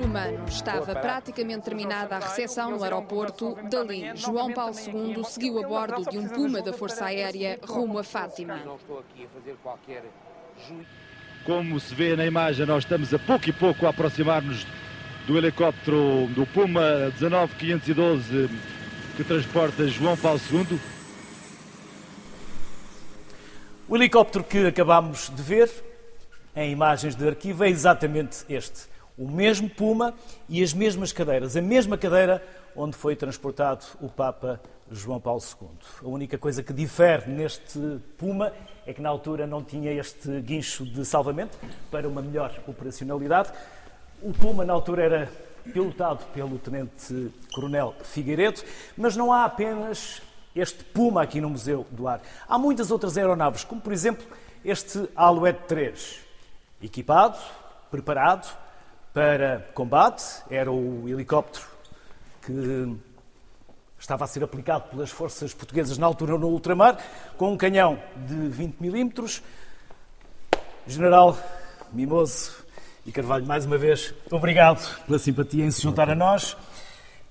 humano. 0.00 0.44
Estava 0.48 0.94
praticamente 0.94 1.64
terminada 1.64 2.16
a 2.16 2.18
recepção 2.18 2.70
no 2.70 2.82
aeroporto. 2.82 3.56
Dali, 3.70 4.10
João 4.14 4.52
Paulo 4.52 4.74
II 4.74 5.24
seguiu 5.24 5.58
a 5.58 5.66
bordo 5.66 6.08
de 6.10 6.18
um 6.18 6.28
Puma 6.28 6.60
da 6.62 6.72
Força 6.72 7.06
Aérea 7.06 7.58
rumo 7.62 7.98
a 7.98 8.04
Fátima. 8.04 8.60
Como 11.44 11.78
se 11.78 11.94
vê 11.94 12.16
na 12.16 12.26
imagem, 12.26 12.66
nós 12.66 12.84
estamos 12.84 13.12
a 13.14 13.18
pouco 13.18 13.48
e 13.48 13.52
pouco 13.52 13.86
a 13.86 13.90
aproximar-nos 13.90 14.66
do 15.26 15.36
helicóptero 15.36 16.28
do 16.34 16.46
Puma 16.46 17.12
19512 17.18 18.48
que 19.16 19.24
transporta 19.24 19.88
João 19.88 20.16
Paulo 20.16 20.40
II. 20.50 20.78
O 23.88 23.96
helicóptero 23.96 24.44
que 24.44 24.66
acabamos 24.66 25.30
de 25.34 25.42
ver 25.42 25.70
em 26.54 26.72
imagens 26.72 27.14
de 27.14 27.28
arquivo 27.28 27.64
é 27.64 27.68
exatamente 27.68 28.44
este. 28.48 28.95
O 29.18 29.26
mesmo 29.26 29.68
Puma 29.70 30.14
e 30.46 30.62
as 30.62 30.74
mesmas 30.74 31.10
cadeiras. 31.10 31.56
A 31.56 31.62
mesma 31.62 31.96
cadeira 31.96 32.42
onde 32.74 32.94
foi 32.94 33.16
transportado 33.16 33.86
o 34.00 34.08
Papa 34.08 34.60
João 34.90 35.18
Paulo 35.18 35.40
II. 35.40 35.68
A 36.04 36.08
única 36.08 36.36
coisa 36.36 36.62
que 36.62 36.72
difere 36.72 37.30
neste 37.30 37.78
Puma 38.18 38.52
é 38.86 38.92
que 38.92 39.00
na 39.00 39.08
altura 39.08 39.46
não 39.46 39.64
tinha 39.64 39.90
este 39.92 40.40
guincho 40.42 40.84
de 40.84 41.02
salvamento 41.04 41.56
para 41.90 42.06
uma 42.06 42.20
melhor 42.20 42.52
operacionalidade. 42.66 43.50
O 44.20 44.34
Puma 44.34 44.66
na 44.66 44.74
altura 44.74 45.02
era 45.02 45.30
pilotado 45.72 46.24
pelo 46.34 46.58
Tenente 46.58 47.32
Coronel 47.54 47.94
Figueiredo, 48.02 48.62
mas 48.98 49.16
não 49.16 49.32
há 49.32 49.46
apenas 49.46 50.20
este 50.54 50.84
Puma 50.84 51.22
aqui 51.22 51.40
no 51.40 51.48
Museu 51.48 51.86
do 51.90 52.06
Ar. 52.06 52.20
Há 52.46 52.58
muitas 52.58 52.90
outras 52.90 53.16
aeronaves, 53.16 53.64
como 53.64 53.80
por 53.80 53.94
exemplo 53.94 54.26
este 54.62 55.08
Alouette 55.16 55.64
3, 55.66 56.20
equipado, 56.82 57.38
preparado 57.90 58.65
para 59.16 59.66
combate, 59.72 60.42
era 60.50 60.70
o 60.70 61.08
helicóptero 61.08 61.64
que 62.42 62.94
estava 63.98 64.24
a 64.24 64.26
ser 64.26 64.44
aplicado 64.44 64.90
pelas 64.90 65.08
forças 65.08 65.54
portuguesas 65.54 65.96
na 65.96 66.04
altura 66.04 66.36
no 66.36 66.48
ultramar, 66.48 66.98
com 67.38 67.50
um 67.50 67.56
canhão 67.56 67.98
de 68.14 68.34
20 68.34 68.76
milímetros. 68.78 69.42
General 70.86 71.34
Mimoso 71.94 72.62
e 73.06 73.10
Carvalho, 73.10 73.46
mais 73.46 73.64
uma 73.64 73.78
vez, 73.78 74.12
obrigado 74.30 74.86
pela 75.06 75.18
simpatia 75.18 75.64
em 75.64 75.70
se 75.70 75.80
juntar 75.80 76.10
a 76.10 76.14
nós. 76.14 76.54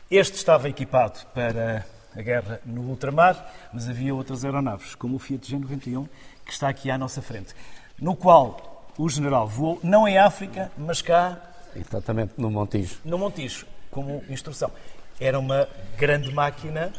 Este 0.10 0.38
estava 0.38 0.68
equipado 0.68 1.20
para 1.36 1.86
a 2.16 2.22
guerra 2.24 2.62
no 2.66 2.82
ultramar, 2.82 3.54
mas 3.72 3.88
havia 3.88 4.16
outras 4.16 4.44
aeronaves, 4.44 4.96
como 4.96 5.18
o 5.18 5.20
Fiat 5.20 5.56
G91, 5.56 6.10
que 6.48 6.52
está 6.52 6.68
aqui 6.68 6.90
à 6.90 6.98
nossa 6.98 7.22
frente, 7.22 7.54
no 8.00 8.16
qual 8.16 8.92
o 8.98 9.08
general 9.08 9.48
voou, 9.48 9.80
não 9.84 10.08
em 10.08 10.18
África, 10.18 10.72
mas 10.76 11.00
cá. 11.00 11.52
Exatamente, 11.76 12.34
no 12.38 12.50
Montijo. 12.50 12.98
No 13.04 13.18
Montijo, 13.18 13.66
como 13.92 14.24
instrução. 14.30 14.72
Era 15.20 15.40
uma 15.40 15.68
grande 15.98 16.32
máquina 16.34 16.92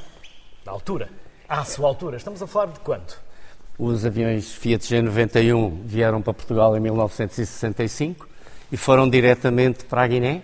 da 0.64 0.72
altura, 0.72 1.08
à 1.48 1.64
sua 1.64 1.88
altura. 1.88 2.16
Estamos 2.16 2.42
a 2.42 2.46
falar 2.46 2.72
de 2.72 2.80
quanto? 2.80 3.20
Os 3.78 4.06
aviões 4.06 4.52
Fiat 4.52 4.86
G91 4.86 5.82
vieram 5.84 6.22
para 6.22 6.32
Portugal 6.32 6.76
em 6.76 6.80
1965 6.80 8.28
e 8.72 8.76
foram 8.76 9.08
diretamente 9.08 9.84
para 9.84 10.02
a 10.02 10.06
Guiné, 10.06 10.42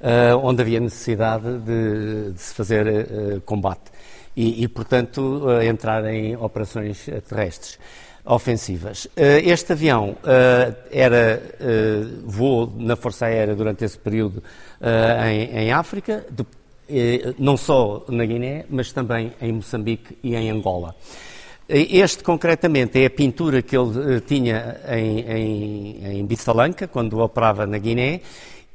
uh, 0.00 0.36
onde 0.42 0.62
havia 0.62 0.80
necessidade 0.80 1.58
de, 1.60 2.32
de 2.32 2.40
se 2.40 2.54
fazer 2.54 2.86
uh, 2.86 3.40
combate 3.42 3.92
e, 4.36 4.64
e 4.64 4.68
portanto, 4.68 5.46
entrar 5.62 6.04
em 6.04 6.36
operações 6.36 7.06
terrestres 7.26 7.78
ofensivas. 8.26 9.08
Este 9.16 9.72
avião 9.72 10.16
era 10.90 11.40
voou 12.24 12.72
na 12.76 12.96
Força 12.96 13.26
Aérea 13.26 13.54
durante 13.54 13.84
esse 13.84 13.96
período 13.96 14.42
em, 15.54 15.70
África, 15.72 16.26
não 17.38 17.56
só 17.56 18.04
na 18.08 18.24
Guiné, 18.24 18.64
mas 18.68 18.92
também 18.92 19.32
em 19.40 19.52
Moçambique 19.52 20.18
e 20.22 20.34
em 20.34 20.50
Angola. 20.50 20.94
Este, 21.68 22.22
concretamente, 22.22 23.02
é 23.02 23.06
a 23.06 23.10
pintura 23.10 23.60
que 23.60 23.76
ele 23.76 24.20
tinha 24.20 24.80
em, 24.88 25.20
em, 25.20 26.18
em 26.18 26.26
Bissalanca, 26.26 26.86
quando 26.86 27.18
operava 27.18 27.66
na 27.66 27.76
Guiné, 27.78 28.20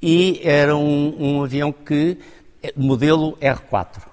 e 0.01 0.41
era 0.43 0.75
um, 0.75 1.15
um 1.17 1.43
avião 1.43 1.71
que, 1.71 2.17
eh, 2.61 2.73
modelo 2.75 3.37
R4. 3.37 4.10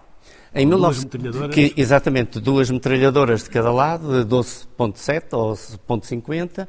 Em 0.59 0.69
duas 0.69 1.05
19... 1.05 1.19
metralhadoras? 1.19 1.55
Que, 1.55 1.73
exatamente, 1.77 2.41
duas 2.41 2.69
metralhadoras 2.69 3.45
de 3.45 3.51
cada 3.51 3.71
lado, 3.71 4.25
de 4.25 4.29
12.7 4.29 5.23
ou 5.31 5.53
12.50, 5.53 6.67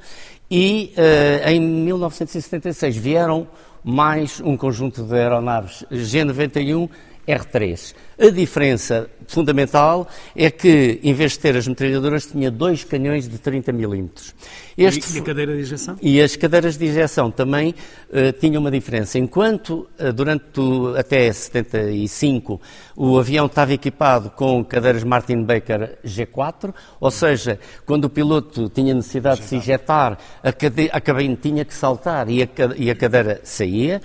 e 0.51 0.93
uh, 0.95 1.49
em 1.49 1.59
1976 1.59 2.95
vieram 2.95 3.47
mais 3.83 4.39
um 4.41 4.55
conjunto 4.55 5.03
de 5.03 5.15
aeronaves 5.15 5.83
G91 5.91 6.87
R3. 7.29 7.93
A 8.17 8.29
diferença 8.31 9.09
fundamental 9.27 10.07
é 10.35 10.49
que, 10.49 10.99
em 11.03 11.13
vez 11.13 11.33
de 11.33 11.39
ter 11.39 11.55
as 11.55 11.67
metralhadoras, 11.67 12.25
tinha 12.25 12.49
dois 12.49 12.83
canhões 12.83 13.29
de 13.29 13.37
30 13.37 13.71
milímetros. 13.71 14.33
E, 14.77 14.83
e 14.83 14.87
a 14.87 15.21
cadeira 15.21 15.55
de 15.55 15.61
injeção? 15.61 15.97
E 16.01 16.21
as 16.21 16.35
cadeiras 16.35 16.77
de 16.77 16.85
injeção 16.87 17.29
também 17.29 17.75
uh, 18.09 18.33
tinham 18.39 18.59
uma 18.59 18.71
diferença. 18.71 19.19
Enquanto, 19.19 19.87
uh, 19.99 20.11
durante 20.11 20.59
o, 20.59 20.95
até 20.97 21.31
75, 21.31 22.59
o 22.95 23.19
avião 23.19 23.45
estava 23.45 23.73
equipado 23.73 24.31
com 24.31 24.65
cadeiras 24.65 25.03
Martin 25.03 25.43
Baker 25.43 25.97
G4, 26.03 26.73
ou 26.99 27.11
seja, 27.11 27.59
quando 27.85 28.05
o 28.05 28.09
piloto 28.09 28.67
tinha 28.69 28.93
necessidade 28.93 29.41
de 29.41 29.47
se 29.47 29.55
injetar, 29.55 30.17
a, 30.43 30.51
cade 30.51 30.89
a 30.91 30.99
cabine 30.99 31.35
tinha 31.35 31.63
que 31.63 31.73
saltar 31.73 32.29
e 32.29 32.43
a, 32.43 32.47
e 32.75 32.89
a 32.89 32.95
cadeira 32.95 33.39
saía. 33.43 34.01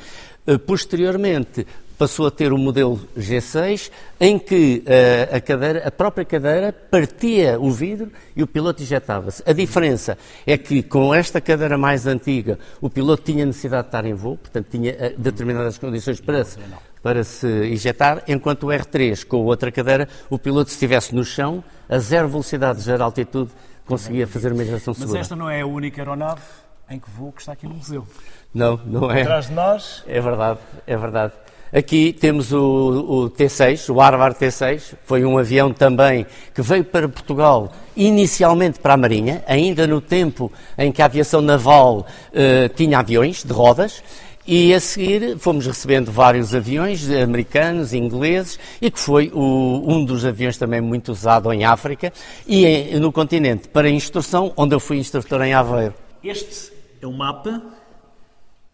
Uh, 0.47 0.59
posteriormente, 0.59 1.67
passou 1.99 2.27
a 2.27 2.31
ter 2.31 2.53
o 2.53 2.59
modelo 2.59 3.01
G6, 3.17 3.91
em 4.21 4.39
que 4.39 4.85
uh, 4.87 5.37
a, 5.37 5.41
cadeira, 5.41 5.87
a 5.87 5.91
própria 5.91 6.25
cadeira 6.25 6.73
partia 6.73 7.59
o 7.59 7.71
vidro 7.71 8.11
e 8.35 8.43
o 8.43 8.47
piloto 8.47 8.83
injetava-se. 8.83 9.43
A 9.47 9.53
diferença 9.53 10.19
é 10.47 10.59
que 10.59 10.83
com 10.83 11.15
esta 11.15 11.41
cadeira 11.41 11.79
mais 11.79 12.07
antiga, 12.07 12.59
o 12.81 12.91
piloto 12.91 13.23
tinha 13.23 13.47
necessidade 13.47 13.85
de 13.85 13.89
estar 13.89 14.05
em 14.05 14.15
voo, 14.15 14.37
portanto 14.37 14.67
tinha 14.71 14.93
uh, 14.93 15.21
determinadas 15.21 15.79
condições 15.79 16.21
para 16.21 16.45
se, 16.45 16.59
para 17.03 17.25
se 17.25 17.47
injetar, 17.67 18.23
enquanto 18.27 18.65
o 18.65 18.67
R3, 18.69 19.25
com 19.25 19.45
outra 19.45 19.71
cadeira, 19.71 20.09
o 20.29 20.39
piloto 20.39 20.71
se 20.71 20.77
estivesse 20.77 21.15
no 21.15 21.25
chão, 21.25 21.63
a 21.89 21.99
zero 21.99 22.29
velocidade, 22.29 22.81
zero 22.81 23.05
altitude, 23.05 23.51
conseguia 23.87 24.27
fazer 24.27 24.53
uma 24.53 24.63
injeção 24.63 24.95
segura. 24.95 25.19
Mas 25.19 25.21
esta 25.21 25.37
não 25.37 25.49
é 25.49 25.61
a 25.61 25.67
única 25.67 26.01
aeronave 26.01 26.41
em 26.89 26.99
que 26.99 27.11
voa 27.11 27.33
que 27.33 27.41
está 27.41 27.53
aqui 27.53 27.67
no 27.67 27.75
museu. 27.75 28.07
Não, 28.53 28.81
não 28.85 29.11
é. 29.11 29.23
Atrás 29.23 29.49
de 29.49 29.53
nós. 29.53 30.05
É 30.07 30.21
verdade, 30.21 30.61
é 30.87 30.97
verdade. 30.97 31.33
Aqui 31.75 32.13
temos 32.13 32.53
o, 32.53 32.61
o, 32.61 33.31
T6, 33.31 33.93
o 33.93 33.99
Harvard 33.99 34.39
T6, 34.39 34.95
foi 35.05 35.25
um 35.25 35.37
avião 35.37 35.73
também 35.73 36.25
que 36.55 36.63
veio 36.63 36.85
para 36.85 37.09
Portugal 37.09 37.73
inicialmente 37.97 38.79
para 38.79 38.95
a 38.95 38.97
Marinha, 38.97 39.43
ainda 39.45 39.85
no 39.85 40.01
tempo 40.01 40.53
em 40.79 40.93
que 40.93 41.03
a 41.03 41.07
aviação 41.07 41.41
naval 41.41 42.07
uh, 42.31 42.69
tinha 42.77 43.01
aviões 43.01 43.43
de 43.43 43.53
rodas, 43.53 44.05
e 44.47 44.73
a 44.73 44.79
seguir 44.79 45.37
fomos 45.39 45.67
recebendo 45.67 46.13
vários 46.13 46.55
aviões 46.55 47.11
americanos, 47.11 47.93
ingleses, 47.93 48.57
e 48.81 48.89
que 48.89 49.01
foi 49.01 49.33
o, 49.35 49.83
um 49.85 50.05
dos 50.05 50.25
aviões 50.25 50.57
também 50.57 50.81
muito 50.81 51.11
usado 51.11 51.53
em 51.53 51.65
África 51.65 52.13
e 52.47 52.65
em, 52.67 53.01
no 53.01 53.11
continente 53.11 53.69
para 53.69 53.89
instrução, 53.91 54.53
onde 54.57 54.77
eu 54.77 54.79
fui 54.79 54.99
instrutor 54.99 55.43
em 55.43 55.55
Aveiro. 55.55 55.95
Este 56.23 56.73
é 57.03 57.07
um 57.07 57.17
mapa 57.17 57.61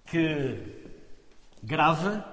que 0.04 0.56
grava 1.62 2.29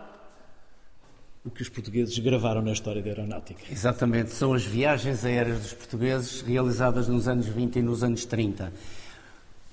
o 1.47 1.49
que 1.49 1.61
os 1.61 1.69
portugueses 1.69 2.19
gravaram 2.19 2.61
na 2.61 2.73
história 2.73 3.01
da 3.01 3.09
aeronáutica. 3.09 3.61
Exatamente, 3.71 4.31
são 4.31 4.53
as 4.53 4.65
viagens 4.65 5.23
aéreas 5.23 5.61
dos 5.61 5.73
portugueses 5.73 6.41
realizadas 6.41 7.07
nos 7.07 7.25
anos 7.25 7.47
20 7.47 7.77
e 7.77 7.81
nos 7.81 8.03
anos 8.03 8.25
30. 8.25 8.73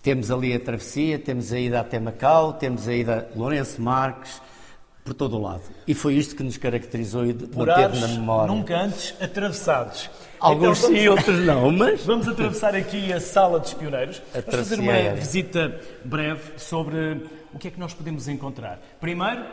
Temos 0.00 0.30
ali 0.30 0.54
a 0.54 0.60
travessia, 0.60 1.18
temos 1.18 1.52
a 1.52 1.58
ida 1.58 1.80
até 1.80 1.98
Macau, 1.98 2.52
temos 2.52 2.86
a 2.86 2.94
ida 2.94 3.28
a 3.34 3.38
Lourenço 3.38 3.82
Marques, 3.82 4.40
por 5.04 5.14
todo 5.14 5.36
o 5.36 5.42
lado. 5.42 5.62
E 5.86 5.94
foi 5.94 6.14
isto 6.14 6.36
que 6.36 6.44
nos 6.44 6.56
caracterizou 6.56 7.26
e 7.26 7.34
manteve 7.34 7.98
na 7.98 8.08
memória. 8.08 8.54
nunca 8.54 8.76
antes 8.76 9.12
atravessados. 9.20 10.08
Alguns 10.38 10.78
então, 10.78 10.96
sim, 10.96 11.08
outros 11.08 11.40
não, 11.40 11.72
mas... 11.72 12.04
Vamos 12.04 12.28
atravessar 12.28 12.76
aqui 12.76 13.12
a 13.12 13.20
sala 13.20 13.58
de 13.58 13.66
espioneiros. 13.66 14.22
A 14.32 14.40
vamos 14.40 14.68
fazer 14.68 14.80
uma 14.80 15.14
visita 15.14 15.80
breve 16.04 16.52
sobre 16.56 17.26
o 17.52 17.58
que 17.58 17.68
é 17.68 17.70
que 17.70 17.80
nós 17.80 17.92
podemos 17.92 18.28
encontrar. 18.28 18.80
Primeiro, 19.00 19.44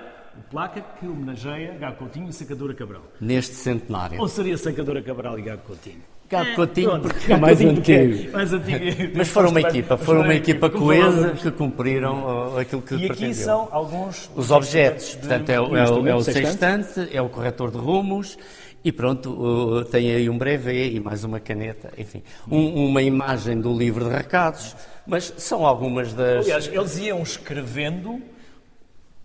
placa 0.49 0.81
que 0.99 1.07
homenageia 1.07 1.75
Gago 1.79 1.97
Coutinho 1.97 2.29
e 2.29 2.33
Sacadura 2.33 2.73
Cabral. 2.73 3.03
Neste 3.19 3.55
centenário. 3.55 4.19
Ou 4.19 4.27
seria 4.27 4.57
Sacadura 4.57 5.01
Cabral 5.01 5.39
e 5.39 5.41
Gago 5.41 5.61
Coutinho? 5.63 6.01
Gago 6.31 6.55
Coutinho, 6.55 6.99
porque 7.01 7.33
é 7.33 7.37
mais 7.37 7.59
antigo. 7.59 8.31
mais 8.31 8.53
antigo. 8.53 9.11
Mas 9.15 9.27
foram 9.27 9.49
uma 9.49 9.59
equipa, 9.59 9.97
foram 9.97 10.21
uma 10.21 10.33
equipa 10.33 10.69
coesa 10.69 11.31
que 11.31 11.51
cumpriram 11.51 12.57
aquilo 12.57 12.81
que 12.81 12.95
E 12.95 13.05
aqui 13.11 13.33
são 13.33 13.67
alguns... 13.69 14.31
Os 14.35 14.49
objetos, 14.49 15.15
portanto, 15.15 15.49
é, 15.49 15.59
o, 15.59 15.75
é, 15.75 15.91
o, 15.91 16.07
é 16.07 16.15
o 16.15 16.23
sextante, 16.23 17.09
é 17.11 17.21
o 17.21 17.27
corretor 17.27 17.69
de 17.69 17.77
rumos, 17.77 18.37
e 18.83 18.91
pronto, 18.91 19.85
tem 19.91 20.11
aí 20.11 20.29
um 20.29 20.37
brevet 20.37 20.95
e 20.95 20.99
mais 21.01 21.25
uma 21.25 21.39
caneta, 21.39 21.91
enfim, 21.97 22.23
um, 22.49 22.87
uma 22.87 23.01
imagem 23.01 23.59
do 23.59 23.77
livro 23.77 24.05
de 24.05 24.15
recados, 24.15 24.75
mas 25.05 25.33
são 25.37 25.65
algumas 25.65 26.13
das... 26.13 26.45
Aliás, 26.45 26.67
eles 26.67 26.97
iam 26.97 27.21
escrevendo 27.21 28.21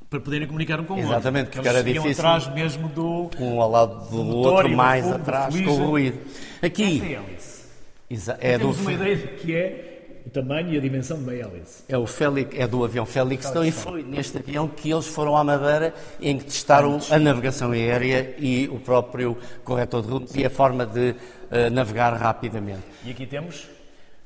para 0.09 0.21
poderem 0.21 0.47
comunicar 0.47 0.81
um 0.81 0.85
com 0.85 0.95
o 0.95 0.97
outro. 0.99 1.11
Exatamente, 1.13 1.51
porque 1.51 1.69
era 1.69 1.83
difícil. 1.83 2.11
atrás 2.13 2.49
mesmo 2.55 2.89
do... 2.89 3.31
Um 3.41 3.61
ao 3.61 3.71
lado 3.71 4.09
do, 4.11 4.25
motor 4.25 4.53
outro, 4.55 4.69
do 4.71 4.77
mais 4.77 5.05
do 5.07 5.15
atrás, 5.15 5.55
com 5.61 5.71
o 5.71 5.87
ruído. 5.87 6.19
Aqui 6.63 7.03
hélice. 7.03 7.65
exa- 8.09 8.39
é 8.41 8.53
do, 8.57 8.61
Temos 8.61 8.81
uma 8.81 8.93
ideia 8.93 9.17
de 9.17 9.27
que 9.29 9.55
é 9.55 9.93
o 10.27 10.31
tamanho 10.31 10.73
e 10.75 10.77
a 10.77 10.81
dimensão 10.81 11.17
de 11.19 11.23
uma 11.25 11.35
hélice. 11.35 11.85
é, 11.89 11.97
o 11.99 12.07
Félix, 12.07 12.59
é 12.59 12.67
do 12.67 12.85
avião 12.85 13.05
Felixton 13.07 13.65
e 13.65 13.71
foi 13.73 14.03
neste 14.03 14.39
avião 14.39 14.67
que 14.69 14.91
eles 14.91 15.07
foram 15.07 15.37
à 15.37 15.45
Madeira 15.45 15.95
em 16.21 16.39
que 16.39 16.45
testaram 16.45 16.99
a 17.11 17.19
navegação 17.19 17.71
aérea 17.73 18.35
e 18.39 18.69
o 18.69 18.79
próprio 18.81 19.37
corretor 19.65 20.03
de 20.03 20.09
rutas 20.09 20.35
e 20.35 20.45
a 20.45 20.51
forma 20.51 20.85
de 20.87 21.15
eh, 21.51 21.71
navegar 21.71 22.13
rapidamente. 22.15 22.83
E 23.05 23.11
aqui 23.11 23.25
temos 23.27 23.69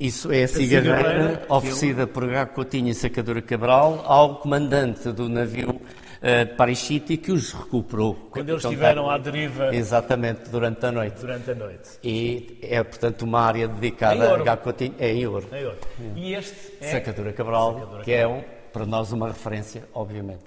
Isso 0.00 0.32
é 0.32 0.44
a 0.44 0.49
cigarreira, 0.49 0.97
cigarreira 0.97 1.37
que 1.47 1.52
oferecida 1.52 2.06
por 2.06 2.25
H. 2.25 2.47
Coutinho 2.47 2.88
e 2.88 2.94
Sacadura 2.94 3.43
Cabral 3.43 4.02
ao 4.06 4.37
comandante 4.37 5.12
do 5.12 5.29
navio 5.29 5.79
eh, 6.23 6.47
Paris 6.47 6.79
City 6.79 7.19
que 7.19 7.31
os 7.31 7.52
recuperou. 7.52 8.14
quando 8.31 8.49
eles 8.49 8.61
Então, 8.62 8.70
estiveram 8.73 9.06
tá- 9.06 9.14
à 9.14 9.19
deriva 9.19 9.75
Exatamente, 9.75 10.49
durante 10.49 10.87
a 10.87 10.91
noite. 10.91 11.20
durante 11.20 11.50
a 11.50 11.55
noite. 11.55 11.91
E 12.02 12.58
é, 12.62 12.82
portanto, 12.82 13.23
uma 13.23 13.41
área 13.43 13.69
dedicada 13.69 14.14
Em 14.17 14.23
a 14.23 14.31
ouro. 14.31 14.43
H. 14.43 14.56
Coutinho. 14.56 14.94
É 14.99 15.12
em 15.12 15.26
ouro. 15.26 15.47
É. 15.52 15.70
E 16.17 16.35
este 16.35 16.73
é... 16.81 16.93
Sacadura 16.93 17.32
Cabral, 17.35 17.75
Sacadura 17.75 18.03
que 18.03 18.12
é 18.12 18.26
um, 18.26 18.43
para 18.73 18.87
nós 18.87 19.12
uma 19.12 19.29
referência, 19.29 19.85
obviamente. 19.93 20.44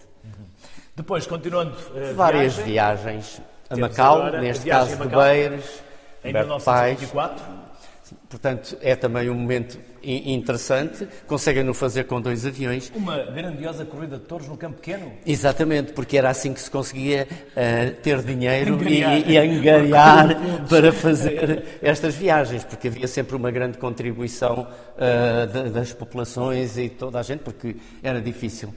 Depois, 0.95 1.27
continuando 1.27 1.75
a 1.95 2.13
Várias 2.13 2.55
viagem, 2.55 3.19
viagens 3.19 3.41
a 3.69 3.77
Macau, 3.77 4.15
agora 4.17 4.37
a 4.37 4.41
neste 4.41 4.63
viagem 4.63 4.97
caso 4.97 5.03
a 5.03 5.05
de. 5.07 5.15
Beiras, 5.15 5.83
em 6.23 6.29
Humberto 6.29 6.63
Paes. 6.63 6.99
1924. 7.01 7.62
Portanto, 8.33 8.75
é 8.81 8.95
também 8.95 9.29
um 9.29 9.35
momento 9.35 9.77
interessante. 10.03 11.07
Conseguem-no 11.27 11.71
fazer 11.71 12.05
com 12.05 12.19
dois 12.19 12.47
aviões. 12.47 12.91
Uma 12.95 13.19
grandiosa 13.25 13.85
corrida 13.85 14.17
de 14.17 14.23
touros 14.23 14.47
no 14.47 14.57
campo 14.57 14.77
pequeno. 14.77 15.11
Exatamente, 15.23 15.93
porque 15.93 16.17
era 16.17 16.31
assim 16.31 16.51
que 16.51 16.59
se 16.59 16.71
conseguia 16.71 17.27
eh, 17.55 17.91
ter 18.01 18.23
dinheiro 18.23 18.73
Angariar. 18.73 19.19
e, 19.19 19.33
e 19.33 19.37
angariar 19.37 20.27
para 20.67 20.91
fazer 20.91 21.63
estas 21.81 22.15
viagens, 22.15 22.63
porque 22.63 22.87
havia 22.87 23.07
sempre 23.07 23.35
uma 23.35 23.51
grande 23.51 23.77
contribuição 23.77 24.67
da- 24.97 25.69
das 25.69 25.93
populações 25.93 26.75
e 26.77 26.89
toda 26.89 27.19
a 27.19 27.23
gente, 27.23 27.41
porque 27.41 27.75
era 28.01 28.19
difícil. 28.19 28.73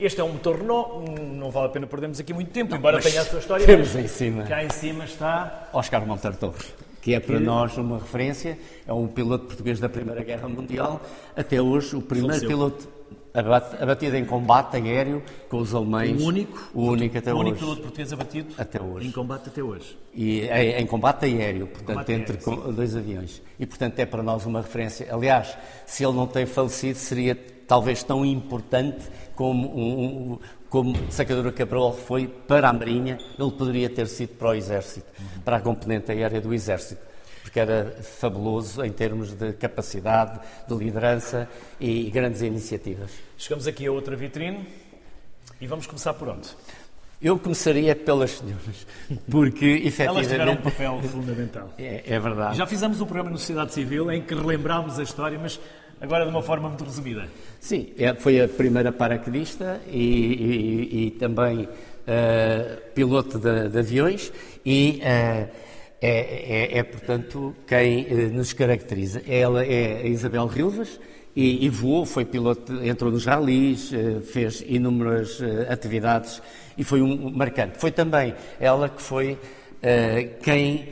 Este 0.00 0.18
é 0.20 0.24
um 0.24 0.30
motor 0.32 0.58
Renault, 0.60 1.10
hum, 1.10 1.34
não 1.36 1.50
vale 1.50 1.66
a 1.66 1.70
pena 1.70 1.86
perdermos 1.86 2.18
aqui 2.18 2.32
muito 2.32 2.50
tempo, 2.50 2.74
embora 2.74 2.96
mas 2.96 3.04
tenha 3.04 3.20
a 3.20 3.24
sua 3.26 3.38
história. 3.38 3.66
temos 3.66 3.94
em 3.94 4.08
cima. 4.08 4.44
Cá 4.44 4.64
em 4.64 4.70
cima 4.70 5.04
está 5.04 5.68
Oscar 5.74 6.04
Monteiro 6.06 6.36
Torres, 6.36 6.72
que 7.04 7.12
é 7.12 7.20
para 7.20 7.38
nós 7.38 7.76
uma 7.76 7.98
referência, 7.98 8.58
é 8.86 8.92
um 8.92 9.06
piloto 9.06 9.44
português 9.44 9.78
da 9.78 9.90
Primeira 9.90 10.24
Guerra 10.24 10.48
Mundial, 10.48 11.02
até 11.36 11.60
hoje 11.60 11.94
o 11.94 12.00
primeiro 12.00 12.32
Faleceu. 12.32 12.48
piloto 12.48 12.88
abatido 13.78 14.16
em 14.16 14.24
combate 14.24 14.76
aéreo 14.78 15.22
com 15.50 15.58
os 15.58 15.74
alemães. 15.74 16.22
O 16.22 16.26
único? 16.26 16.70
O 16.72 16.82
único 16.84 17.18
até 17.18 17.34
o 17.34 17.36
único 17.36 17.56
hoje. 17.56 17.60
piloto 17.64 17.82
português 17.82 18.10
abatido 18.12 18.54
Até 18.56 18.80
hoje. 18.80 19.06
em 19.08 19.10
combate 19.10 19.48
até 19.50 19.62
hoje. 19.62 19.98
E 20.14 20.40
em, 20.46 20.70
em 20.80 20.86
combate 20.86 21.26
aéreo, 21.26 21.66
portanto, 21.66 21.88
Combate 21.88 22.12
entre 22.12 22.38
aéreo, 22.50 22.72
dois 22.72 22.96
aviões. 22.96 23.42
E, 23.60 23.66
portanto, 23.66 23.98
é 23.98 24.06
para 24.06 24.22
nós 24.22 24.46
uma 24.46 24.62
referência. 24.62 25.06
Aliás, 25.12 25.58
se 25.84 26.04
ele 26.04 26.14
não 26.14 26.26
tem 26.26 26.46
falecido, 26.46 26.96
seria 26.96 27.34
talvez 27.66 28.02
tão 28.02 28.24
importante 28.24 29.04
como, 29.34 29.68
um, 29.76 30.32
um- 30.34 30.38
como 30.74 30.92
Sacadura 31.08 31.52
Cabral 31.52 31.92
foi 31.92 32.26
para 32.26 32.68
a 32.68 32.72
Marinha, 32.72 33.16
ele 33.38 33.50
poderia 33.52 33.88
ter 33.88 34.08
sido 34.08 34.30
para 34.30 34.48
o 34.48 34.54
Exército, 34.54 35.06
para 35.44 35.58
a 35.58 35.60
componente 35.60 36.10
aérea 36.10 36.40
do 36.40 36.52
Exército. 36.52 37.00
Porque 37.42 37.60
era 37.60 37.96
fabuloso 38.02 38.84
em 38.84 38.90
termos 38.90 39.34
de 39.34 39.52
capacidade, 39.52 40.40
de 40.66 40.74
liderança 40.74 41.48
e 41.78 42.10
grandes 42.10 42.42
iniciativas. 42.42 43.12
Chegamos 43.38 43.68
aqui 43.68 43.86
a 43.86 43.92
outra 43.92 44.16
vitrine 44.16 44.66
e 45.60 45.66
vamos 45.68 45.86
começar 45.86 46.12
por 46.14 46.28
onde? 46.28 46.48
Eu 47.22 47.38
começaria 47.38 47.94
pelas 47.94 48.32
senhoras, 48.32 48.84
porque 49.30 49.80
Elas 49.96 50.26
tiveram 50.26 50.54
um 50.54 50.56
efetivamente. 50.56 50.62
papel 50.62 51.02
fundamental. 51.04 51.70
É, 51.78 52.02
é 52.04 52.18
verdade. 52.18 52.58
Já 52.58 52.66
fizemos 52.66 53.00
um 53.00 53.04
programa 53.06 53.30
no 53.30 53.38
Sociedade 53.38 53.72
Civil 53.72 54.10
em 54.10 54.22
que 54.22 54.34
relembrámos 54.34 54.98
a 54.98 55.04
história, 55.04 55.38
mas 55.38 55.60
agora 56.00 56.24
de 56.24 56.30
uma 56.30 56.42
forma 56.42 56.68
muito 56.68 56.82
resumida. 56.82 57.28
Sim, 57.64 57.94
é- 57.96 58.12
foi 58.14 58.42
a 58.42 58.46
primeira 58.46 58.92
paraquedista 58.92 59.80
e, 59.90 60.04
e- 60.04 61.06
e 61.06 61.10
também 61.12 61.66
eh, 62.06 62.76
piloto 62.94 63.38
de, 63.38 63.70
de 63.70 63.78
aviões 63.78 64.30
e 64.66 65.00
eh, 65.02 65.48
é, 65.98 66.10
é- 66.74 66.78
é, 66.78 66.82
portanto, 66.82 67.54
quem 67.66 68.06
eh, 68.06 68.14
nos 68.28 68.52
caracteriza. 68.52 69.22
Ela 69.26 69.64
é 69.64 70.02
a 70.02 70.06
Isabel 70.06 70.46
Rilvas 70.46 71.00
e, 71.34 71.64
e 71.64 71.68
voou, 71.70 72.04
foi 72.04 72.26
piloto, 72.26 72.84
entrou 72.84 73.10
nos 73.10 73.24
ralis, 73.24 73.90
fez 74.30 74.62
inúmeras 74.68 75.40
atividades 75.70 76.42
e 76.76 76.84
foi 76.84 77.00
um, 77.00 77.30
marcante. 77.30 77.78
Foi 77.78 77.90
também 77.90 78.34
ela 78.60 78.90
que 78.90 79.00
foi 79.00 79.38
quem 80.42 80.86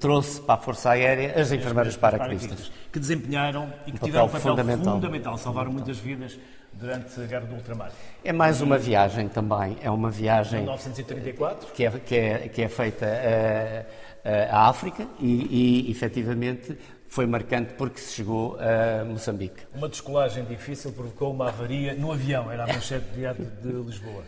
trouxe 0.00 0.40
para 0.40 0.54
a 0.54 0.58
Força 0.58 0.90
Aérea 0.90 1.40
as 1.40 1.52
enfermeiras 1.52 1.96
paraquedistas. 1.96 2.70
Que 2.92 2.98
desempenharam 2.98 3.72
e 3.86 3.92
que 3.92 3.98
papel 3.98 4.06
tiveram 4.06 4.24
um 4.24 4.28
papel 4.28 4.40
fundamental. 4.40 4.94
fundamental. 4.94 5.38
salvaram 5.38 5.72
muitas 5.72 5.98
vidas 5.98 6.38
durante 6.72 7.20
a 7.20 7.24
Guerra 7.24 7.46
do 7.46 7.54
Ultramar. 7.54 7.92
É 8.24 8.32
mais 8.32 8.60
uma 8.60 8.78
viagem 8.78 9.28
também, 9.28 9.76
é 9.82 9.90
uma 9.90 10.10
viagem 10.10 10.60
1934, 10.60 11.72
que 11.72 11.84
é, 11.84 11.90
que 11.90 12.16
é, 12.16 12.48
que 12.48 12.62
é 12.62 12.68
feita 12.68 13.06
eh, 13.06 13.86
eh, 14.24 14.48
à 14.50 14.68
África 14.68 15.06
e, 15.20 15.86
e, 15.86 15.90
efetivamente, 15.90 16.76
foi 17.06 17.26
marcante 17.26 17.74
porque 17.74 18.00
se 18.00 18.14
chegou 18.14 18.58
a 18.58 19.04
Moçambique. 19.04 19.62
uma 19.74 19.88
descolagem 19.88 20.44
difícil 20.44 20.92
provocou 20.92 21.32
uma 21.32 21.48
avaria 21.48 21.94
no 21.94 22.10
avião, 22.10 22.50
era 22.50 22.64
a 22.64 22.66
manchete 22.66 23.04
de 23.10 23.16
diário 23.16 23.44
de 23.62 23.68
Lisboa, 23.68 24.22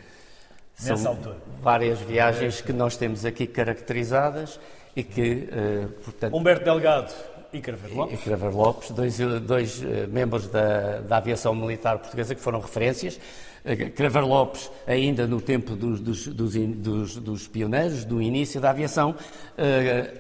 São 0.75 1.19
várias 1.63 2.01
viagens 2.01 2.61
que 2.61 2.73
nós 2.73 2.97
temos 2.97 3.25
aqui 3.25 3.47
caracterizadas 3.47 4.61
e 4.97 5.03
que, 5.03 5.49
eh, 5.51 5.87
portanto, 6.05 6.37
Humberto 6.37 6.65
Delgado 6.65 7.13
e 7.53 7.61
Craveiro 7.61 7.95
e 7.95 7.99
Lopes. 7.99 8.21
Craver 8.23 8.51
Lopes, 8.57 8.91
dois, 8.91 9.19
dois 9.43 9.83
eh, 9.83 10.07
membros 10.07 10.47
da, 10.49 11.01
da 11.01 11.17
aviação 11.19 11.55
militar 11.55 11.99
portuguesa 11.99 12.35
que 12.35 12.41
foram 12.41 12.61
referências. 12.61 13.19
Eh, 13.65 13.77
Craver 13.91 14.27
Lopes, 14.27 14.71
ainda 14.87 15.27
no 15.27 15.41
tempo 15.41 15.75
dos, 15.77 16.01
dos, 16.01 16.27
dos, 16.27 17.17
dos- 17.17 17.47
pioneiros, 17.49 18.05
do 18.05 18.21
início 18.21 18.61
da 18.61 18.71
aviação. 18.71 19.15
eh, 19.57 20.13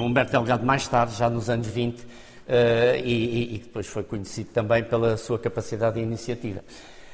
Humberto 0.00 0.32
Delgado, 0.32 0.64
mais 0.66 0.86
tarde, 0.88 1.14
já 1.16 1.28
nos 1.30 1.48
anos 1.50 1.66
20, 1.68 2.04
eh, 2.48 3.00
e, 3.04 3.12
e- 3.12 3.54
e 3.54 3.58
depois 3.58 3.86
foi 3.86 4.02
conhecido 4.02 4.50
também 4.50 4.82
pela 4.82 5.16
sua 5.16 5.38
capacidade 5.38 5.96
de 5.96 6.02
iniciativa. 6.02 6.64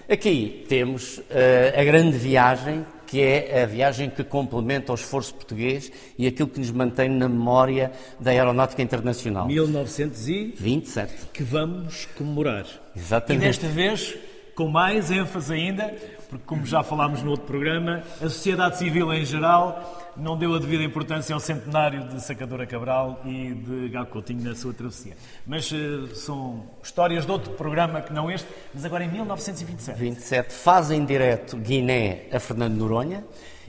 Aqui 0.09 0.65
temos 0.69 1.21
eh, 1.31 1.75
a 1.77 1.85
grande 1.85 2.17
viagem, 2.19 2.85
que 3.15 3.23
é 3.23 3.63
a 3.63 3.67
viagem 3.67 4.11
que 4.11 4.25
complementa 4.25 4.91
o 4.91 4.97
esforço 4.97 5.33
português 5.33 5.93
e 6.19 6.27
aquilo 6.27 6.49
que 6.49 6.59
nos 6.59 6.73
mantém 6.73 7.09
na 7.09 7.29
memória 7.29 7.93
da 8.19 8.33
Aeronáutica 8.33 8.83
Internacional. 8.83 9.47
1900 9.47 10.29
e 10.29 10.55
27. 10.59 11.15
que 11.33 11.45
vamos 11.45 12.09
comemorar. 12.19 12.67
Exatamente. 12.97 13.45
E 13.45 13.47
desta 13.47 13.69
vez, 13.69 14.17
com 14.55 14.69
mais 14.69 15.11
ênfase 15.11 15.53
ainda, 15.53 15.95
porque 16.29 16.45
como 16.47 16.65
já 16.65 16.83
falámos 16.83 17.23
no 17.23 17.31
outro 17.31 17.47
programa, 17.47 18.03
a 18.21 18.29
sociedade 18.29 18.79
civil 18.79 19.13
em 19.13 19.25
geral 19.25 20.13
não 20.17 20.37
deu 20.37 20.55
a 20.55 20.59
devida 20.59 20.85
importância 20.85 21.35
ao 21.35 21.41
centenário 21.41 22.05
de 22.09 22.23
Sacadura 22.23 22.67
Cabral 22.67 23.21
e 23.25 23.53
de 23.53 23.89
Gago 23.89 24.11
Coutinho 24.11 24.45
na 24.45 24.55
sua 24.55 24.73
travessia. 24.73 25.17
Mas 25.47 25.73
eh, 25.73 26.15
são 26.15 26.65
histórias 26.83 27.27
de 27.27 27.33
outro 27.33 27.53
programa 27.53 28.01
que 28.01 28.13
não 28.13 28.31
este, 28.31 28.49
mas 28.73 28.85
agora 28.85 29.05
em 29.05 29.11
1927. 29.11 29.99
27. 29.99 30.53
Faz 30.55 30.91
em 30.91 31.05
direto 31.05 31.57
Guiné 31.57 32.27
a 32.33 32.39
Fernando 32.39 32.77
Noronha 32.77 33.25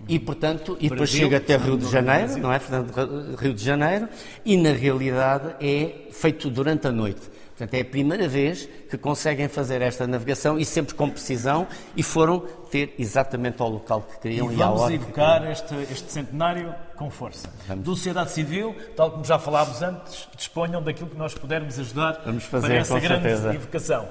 e, 0.08 0.20
portanto, 0.20 0.78
e 0.80 0.90
depois 0.90 1.10
Brasil, 1.10 1.20
chega 1.22 1.38
até 1.38 1.58
Rio 1.58 1.78
de 1.78 1.90
Janeiro, 1.90 2.38
não 2.38 2.54
é? 2.54 2.60
Fernando 2.60 3.36
Rio 3.38 3.54
de 3.54 3.64
Janeiro, 3.64 4.08
e 4.44 4.58
na 4.58 4.72
realidade 4.72 5.56
é 5.60 6.10
feito 6.12 6.50
durante 6.50 6.88
a 6.88 6.92
noite. 6.92 7.35
Portanto, 7.58 7.74
é 7.74 7.82
a 7.82 7.86
primeira 7.86 8.28
vez 8.28 8.68
que 8.90 8.98
conseguem 8.98 9.48
fazer 9.48 9.82
esta 9.82 10.06
navegação 10.06 10.60
e 10.60 10.66
sempre 10.66 10.94
com 10.94 11.10
precisão 11.10 11.66
e 11.96 12.04
foram 12.04 12.40
ter 12.70 12.94
exatamente 13.00 13.62
ao 13.62 13.70
local 13.70 14.02
que 14.02 14.16
E 14.18 14.20
queriam 14.20 14.52
e, 14.52 14.56
à 14.56 14.66
vamos 14.66 14.82
hora 14.82 14.90
que 14.90 14.96
evocar 15.04 15.50
este, 15.52 15.74
este 15.90 16.12
centenário 16.12 16.76
com 16.98 17.10
força. 17.10 17.48
Do 17.78 17.96
sociedade 17.96 18.32
civil, 18.32 18.76
tal 18.98 19.12
como 19.12 19.24
já 19.24 19.40
falámos 19.40 19.82
antes, 19.82 20.28
disponham 20.36 20.82
daquilo 20.84 21.10
que 21.10 21.18
nós 21.18 21.34
pudermos 21.34 21.80
ajudar 21.80 22.22
Vamos 22.26 22.44
fazer, 22.44 22.68
para 22.68 22.76
essa 22.76 23.00
grande 23.00 23.22
certeza. 23.24 23.54
evocação. 23.56 24.08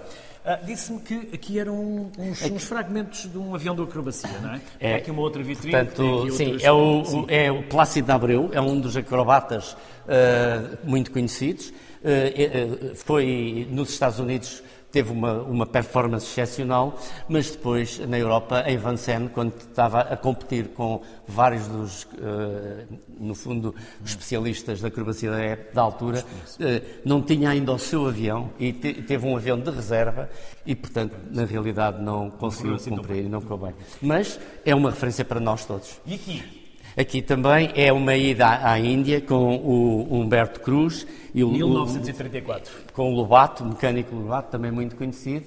Ah, 0.46 0.56
Disse-me 0.62 1.00
que 1.00 1.30
aqui 1.34 1.58
eram 1.58 2.10
uns, 2.18 2.42
uns 2.50 2.64
fragmentos 2.64 3.30
de 3.30 3.36
um 3.38 3.54
avião 3.54 3.74
de 3.74 3.82
acrobacia, 3.82 4.28
não 4.42 4.54
é? 4.54 4.60
É, 4.80 4.94
Há 4.94 4.96
aqui 4.98 5.10
uma 5.10 5.20
outra 5.22 5.42
vitrine. 5.42 5.70
Portanto, 5.72 6.30
sim, 6.32 6.44
outras- 6.52 6.64
é 6.64 6.72
o, 6.72 7.04
Sim. 7.04 7.24
é 7.28 7.50
o 7.52 7.62
Plácido 7.62 8.06
de 8.06 8.12
Abreu, 8.12 8.50
é 8.52 8.60
um 8.60 8.78
dos 8.80 8.94
acrobatas 8.96 9.74
eh, 10.08 10.60
muito 10.84 11.10
conhecidos. 11.10 11.72
Eh, 12.04 12.32
eh, 12.36 12.94
foi 12.94 13.66
nos 13.70 13.90
Estados 13.90 14.18
Unidos 14.18 14.62
teve 14.94 15.10
uma, 15.10 15.42
uma 15.42 15.66
performance 15.66 16.24
excepcional, 16.24 16.96
mas 17.28 17.50
depois 17.50 17.98
na 17.98 18.16
Europa, 18.16 18.62
em 18.64 18.78
Vincennes, 18.78 19.32
quando 19.34 19.52
estava 19.56 20.02
a 20.02 20.16
competir 20.16 20.68
com 20.68 21.02
vários 21.26 21.66
dos, 21.66 22.04
uh, 22.04 22.86
no 23.18 23.34
fundo, 23.34 23.74
especialistas 24.04 24.80
da 24.80 24.86
acrobacia 24.86 25.32
da, 25.32 25.72
da 25.74 25.82
altura, 25.82 26.20
uh, 26.20 26.86
não 27.04 27.20
tinha 27.20 27.50
ainda 27.50 27.72
o 27.72 27.78
seu 27.78 28.06
avião 28.06 28.50
e 28.56 28.72
te, 28.72 28.94
teve 29.02 29.26
um 29.26 29.36
avião 29.36 29.58
de 29.58 29.68
reserva 29.68 30.30
e, 30.64 30.76
portanto, 30.76 31.16
na 31.28 31.44
realidade 31.44 32.00
não 32.00 32.30
conseguiu 32.30 32.76
assim 32.76 32.90
cumprir 32.90 33.24
e 33.24 33.28
não 33.28 33.40
ficou 33.40 33.58
bem. 33.58 33.74
Mas 34.00 34.38
é 34.64 34.76
uma 34.76 34.90
referência 34.90 35.24
para 35.24 35.40
nós 35.40 35.64
todos. 35.66 36.00
E 36.06 36.14
aqui? 36.14 36.63
Aqui 36.96 37.20
também 37.20 37.72
é 37.74 37.92
uma 37.92 38.14
ida 38.14 38.60
à 38.62 38.78
Índia 38.78 39.20
com 39.20 39.56
o 39.56 40.14
Humberto 40.14 40.60
Cruz 40.60 41.04
e 41.34 41.42
o 41.42 41.50
1934. 41.50 42.72
Com 42.92 43.12
o 43.12 43.16
Lobato, 43.16 43.64
mecânico 43.64 44.14
Lobato, 44.14 44.52
também 44.52 44.70
muito 44.70 44.94
conhecido. 44.94 45.44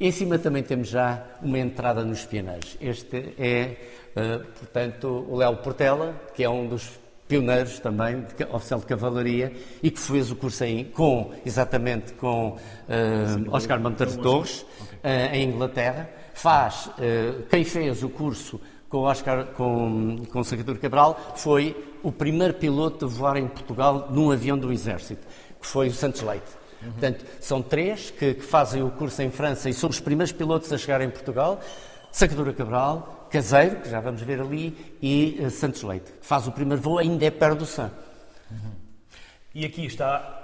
Em 0.00 0.10
cima 0.10 0.36
também 0.36 0.64
temos 0.64 0.88
já 0.88 1.24
uma 1.40 1.60
entrada 1.60 2.04
nos 2.04 2.24
pioneiros. 2.24 2.76
Este 2.80 3.34
é, 3.38 3.76
uh, 4.16 4.44
portanto, 4.58 5.24
o 5.28 5.36
Léo 5.36 5.56
Portela, 5.58 6.20
que 6.34 6.42
é 6.42 6.50
um 6.50 6.66
dos 6.66 6.98
pioneiros 7.28 7.78
também, 7.78 8.22
de, 8.22 8.44
oficial 8.52 8.80
de 8.80 8.86
cavalaria, 8.86 9.52
e 9.80 9.92
que 9.92 10.00
fez 10.00 10.32
o 10.32 10.34
curso 10.34 10.64
em, 10.64 10.86
com, 10.86 11.30
exatamente 11.46 12.14
com 12.14 12.48
uh, 12.48 13.50
Oscar 13.52 13.78
Monteiro 13.78 14.16
Torres, 14.18 14.66
okay. 14.80 15.10
uh, 15.10 15.34
em 15.36 15.48
Inglaterra. 15.50 16.10
Faz, 16.36 16.90
quem 17.48 17.62
fez 17.62 18.02
o 18.02 18.08
curso 18.08 18.60
com 18.94 19.00
Oscar, 19.00 19.46
com, 19.46 20.18
com 20.30 20.44
Salvador 20.44 20.78
Cabral, 20.78 21.34
foi 21.34 21.76
o 22.00 22.12
primeiro 22.12 22.54
piloto 22.54 23.06
a 23.06 23.08
voar 23.08 23.36
em 23.36 23.48
Portugal 23.48 24.06
num 24.08 24.30
avião 24.30 24.56
do 24.56 24.72
Exército, 24.72 25.26
que 25.60 25.66
foi 25.66 25.88
o 25.88 25.92
Santos 25.92 26.22
Leite. 26.22 26.46
Uhum. 26.80 26.92
Portanto, 26.92 27.24
são 27.40 27.60
três 27.60 28.12
que, 28.12 28.34
que, 28.34 28.42
fazem 28.42 28.84
o 28.84 28.92
curso 28.92 29.20
em 29.20 29.32
França 29.32 29.68
e 29.68 29.74
são 29.74 29.90
os 29.90 29.98
primeiros 29.98 30.30
pilotos 30.30 30.72
a 30.72 30.78
chegar 30.78 31.00
em 31.00 31.10
Portugal. 31.10 31.60
Sacadura 32.12 32.52
Cabral, 32.52 33.26
Caseiro, 33.32 33.80
que 33.80 33.90
já 33.90 33.98
vamos 33.98 34.22
ver 34.22 34.40
ali, 34.40 34.96
e 35.02 35.40
uh, 35.40 35.50
Santos 35.50 35.82
Leite, 35.82 36.12
que 36.12 36.24
faz 36.24 36.46
o 36.46 36.52
primeiro 36.52 36.80
voo 36.80 36.98
ainda 37.00 37.24
é 37.24 37.32
perto 37.32 37.64
do. 37.64 37.82
Uhum. 37.82 38.70
E 39.56 39.64
aqui 39.64 39.86
está 39.86 40.43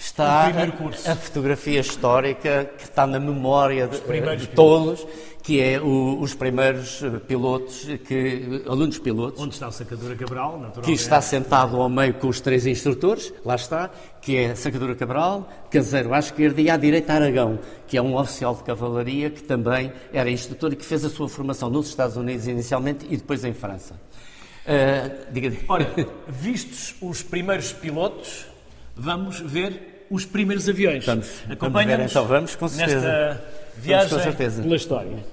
está 0.00 0.46
a, 0.46 1.12
a, 1.12 1.16
fotografia 1.16 1.80
histórica 1.80 2.70
que 2.76 2.84
está 2.84 3.06
na 3.06 3.20
memória 3.20 3.86
de, 3.86 4.00
de 4.36 4.46
todos 4.48 5.06
que 5.42 5.60
é 5.60 5.80
o, 5.80 6.20
os 6.20 6.34
primeiros 6.34 7.02
eh, 7.02 7.18
pilotos, 7.18 7.86
que, 8.06 8.62
alunos 8.66 8.98
pilotos. 8.98 9.40
Onde 9.40 9.54
está 9.54 9.68
o 9.68 9.72
Sacadura 9.72 10.14
Cabral, 10.14 10.52
naturalmente. 10.52 10.82
Que 10.82 10.92
está 10.92 11.20
sentado 11.20 11.80
ao 11.80 11.88
meio 11.88 12.14
com 12.14 12.28
os 12.28 12.40
três 12.40 12.66
instrutores, 12.66 13.32
lá 13.44 13.54
está, 13.54 13.90
que 14.20 14.36
é 14.36 14.54
Sacadura 14.54 14.94
Cabral, 14.94 15.48
Caseiro 15.70 16.12
à 16.12 16.18
esquerda 16.18 16.60
e 16.60 16.70
à 16.70 16.76
direita 16.76 17.14
Aragão, 17.14 17.58
que 17.86 17.96
é 17.96 18.02
um 18.02 18.16
oficial 18.16 18.54
de 18.54 18.62
cavalaria 18.64 19.30
que 19.30 19.42
também 19.42 19.92
era 20.12 20.30
instrutor 20.30 20.72
e 20.72 20.76
que 20.76 20.84
fez 20.84 21.04
a 21.04 21.08
sua 21.10 21.28
formação 21.28 21.70
nos 21.70 21.88
Estados 21.88 22.16
Unidos 22.16 22.46
inicialmente 22.46 23.06
e 23.08 23.16
depois 23.16 23.44
em 23.44 23.54
França. 23.54 23.94
Uh, 24.66 25.32
diga 25.32 25.56
Ora, 25.68 25.90
vistos 26.28 26.94
os 27.00 27.22
primeiros 27.22 27.72
pilotos, 27.72 28.46
vamos 29.00 29.40
ver 29.40 30.06
os 30.10 30.26
primeiros 30.26 30.68
aviões. 30.68 31.04
Vamos, 31.06 31.42
vamos 31.58 31.84
ver, 31.86 32.00
então 32.00 32.26
vamos 32.26 32.54
com 32.54 32.68
certeza. 32.68 33.00
Nesta 33.00 33.44
Viagem 33.78 34.10
com 34.10 34.22
certeza. 34.22 34.62
pela 34.62 34.76
história. 34.76 35.24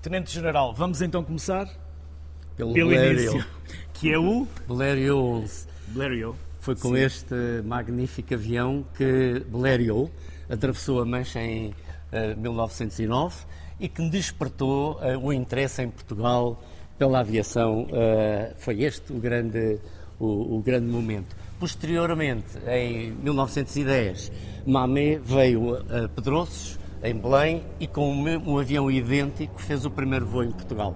Tenente 0.00 0.30
General, 0.30 0.72
vamos 0.72 1.02
então 1.02 1.24
começar 1.24 1.68
pelo, 2.56 2.72
pelo 2.72 2.92
início, 2.92 3.44
que 3.92 4.12
é 4.12 4.18
o 4.18 4.46
Blériot. 4.68 5.50
Blériot. 5.88 6.38
Foi 6.60 6.76
com 6.76 6.94
Sim. 6.94 7.00
este 7.00 7.34
magnífico 7.64 8.34
avião 8.34 8.84
que 8.94 9.42
Blériot 9.48 10.10
atravessou 10.48 11.00
a 11.00 11.04
Mancha 11.04 11.40
em 11.40 11.68
uh, 11.68 11.74
eh, 12.12 12.34
1909 12.34 13.44
e 13.78 13.88
que 13.88 14.02
me 14.02 14.10
despertou 14.10 15.00
uh, 15.00 15.18
o 15.18 15.32
interesse 15.32 15.82
em 15.82 15.90
Portugal 15.90 16.62
pela 16.98 17.20
aviação. 17.20 17.84
Uh, 17.84 18.54
foi 18.58 18.82
este 18.82 19.10
o 19.10 19.18
grande, 19.18 19.78
o, 20.20 20.58
o 20.58 20.62
grande 20.62 20.86
momento. 20.86 21.34
Posteriormente, 21.58 22.58
em 22.68 23.10
1910, 23.12 24.30
Mamé 24.66 25.18
veio 25.18 25.76
a 25.76 26.08
Pedroços, 26.08 26.78
em 27.02 27.14
Belém, 27.14 27.64
e 27.80 27.86
com 27.86 28.12
um 28.14 28.58
avião 28.58 28.90
idêntico 28.90 29.60
fez 29.60 29.84
o 29.84 29.90
primeiro 29.90 30.26
voo 30.26 30.44
em 30.44 30.52
Portugal. 30.52 30.94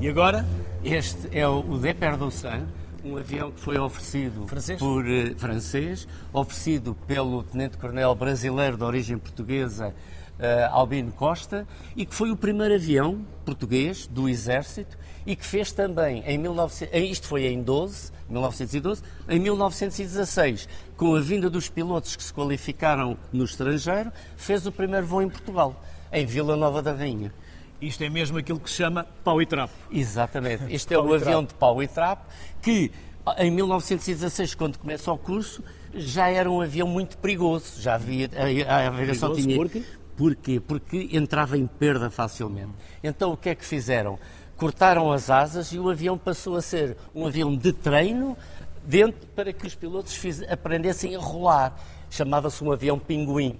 E 0.00 0.08
agora? 0.08 0.44
Este 0.82 1.28
é 1.36 1.46
o 1.46 1.62
Deperdossan, 1.78 2.66
um 3.04 3.16
avião 3.16 3.50
que 3.50 3.60
foi 3.60 3.78
oferecido 3.78 4.46
francês? 4.46 4.78
por 4.78 5.04
uh, 5.04 5.34
francês, 5.36 6.08
oferecido 6.32 6.94
pelo 7.06 7.42
tenente-coronel 7.42 8.14
brasileiro 8.14 8.76
de 8.76 8.84
origem 8.84 9.18
portuguesa, 9.18 9.88
uh, 9.88 10.74
Albino 10.74 11.12
Costa, 11.12 11.66
e 11.94 12.04
que 12.04 12.14
foi 12.14 12.30
o 12.30 12.36
primeiro 12.36 12.74
avião 12.74 13.24
português 13.44 14.06
do 14.06 14.28
Exército 14.28 14.98
e 15.26 15.34
que 15.34 15.44
fez 15.44 15.72
também 15.72 16.22
em 16.24 16.40
19... 16.40 16.88
Eh, 16.92 17.00
isto 17.00 17.26
foi 17.26 17.46
em 17.46 17.62
12, 17.62 18.12
1912, 18.28 19.02
em 19.28 19.40
1916, 19.40 20.68
com 20.96 21.14
a 21.16 21.20
vinda 21.20 21.50
dos 21.50 21.68
pilotos 21.68 22.14
que 22.14 22.22
se 22.22 22.32
qualificaram 22.32 23.18
no 23.32 23.44
estrangeiro, 23.44 24.12
fez 24.36 24.66
o 24.66 24.72
primeiro 24.72 25.06
voo 25.06 25.20
em 25.20 25.28
Portugal, 25.28 25.82
em 26.12 26.24
Vila 26.24 26.56
Nova 26.56 26.80
da 26.80 26.92
Rainha. 26.92 27.32
Isto 27.80 28.04
é 28.04 28.08
mesmo 28.08 28.38
aquilo 28.38 28.58
que 28.58 28.70
se 28.70 28.76
chama 28.76 29.04
pau 29.22 29.42
e 29.42 29.46
trapo. 29.46 29.74
Exatamente. 29.90 30.64
Este 30.72 30.94
é 30.94 30.98
o 30.98 31.12
avião 31.12 31.44
de 31.44 31.52
pau 31.54 31.82
e 31.82 31.88
trapo 31.88 32.24
que, 32.62 32.90
em 33.36 33.50
1916, 33.50 34.54
quando 34.54 34.78
começa 34.78 35.12
o 35.12 35.18
curso, 35.18 35.62
já 35.94 36.28
era 36.28 36.50
um 36.50 36.60
avião 36.60 36.88
muito 36.88 37.18
perigoso. 37.18 37.80
Já 37.80 37.94
havia 37.94 38.30
a, 38.66 38.86
aviação 38.86 39.34
tinha. 39.34 39.56
Porquê? 39.56 39.82
Porquê? 40.16 40.60
Porque 40.60 41.10
entrava 41.12 41.58
em 41.58 41.66
perda 41.66 42.08
facilmente. 42.08 42.72
Então 43.04 43.32
o 43.32 43.36
que 43.36 43.50
é 43.50 43.54
que 43.54 43.64
fizeram? 43.64 44.18
Cortaram 44.56 45.12
as 45.12 45.30
asas 45.30 45.72
e 45.72 45.78
o 45.78 45.88
avião 45.90 46.16
passou 46.16 46.56
a 46.56 46.62
ser 46.62 46.96
um 47.14 47.26
avião 47.26 47.54
de 47.54 47.72
treino 47.72 48.36
dentro 48.84 49.26
para 49.34 49.52
que 49.52 49.66
os 49.66 49.74
pilotos 49.74 50.14
fiz, 50.14 50.42
aprendessem 50.42 51.14
a 51.16 51.18
rolar. 51.18 51.78
Chamava-se 52.10 52.62
um 52.62 52.72
avião 52.72 52.98
pinguim. 52.98 53.58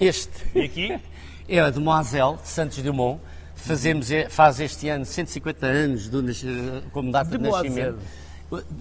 Este 0.00 0.46
e 0.54 0.62
aqui 0.62 1.00
é 1.48 1.60
a 1.60 1.70
Demoiselle 1.70 2.36
de 2.36 2.48
Santos 2.48 2.82
Dumont. 2.82 3.20
Fazemos, 3.54 4.08
faz 4.30 4.60
este 4.60 4.88
ano 4.88 5.04
150 5.04 5.66
anos 5.66 6.08
do, 6.08 6.22
como 6.92 7.10
data 7.10 7.30
de, 7.30 7.38
de 7.38 7.50
nascimento. 7.50 7.98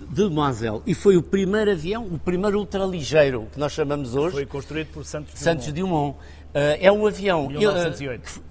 Demoiselle. 0.10 0.82
E 0.86 0.94
foi 0.94 1.18
o 1.18 1.24
primeiro 1.24 1.72
avião, 1.72 2.06
o 2.06 2.18
primeiro 2.18 2.58
ultraligeiro 2.58 3.48
que 3.52 3.60
nós 3.60 3.74
chamamos 3.74 4.16
hoje. 4.16 4.36
Foi 4.36 4.46
construído 4.46 4.88
por 4.94 5.04
Santos 5.04 5.34
Dumont. 5.34 5.44
Santos 5.44 5.74
Dumont. 5.74 6.18
Uh, 6.58 6.74
é 6.80 6.92
um 6.92 7.06
avião 7.06 7.48
1908. 7.48 8.42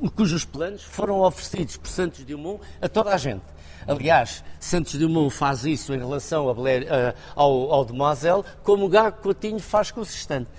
Uh, 0.00 0.10
cujos 0.10 0.44
planos 0.44 0.82
foram 0.82 1.20
oferecidos 1.20 1.76
por 1.76 1.86
Santos 1.86 2.24
Dumont 2.24 2.60
a 2.80 2.88
toda 2.88 3.14
a 3.14 3.16
gente. 3.16 3.44
Aliás, 3.86 4.42
Santos 4.58 4.96
Dumont 4.96 5.32
faz 5.32 5.64
isso 5.64 5.94
em 5.94 5.98
relação 5.98 6.52
Blair, 6.54 6.82
uh, 6.82 7.16
ao, 7.36 7.72
ao 7.72 7.84
Demoiselle, 7.84 8.42
como 8.64 8.86
o 8.86 8.88
Gago 8.88 9.22
Coutinho 9.22 9.60
faz 9.60 9.92
com 9.92 10.00
o 10.00 10.04
sextante. 10.04 10.50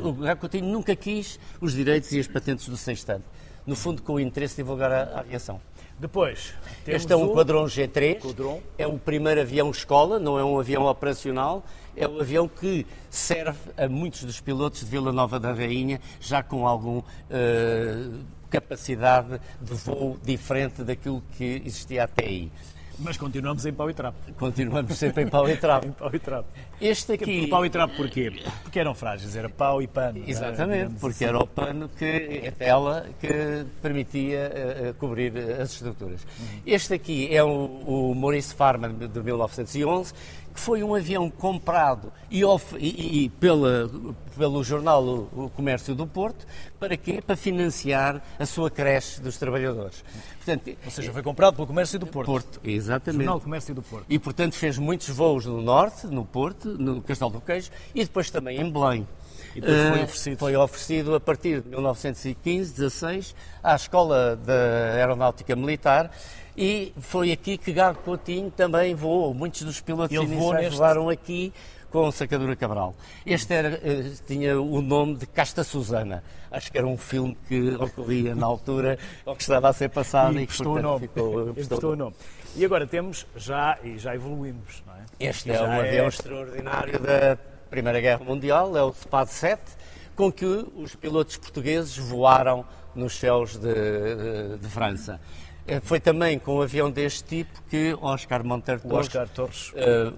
O 0.00 0.12
Gago 0.12 0.42
Coutinho 0.42 0.66
nunca 0.66 0.94
quis 0.94 1.40
os 1.60 1.72
direitos 1.72 2.12
e 2.12 2.20
as 2.20 2.28
patentes 2.28 2.68
do 2.68 2.76
sextante. 2.76 3.24
No 3.66 3.74
fundo, 3.74 4.00
com 4.00 4.14
o 4.14 4.20
interesse 4.20 4.54
de 4.54 4.62
divulgar 4.62 4.92
a, 4.92 5.02
a 5.02 5.20
aviação. 5.20 5.60
Depois, 5.98 6.52
este 6.86 7.10
é 7.10 7.16
um 7.16 7.32
Quadrão 7.32 7.64
G3, 7.64 8.20
Quadron. 8.20 8.60
é 8.76 8.86
o 8.86 8.98
primeiro 8.98 9.40
avião 9.40 9.70
escola, 9.70 10.18
não 10.18 10.38
é 10.38 10.44
um 10.44 10.60
avião 10.60 10.84
operacional, 10.84 11.64
é 11.96 12.06
um 12.06 12.20
avião 12.20 12.46
que 12.46 12.86
serve 13.08 13.58
a 13.78 13.88
muitos 13.88 14.24
dos 14.24 14.38
pilotos 14.38 14.80
de 14.80 14.86
Vila 14.86 15.10
Nova 15.10 15.40
da 15.40 15.54
Rainha, 15.54 15.98
já 16.20 16.42
com 16.42 16.66
alguma 16.66 16.98
uh, 17.00 18.24
capacidade 18.50 19.40
de 19.58 19.72
voo 19.72 20.18
diferente 20.22 20.84
daquilo 20.84 21.22
que 21.32 21.62
existia 21.64 22.04
até 22.04 22.26
aí. 22.26 22.52
Mas 22.98 23.16
continuamos 23.16 23.64
em 23.66 23.72
pau 23.72 23.90
e 23.90 23.94
trapo. 23.94 24.18
Continuamos 24.38 24.96
sempre 24.96 25.24
em 25.24 25.28
pau 25.28 25.48
e 25.48 25.56
trapo. 25.56 25.86
em 25.88 25.92
pau 25.92 26.10
e 26.12 26.18
trapo. 26.18 26.48
Este 26.80 27.12
aqui... 27.12 27.46
Pau 27.46 27.64
e 27.64 27.70
trapo 27.70 27.94
porquê? 27.96 28.32
Porque 28.62 28.78
eram 28.78 28.94
frágeis, 28.94 29.36
era 29.36 29.48
pau 29.48 29.82
e 29.82 29.86
pano. 29.86 30.22
Exatamente, 30.26 30.94
porque 31.00 31.24
assim. 31.24 31.34
era 31.34 31.38
o 31.38 31.46
pano, 31.46 31.88
que 31.90 32.44
a 32.46 32.52
tela 32.52 33.06
que 33.20 33.66
permitia 33.82 34.50
uh, 34.90 34.94
cobrir 34.94 35.36
as 35.60 35.72
estruturas. 35.72 36.22
Uhum. 36.38 36.60
Este 36.66 36.94
aqui 36.94 37.34
é 37.34 37.42
o, 37.42 37.48
o 37.86 38.14
Maurice 38.14 38.54
Farman 38.54 38.94
de 38.94 39.20
1911, 39.20 40.12
que 40.56 40.60
foi 40.62 40.82
um 40.82 40.94
avião 40.94 41.30
comprado 41.30 42.10
e, 42.30 42.42
e, 42.78 43.24
e 43.24 43.28
pela, 43.28 43.90
pelo 44.36 44.64
jornal 44.64 45.04
o, 45.04 45.52
Comércio 45.54 45.94
do 45.94 46.06
Porto, 46.06 46.46
para 46.80 46.96
quê? 46.96 47.22
Para 47.24 47.36
financiar 47.36 48.22
a 48.38 48.46
sua 48.46 48.70
creche 48.70 49.20
dos 49.20 49.36
trabalhadores. 49.36 50.02
Portanto, 50.36 50.76
Ou 50.82 50.90
seja, 50.90 51.12
foi 51.12 51.22
comprado 51.22 51.54
pelo 51.54 51.66
Comércio 51.66 51.98
do 51.98 52.06
Porto. 52.06 52.26
Porto, 52.26 52.60
exatamente. 52.64 53.24
Jornal 53.24 53.40
Comércio 53.40 53.74
do 53.74 53.82
Porto. 53.82 54.06
E, 54.08 54.18
portanto, 54.18 54.54
fez 54.54 54.78
muitos 54.78 55.10
voos 55.10 55.44
no 55.44 55.60
Norte, 55.60 56.06
no 56.06 56.24
Porto, 56.24 56.68
no 56.68 57.02
Castelo 57.02 57.30
do 57.30 57.40
Queijo, 57.40 57.70
e 57.94 58.02
depois 58.02 58.30
também 58.30 58.58
em 58.58 58.70
Belém. 58.70 59.06
E 59.54 59.60
depois 59.60 59.88
foi 59.88 60.00
eh, 60.00 60.04
oferecido. 60.04 60.38
Foi 60.38 60.56
oferecido 60.56 61.14
a 61.14 61.20
partir 61.20 61.60
de 61.60 61.68
1915, 61.68 62.72
16, 62.72 63.36
à 63.62 63.74
Escola 63.74 64.36
da 64.36 64.94
Aeronáutica 64.94 65.54
Militar 65.54 66.10
e 66.56 66.92
foi 66.98 67.32
aqui 67.32 67.58
que 67.58 67.72
Gago 67.72 67.98
Coutinho 67.98 68.50
também 68.50 68.94
voou. 68.94 69.34
Muitos 69.34 69.62
dos 69.62 69.80
pilotos 69.80 70.16
Ele 70.16 70.24
iniciais 70.24 70.64
neste... 70.64 70.78
voaram 70.78 71.08
aqui 71.10 71.52
com 71.90 72.10
Sacadura 72.10 72.56
Cabral. 72.56 72.94
Este 73.24 73.54
era, 73.54 73.80
eh, 73.82 74.12
tinha 74.26 74.60
o 74.60 74.80
nome 74.80 75.16
de 75.16 75.26
Casta 75.26 75.62
Susana. 75.62 76.22
Acho 76.50 76.72
que 76.72 76.78
era 76.78 76.86
um 76.86 76.96
filme 76.96 77.36
que 77.46 77.70
ocorria 77.74 78.34
na 78.34 78.46
altura, 78.46 78.98
ou 79.24 79.36
que 79.36 79.42
estava 79.42 79.68
a 79.68 79.72
ser 79.72 79.90
passado 79.90 80.38
e, 80.38 80.42
e 80.42 80.46
que 80.46 80.56
portanto, 80.56 80.76
o 80.78 80.82
nome. 80.82 81.00
ficou, 81.00 81.92
o 81.92 81.96
nome. 81.96 82.14
E 82.56 82.64
agora 82.64 82.86
temos 82.86 83.26
já, 83.36 83.78
e 83.84 83.98
já 83.98 84.14
evoluímos, 84.14 84.82
não 84.86 84.94
é? 84.94 85.04
Este 85.20 85.50
é 85.50 85.60
um 85.60 85.72
é... 85.72 85.88
avião 85.88 86.08
extraordinário 86.08 86.98
da 87.00 87.36
Primeira 87.68 88.00
Guerra 88.00 88.24
Mundial, 88.24 88.76
é 88.76 88.82
o 88.82 88.92
SPAD 88.92 89.30
7, 89.30 89.62
com 90.14 90.32
que 90.32 90.44
os 90.44 90.94
pilotos 90.94 91.36
portugueses 91.36 91.96
voaram 91.98 92.64
nos 92.94 93.18
céus 93.18 93.56
de, 93.56 93.74
de, 93.74 94.58
de 94.58 94.68
França. 94.68 95.20
Eh, 95.66 95.80
foi 95.80 95.98
também 95.98 96.38
com 96.38 96.58
um 96.58 96.62
avião 96.62 96.90
deste 96.90 97.24
tipo 97.24 97.62
que 97.68 97.96
Oscar 98.00 98.44
Monteiro 98.44 98.80
Torres, 98.80 99.06
Oscar 99.06 99.28
Torres 99.28 99.72
uh, 99.72 100.12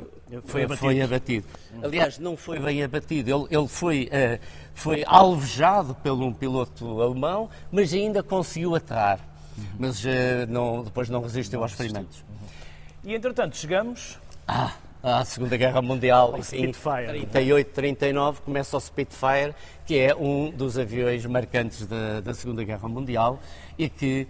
foi, 0.44 0.64
abatido. 0.64 0.76
foi, 0.76 1.00
abatido. 1.00 1.46
Aliás, 1.82 2.18
não 2.18 2.36
foi 2.36 2.58
bem 2.58 2.82
abatido, 2.82 3.30
ele, 3.30 3.56
ele 3.56 3.68
foi, 3.68 4.10
uh, 4.12 4.38
foi 4.74 5.02
alvejado 5.06 5.94
por 5.94 6.12
um 6.12 6.32
piloto 6.32 7.00
alemão, 7.00 7.48
mas 7.72 7.92
ainda 7.94 8.22
conseguiu 8.22 8.74
aterrar. 8.74 9.20
Uhum. 9.56 9.64
Mas 9.78 10.04
uh, 10.04 10.08
não, 10.48 10.84
depois 10.84 11.08
não 11.08 11.22
resistiu 11.22 11.62
aos 11.62 11.72
ferimentos. 11.72 12.18
Uhum. 12.18 13.10
E 13.10 13.14
entretanto, 13.14 13.56
chegamos. 13.56 14.18
Ah, 14.46 14.72
à 15.02 15.24
Segunda 15.24 15.56
Guerra 15.56 15.80
Mundial. 15.80 16.34
O. 16.34 16.54
Em 16.54 16.72
38, 16.72 17.70
39 17.72 18.40
começa 18.42 18.76
o 18.76 18.80
Spitfire, 18.80 19.54
que 19.86 19.98
é 19.98 20.14
um 20.14 20.50
dos 20.50 20.78
aviões 20.78 21.24
marcantes 21.26 21.86
da, 21.86 22.20
da 22.20 22.34
Segunda 22.34 22.64
Guerra 22.64 22.88
Mundial 22.88 23.40
e 23.76 23.88
que 23.88 24.26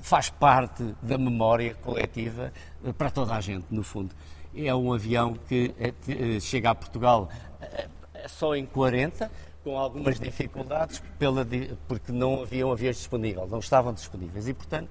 faz 0.00 0.30
parte 0.30 0.94
da 1.02 1.18
memória 1.18 1.74
coletiva 1.82 2.52
eh, 2.84 2.92
para 2.92 3.10
toda 3.10 3.34
a 3.34 3.40
gente, 3.40 3.66
no 3.70 3.82
fundo. 3.82 4.14
É 4.54 4.74
um 4.74 4.92
avião 4.92 5.34
que 5.48 5.74
eh, 5.78 5.92
eh, 6.08 6.40
chega 6.40 6.70
a 6.70 6.74
Portugal 6.74 7.28
só 8.28 8.54
em 8.54 8.64
40, 8.64 9.30
com 9.64 9.76
algumas 9.76 10.18
dificuldades, 10.20 11.02
pela, 11.18 11.46
porque 11.88 12.12
não 12.12 12.42
haviam 12.42 12.70
aviões 12.70 12.96
disponíveis, 12.96 13.50
não 13.50 13.58
estavam 13.58 13.92
disponíveis. 13.92 14.46
E, 14.48 14.54
portanto, 14.54 14.90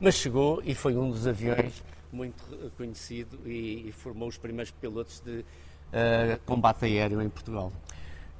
mas 0.00 0.14
chegou 0.14 0.62
e 0.64 0.74
foi 0.74 0.96
um 0.96 1.10
dos 1.10 1.26
aviões 1.26 1.82
muito 2.14 2.44
conhecido 2.76 3.38
e, 3.44 3.88
e 3.88 3.92
formou 3.92 4.28
os 4.28 4.38
primeiros 4.38 4.70
pilotos 4.70 5.20
de 5.20 5.40
uh, 5.40 6.40
combate 6.46 6.84
aéreo 6.84 7.20
em 7.20 7.28
Portugal. 7.28 7.72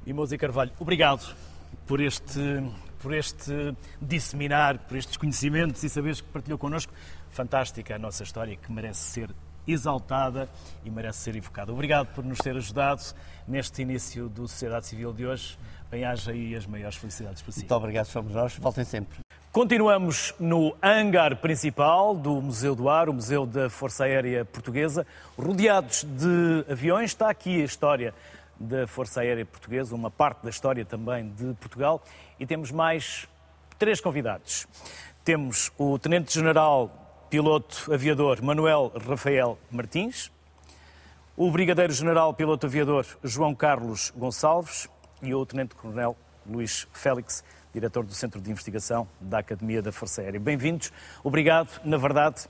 E 0.05 0.37
Carvalho, 0.37 0.71
obrigado 0.79 1.35
por 1.85 1.99
este 1.99 2.39
por 2.99 3.13
este 3.13 3.75
disseminar, 4.01 4.79
por 4.79 4.97
estes 4.97 5.15
conhecimentos 5.15 5.83
e 5.83 5.89
saberes 5.89 6.21
que 6.21 6.27
partilhou 6.29 6.57
connosco. 6.57 6.91
Fantástica 7.29 7.95
a 7.95 7.99
nossa 7.99 8.23
história 8.23 8.55
que 8.55 8.71
merece 8.71 9.01
ser 9.01 9.29
exaltada 9.67 10.49
e 10.83 10.89
merece 10.89 11.19
ser 11.19 11.35
evocada. 11.35 11.71
Obrigado 11.71 12.07
por 12.13 12.23
nos 12.23 12.39
ter 12.39 12.55
ajudado 12.55 13.01
neste 13.47 13.81
início 13.81 14.29
do 14.29 14.47
Sociedade 14.47 14.87
Civil 14.87 15.13
de 15.13 15.25
hoje. 15.25 15.57
Bem-haja 15.91 16.33
e 16.33 16.55
as 16.55 16.65
maiores 16.65 16.97
felicidades 16.97 17.41
para 17.41 17.51
si. 17.51 17.59
Muito 17.59 17.75
obrigado, 17.75 18.05
somos 18.05 18.33
nós. 18.33 18.57
Voltem 18.57 18.83
sempre. 18.83 19.24
Continuamos 19.55 20.33
no 20.37 20.75
hangar 20.83 21.37
principal 21.37 22.13
do 22.13 22.41
Museu 22.41 22.75
do 22.75 22.89
Ar, 22.89 23.07
o 23.07 23.13
Museu 23.13 23.45
da 23.45 23.69
Força 23.69 24.03
Aérea 24.03 24.43
Portuguesa, 24.43 25.07
rodeados 25.39 26.03
de 26.03 26.69
aviões. 26.69 27.11
Está 27.11 27.29
aqui 27.29 27.61
a 27.61 27.63
história 27.63 28.13
da 28.59 28.85
Força 28.85 29.21
Aérea 29.21 29.45
Portuguesa, 29.45 29.95
uma 29.95 30.11
parte 30.11 30.43
da 30.43 30.49
história 30.49 30.83
também 30.83 31.29
de 31.29 31.53
Portugal 31.53 32.03
e 32.37 32.45
temos 32.45 32.69
mais 32.69 33.29
três 33.79 34.01
convidados. 34.01 34.67
Temos 35.23 35.71
o 35.77 35.97
Tenente-General 35.97 36.91
Piloto 37.29 37.93
Aviador 37.93 38.41
Manuel 38.41 38.91
Rafael 39.07 39.57
Martins, 39.71 40.29
o 41.37 41.49
Brigadeiro-General 41.49 42.33
Piloto 42.33 42.65
Aviador 42.65 43.05
João 43.23 43.55
Carlos 43.55 44.11
Gonçalves 44.17 44.89
e 45.21 45.33
o 45.33 45.45
Tenente-Coronel 45.45 46.17
Luís 46.45 46.89
Félix, 46.91 47.41
diretor 47.75 48.05
do 48.05 48.13
Centro 48.13 48.39
de 48.39 48.49
Investigação 48.49 49.05
da 49.19 49.39
Academia 49.39 49.81
da 49.81 49.91
Força 49.91 50.21
Aérea. 50.21 50.39
Bem-vindos. 50.39 50.93
Obrigado, 51.21 51.67
na 51.83 51.97
verdade, 51.97 52.47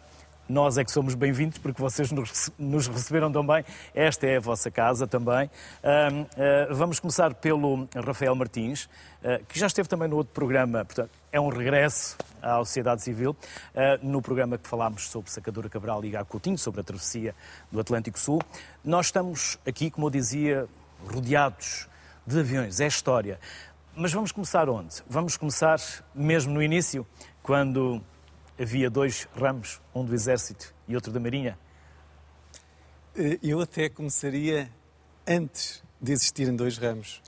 nós 0.47 0.77
é 0.77 0.83
que 0.83 0.91
somos 0.91 1.15
bem-vindos 1.15 1.57
porque 1.57 1.81
vocês 1.81 2.11
nos 2.59 2.87
receberam 2.87 3.31
também. 3.31 3.65
Esta 3.95 4.27
é 4.27 4.37
a 4.37 4.39
vossa 4.39 4.69
casa 4.69 5.07
também. 5.07 5.47
Uh, 5.47 6.75
vamos 6.75 6.99
começar 6.99 7.33
pelo 7.33 7.89
Rafael 7.95 8.35
Martins, 8.35 8.85
uh, 8.85 9.43
que 9.47 9.57
já 9.57 9.65
esteve 9.65 9.89
também 9.89 10.07
no 10.07 10.17
outro 10.17 10.31
programa, 10.31 10.85
portanto, 10.85 11.09
é 11.31 11.41
um 11.41 11.49
regresso 11.49 12.15
à 12.39 12.57
sociedade 12.59 13.01
civil, 13.01 13.35
no 14.03 14.21
programa 14.21 14.59
que 14.59 14.69
falámos 14.69 15.09
sobre 15.09 15.31
Sacadura 15.31 15.67
Cabral 15.67 16.05
e 16.05 16.11
Gá 16.11 16.23
Coutinho, 16.23 16.57
sobre 16.57 16.81
a 16.81 16.83
travessia 16.83 17.33
do 17.71 17.79
Atlântico 17.79 18.17
Sul. 18.17 18.39
Nós 18.83 19.07
estamos 19.07 19.57
aqui, 19.67 19.89
como 19.89 20.05
eu 20.05 20.11
dizia, 20.11 20.67
rodeados 21.03 21.89
de 22.25 22.39
aviões, 22.39 22.79
é 22.79 22.87
história. 22.87 23.37
Mas 23.97 24.11
vamos 24.11 24.33
começar 24.33 24.67
onde? 24.67 25.01
Vamos 25.07 25.37
começar 25.37 25.79
mesmo 26.13 26.53
no 26.53 26.61
início, 26.61 27.07
quando 27.41 28.01
havia 28.59 28.89
dois 28.89 29.25
ramos, 29.33 29.79
um 29.95 30.03
do 30.03 30.13
Exército 30.13 30.75
e 30.85 30.95
outro 30.95 31.13
da 31.13 31.19
Marinha? 31.19 31.57
Eh, 33.15 33.39
eu 33.41 33.61
até 33.61 33.87
começaria 33.87 34.69
antes 35.25 35.81
de 36.01 36.11
existirem 36.11 36.53
dois 36.53 36.77
ramos. 36.77 37.21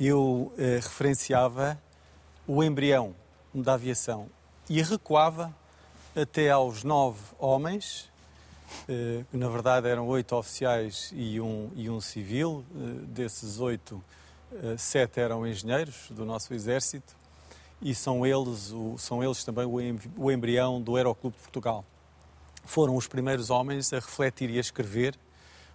Eu 0.00 0.50
uh, 0.50 0.54
referenciava 0.76 1.78
o 2.46 2.64
embrião 2.64 3.14
da 3.54 3.74
aviação 3.74 4.30
e 4.66 4.80
recuava 4.80 5.54
até 6.16 6.48
aos 6.48 6.84
nove 6.84 7.20
homens, 7.38 8.10
uh, 8.88 9.26
que 9.30 9.36
na 9.36 9.50
verdade 9.50 9.88
eram 9.88 10.06
oito 10.08 10.34
oficiais 10.34 11.12
e 11.14 11.38
um, 11.38 11.70
e 11.76 11.90
um 11.90 12.00
civil. 12.00 12.64
Desses 13.08 13.60
oito, 13.60 14.02
sete 14.78 15.20
eram 15.20 15.46
engenheiros 15.46 16.08
do 16.10 16.24
nosso 16.24 16.52
exército 16.54 17.14
e 17.80 17.94
são 17.94 18.24
eles, 18.24 18.70
o, 18.72 18.96
são 18.98 19.22
eles 19.22 19.44
também 19.44 19.66
o 20.16 20.30
embrião 20.30 20.80
do 20.80 20.96
Aeroclube 20.96 21.36
de 21.36 21.42
Portugal. 21.42 21.84
Foram 22.64 22.96
os 22.96 23.06
primeiros 23.06 23.50
homens 23.50 23.92
a 23.92 23.96
refletir 23.96 24.48
e 24.50 24.56
a 24.56 24.60
escrever 24.60 25.14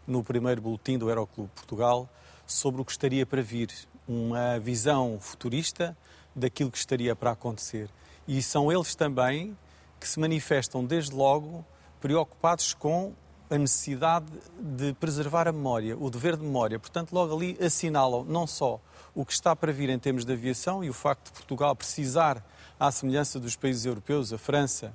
no 0.08 0.24
primeiro 0.24 0.62
boletim 0.62 0.98
do 0.98 1.08
Aeroclube 1.08 1.50
de 1.50 1.56
Portugal 1.56 2.10
sobre 2.48 2.82
o 2.82 2.86
que 2.86 2.92
estaria 2.92 3.26
para 3.26 3.42
vir, 3.42 3.72
uma 4.08 4.60
visão 4.60 5.20
futurista 5.20 5.96
daquilo 6.36 6.72
que 6.72 6.78
estaria 6.78 7.16
para 7.16 7.32
acontecer. 7.32 7.90
E 8.28 8.42
são 8.42 8.72
eles 8.72 8.96
também 8.96 9.56
que 10.00 10.08
se 10.08 10.20
manifestam 10.20 10.84
desde 10.84 11.14
logo 11.14 11.64
preocupados 12.02 12.74
com 12.74 13.14
a 13.50 13.58
necessidade 13.58 14.28
de 14.60 14.94
preservar 14.94 15.48
a 15.48 15.52
memória, 15.52 15.98
o 15.98 16.10
dever 16.10 16.38
de 16.38 16.44
memória. 16.44 16.80
Portanto, 16.80 17.12
logo 17.14 17.36
ali 17.36 17.58
assinalam 17.60 18.24
não 18.24 18.46
só 18.46 18.80
o 19.16 19.26
que 19.26 19.34
está 19.34 19.56
para 19.56 19.72
vir 19.72 19.90
em 19.90 19.98
termos 19.98 20.24
de 20.24 20.32
aviação 20.32 20.84
e 20.84 20.90
o 20.90 20.94
facto 20.94 21.26
de 21.26 21.32
Portugal 21.32 21.76
precisar, 21.76 22.44
à 22.80 22.92
semelhança 22.92 23.40
dos 23.40 23.56
países 23.56 23.86
europeus, 23.86 24.32
a 24.32 24.38
França 24.38 24.94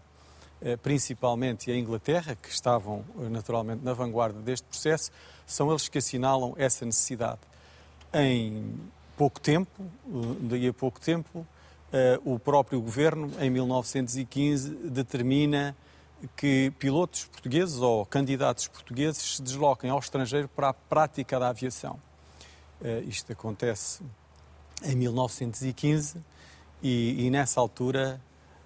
eh, 0.63 0.79
principalmente 0.79 1.71
e 1.71 1.75
a 1.75 1.77
Inglaterra, 1.77 2.35
que 2.35 2.49
estavam 2.49 3.05
eh, 3.21 3.29
naturalmente 3.29 3.85
na 3.85 3.93
vanguarda 3.93 4.41
deste 4.41 4.67
processo, 4.67 5.11
são 5.47 5.69
eles 5.69 5.89
que 5.89 5.99
assinalam 5.99 6.55
essa 6.57 6.87
necessidade. 6.87 7.41
Em 8.15 8.75
pouco 9.15 9.39
tempo, 9.39 9.83
eh, 9.83 10.11
daí 10.41 10.69
a 10.69 10.73
pouco 10.73 10.99
tempo, 10.99 11.47
o 12.25 12.41
próprio 12.41 12.81
governo, 12.81 13.31
em 13.39 13.49
1915, 13.49 14.75
determina 14.75 15.77
que 16.37 16.73
pilotos 16.79 17.25
portugueses 17.27 17.79
ou 17.79 18.05
candidatos 18.07 18.69
portugueses 18.69 19.37
se 19.37 19.43
desloquem 19.43 19.91
ao 19.91 19.99
estrangeiro 19.99 20.49
para 20.49 20.71
a 20.71 20.75
prática 20.75 21.39
da 21.39 21.49
aviação. 21.49 22.01
Uh, 22.81 23.09
isto 23.09 23.33
acontece 23.33 24.03
em 24.83 24.95
1915 24.97 26.19
e, 26.83 27.27
e 27.27 27.31
nessa 27.31 27.61
altura 27.61 28.21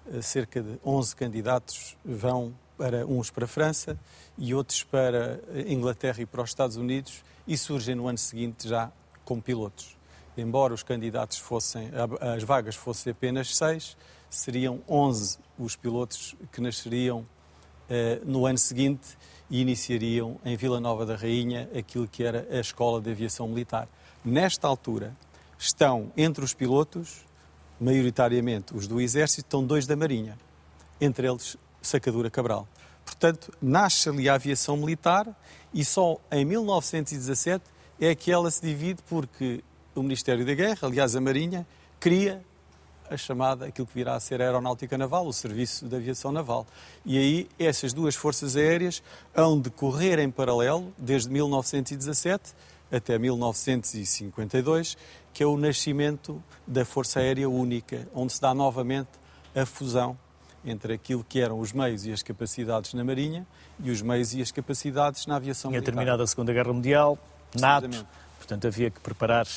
uh, 0.07 0.21
cerca 0.21 0.61
de 0.61 0.79
11 0.85 1.15
candidatos 1.15 1.97
vão 2.03 2.53
para 2.77 3.05
uns 3.05 3.29
para 3.29 3.45
a 3.45 3.47
França 3.47 3.99
e 4.37 4.53
outros 4.53 4.83
para 4.83 5.41
a 5.53 5.71
Inglaterra 5.71 6.21
e 6.21 6.25
para 6.25 6.41
os 6.41 6.49
Estados 6.49 6.77
Unidos 6.77 7.23
e 7.45 7.57
surgem 7.57 7.95
no 7.95 8.07
ano 8.07 8.17
seguinte 8.17 8.67
já 8.67 8.91
como 9.25 9.41
pilotos. 9.41 9.97
Embora 10.37 10.73
os 10.73 10.83
candidatos 10.83 11.37
fossem, 11.37 11.91
as 12.21 12.43
vagas 12.43 12.75
fossem 12.75 13.11
apenas 13.11 13.57
seis, 13.57 13.97
seriam 14.29 14.81
11 14.87 15.37
os 15.57 15.75
pilotos 15.75 16.35
que 16.51 16.61
nasceriam 16.61 17.25
no 18.25 18.45
ano 18.45 18.57
seguinte 18.57 19.17
e 19.49 19.61
iniciariam 19.61 20.39
em 20.45 20.55
Vila 20.55 20.79
Nova 20.79 21.05
da 21.05 21.15
Rainha 21.15 21.69
aquilo 21.77 22.07
que 22.07 22.23
era 22.23 22.47
a 22.51 22.59
Escola 22.59 23.01
de 23.01 23.09
Aviação 23.09 23.47
Militar 23.47 23.87
nesta 24.23 24.67
altura, 24.67 25.15
estão 25.57 26.11
entre 26.15 26.43
os 26.43 26.53
pilotos, 26.53 27.25
maioritariamente 27.79 28.75
os 28.75 28.87
do 28.87 29.01
Exército, 29.01 29.47
estão 29.47 29.65
dois 29.65 29.87
da 29.87 29.95
Marinha, 29.95 30.37
entre 30.99 31.27
eles 31.27 31.57
Sacadura 31.81 32.29
Cabral. 32.29 32.67
Portanto, 33.05 33.51
nasce 33.61 34.09
ali 34.09 34.29
a 34.29 34.35
aviação 34.35 34.77
militar 34.77 35.27
e 35.73 35.83
só 35.83 36.17
em 36.31 36.45
1917 36.45 37.63
é 37.99 38.13
que 38.13 38.31
ela 38.31 38.51
se 38.51 38.61
divide 38.61 39.01
porque 39.09 39.63
o 39.95 40.03
Ministério 40.03 40.45
da 40.45 40.53
Guerra, 40.53 40.79
aliás 40.83 41.15
a 41.15 41.21
Marinha, 41.21 41.65
cria 41.99 42.43
a 43.09 43.17
chamada, 43.17 43.65
aquilo 43.65 43.87
que 43.87 43.93
virá 43.93 44.15
a 44.15 44.19
ser 44.19 44.41
a 44.41 44.45
Aeronáutica 44.45 44.97
Naval, 44.97 45.25
o 45.25 45.33
Serviço 45.33 45.87
de 45.87 45.95
Aviação 45.95 46.31
Naval. 46.31 46.65
E 47.05 47.17
aí 47.17 47.49
essas 47.57 47.93
duas 47.93 48.15
forças 48.15 48.55
aéreas 48.55 49.01
hão 49.35 49.59
de 49.59 49.69
correr 49.69 50.19
em 50.19 50.29
paralelo 50.29 50.93
desde 50.97 51.29
1917 51.29 52.53
até 52.91 53.17
1952, 53.17 54.97
que 55.33 55.43
é 55.43 55.45
o 55.45 55.57
nascimento 55.57 56.43
da 56.65 56.83
Força 56.83 57.19
Aérea 57.19 57.49
Única, 57.49 58.07
onde 58.13 58.33
se 58.33 58.41
dá 58.41 58.53
novamente 58.53 59.09
a 59.55 59.65
fusão 59.65 60.17
entre 60.65 60.93
aquilo 60.93 61.23
que 61.23 61.39
eram 61.39 61.59
os 61.59 61.71
meios 61.71 62.05
e 62.05 62.11
as 62.11 62.21
capacidades 62.21 62.93
na 62.93 63.03
Marinha 63.03 63.45
e 63.81 63.91
os 63.91 64.01
meios 64.01 64.33
e 64.33 64.41
as 64.41 64.51
capacidades 64.51 65.25
na 65.25 65.37
aviação 65.37 65.71
Tinha 65.71 65.79
militar. 65.79 65.91
terminado 65.93 66.23
a 66.23 66.27
Segunda 66.27 66.51
Guerra 66.51 66.73
Mundial, 66.73 67.17
NATO, 67.57 68.05
portanto 68.37 68.67
havia 68.67 68.89
que 68.89 68.99
preparar 68.99 69.47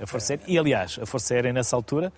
a 0.00 0.06
Força 0.06 0.32
Aérea. 0.32 0.44
E, 0.46 0.58
aliás, 0.58 0.98
a 1.00 1.06
Força 1.06 1.34
Aérea 1.34 1.52
nessa 1.52 1.76
altura, 1.76 2.12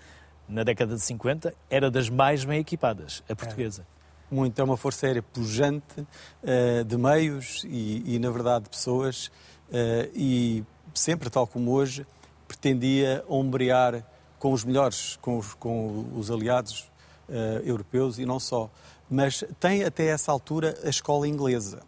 na 0.48 0.62
década 0.62 0.94
de 0.94 1.00
50, 1.00 1.54
era 1.68 1.90
das 1.90 2.08
mais 2.08 2.44
bem 2.44 2.60
equipadas, 2.60 3.22
a 3.28 3.36
portuguesa. 3.36 3.82
É. 3.82 4.34
Muito, 4.34 4.60
é 4.60 4.64
uma 4.64 4.76
Força 4.76 5.06
Aérea 5.06 5.22
pujante 5.22 6.00
uh, 6.00 6.84
de 6.84 6.96
meios 6.96 7.64
e, 7.64 8.14
e, 8.14 8.18
na 8.18 8.30
verdade, 8.30 8.64
de 8.64 8.70
pessoas 8.70 9.26
uh, 9.68 10.10
e 10.14 10.64
sempre, 10.94 11.30
tal 11.30 11.46
como 11.46 11.72
hoje, 11.72 12.06
pretendia 12.46 13.24
ombrear 13.28 14.04
com 14.38 14.52
os 14.52 14.64
melhores, 14.64 15.16
com 15.20 15.38
os, 15.38 15.54
com 15.54 16.06
os 16.14 16.30
aliados 16.30 16.90
uh, 17.28 17.62
europeus 17.64 18.18
e 18.18 18.26
não 18.26 18.38
só. 18.38 18.70
Mas 19.10 19.42
tem 19.58 19.84
até 19.84 20.06
essa 20.06 20.30
altura 20.30 20.78
a 20.84 20.88
escola 20.88 21.26
inglesa. 21.26 21.80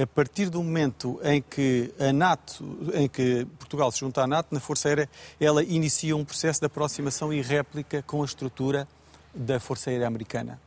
A 0.00 0.06
partir 0.06 0.48
do 0.48 0.62
momento 0.62 1.18
em 1.24 1.42
que 1.42 1.92
a 1.98 2.12
NATO, 2.12 2.64
em 2.94 3.08
que 3.08 3.44
Portugal 3.58 3.90
se 3.90 3.98
junta 3.98 4.22
à 4.22 4.28
NATO, 4.28 4.54
na 4.54 4.60
Força 4.60 4.86
Aérea, 4.86 5.10
ela 5.40 5.60
inicia 5.60 6.16
um 6.16 6.24
processo 6.24 6.60
de 6.60 6.66
aproximação 6.66 7.32
e 7.32 7.42
réplica 7.42 8.00
com 8.00 8.22
a 8.22 8.24
estrutura 8.24 8.86
da 9.34 9.58
Força 9.58 9.90
Aérea 9.90 10.06
Americana. 10.06 10.60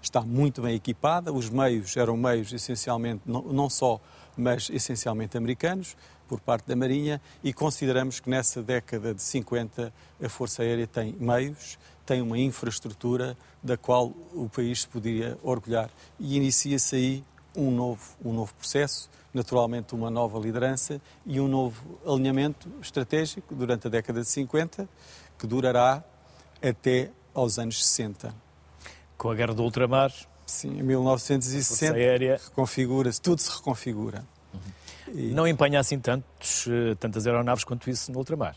Está 0.00 0.22
muito 0.22 0.62
bem 0.62 0.74
equipada, 0.74 1.30
os 1.30 1.50
meios 1.50 1.98
eram 1.98 2.16
meios 2.16 2.50
essencialmente, 2.50 3.20
não, 3.26 3.42
não 3.42 3.68
só, 3.68 4.00
mas 4.34 4.70
essencialmente 4.70 5.36
americanos, 5.36 5.94
por 6.26 6.40
parte 6.40 6.66
da 6.66 6.74
Marinha, 6.74 7.20
e 7.44 7.52
consideramos 7.52 8.20
que 8.20 8.30
nessa 8.30 8.62
década 8.62 9.12
de 9.12 9.20
50 9.20 9.92
a 10.22 10.28
Força 10.30 10.62
Aérea 10.62 10.86
tem 10.86 11.14
meios, 11.20 11.78
tem 12.06 12.22
uma 12.22 12.38
infraestrutura 12.38 13.36
da 13.62 13.76
qual 13.76 14.14
o 14.32 14.48
país 14.48 14.80
se 14.80 14.88
poderia 14.88 15.36
orgulhar. 15.42 15.90
E 16.18 16.38
inicia-se 16.38 16.96
aí 16.96 17.24
um 17.56 17.70
novo, 17.70 18.02
um 18.24 18.32
novo 18.32 18.54
processo, 18.54 19.08
naturalmente 19.32 19.94
uma 19.94 20.10
nova 20.10 20.38
liderança 20.38 21.00
e 21.26 21.40
um 21.40 21.48
novo 21.48 21.98
alinhamento 22.06 22.70
estratégico 22.80 23.54
durante 23.54 23.86
a 23.86 23.90
década 23.90 24.20
de 24.20 24.28
50, 24.28 24.88
que 25.38 25.46
durará 25.46 26.02
até 26.62 27.10
aos 27.34 27.58
anos 27.58 27.84
60. 27.84 28.34
Com 29.16 29.30
a 29.30 29.34
Guerra 29.34 29.54
do 29.54 29.62
Ultramar? 29.62 30.12
Sim, 30.46 30.78
em 30.78 30.82
1960 30.82 31.94
reconfigura-se, 32.44 33.20
tudo 33.20 33.40
se 33.40 33.50
reconfigura. 33.50 34.24
Uhum. 34.52 35.14
E... 35.14 35.32
Não 35.32 35.46
empenha 35.46 35.80
assim 35.80 35.98
tantos, 35.98 36.66
eh, 36.68 36.94
tantas 36.94 37.26
aeronaves 37.26 37.64
quanto 37.64 37.90
isso 37.90 38.10
no 38.10 38.18
ultramar? 38.18 38.56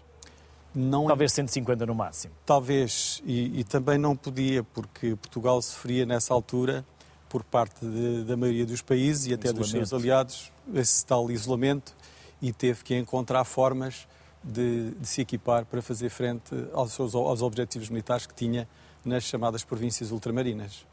Não, 0.73 1.05
talvez 1.05 1.33
150 1.33 1.85
no 1.85 1.93
máximo. 1.93 2.33
Talvez, 2.45 3.21
e, 3.25 3.59
e, 3.59 3.63
também 3.65 3.97
não 3.97 4.15
podia, 4.15 4.63
porque 4.63 5.15
Portugal 5.17 5.61
sofria 5.61 6.05
nessa 6.05 6.33
altura, 6.33 6.85
por 7.31 7.43
parte 7.43 7.85
de, 7.85 8.25
da 8.25 8.35
maioria 8.35 8.65
dos 8.65 8.81
países 8.81 9.27
e 9.27 9.33
até 9.33 9.47
isolamento. 9.47 9.71
dos 9.71 9.89
seus 9.89 9.93
aliados, 9.93 10.51
esse 10.73 11.05
tal 11.05 11.31
isolamento, 11.31 11.95
e 12.41 12.51
teve 12.51 12.83
que 12.83 12.93
encontrar 12.95 13.45
formas 13.45 14.05
de, 14.43 14.91
de 14.91 15.07
se 15.07 15.21
equipar 15.21 15.65
para 15.65 15.81
fazer 15.81 16.09
frente 16.09 16.53
aos, 16.73 16.91
seus, 16.91 17.15
aos 17.15 17.41
objetivos 17.41 17.89
militares 17.89 18.25
que 18.25 18.33
tinha 18.33 18.67
nas 19.05 19.23
chamadas 19.23 19.63
províncias 19.63 20.11
ultramarinas. 20.11 20.85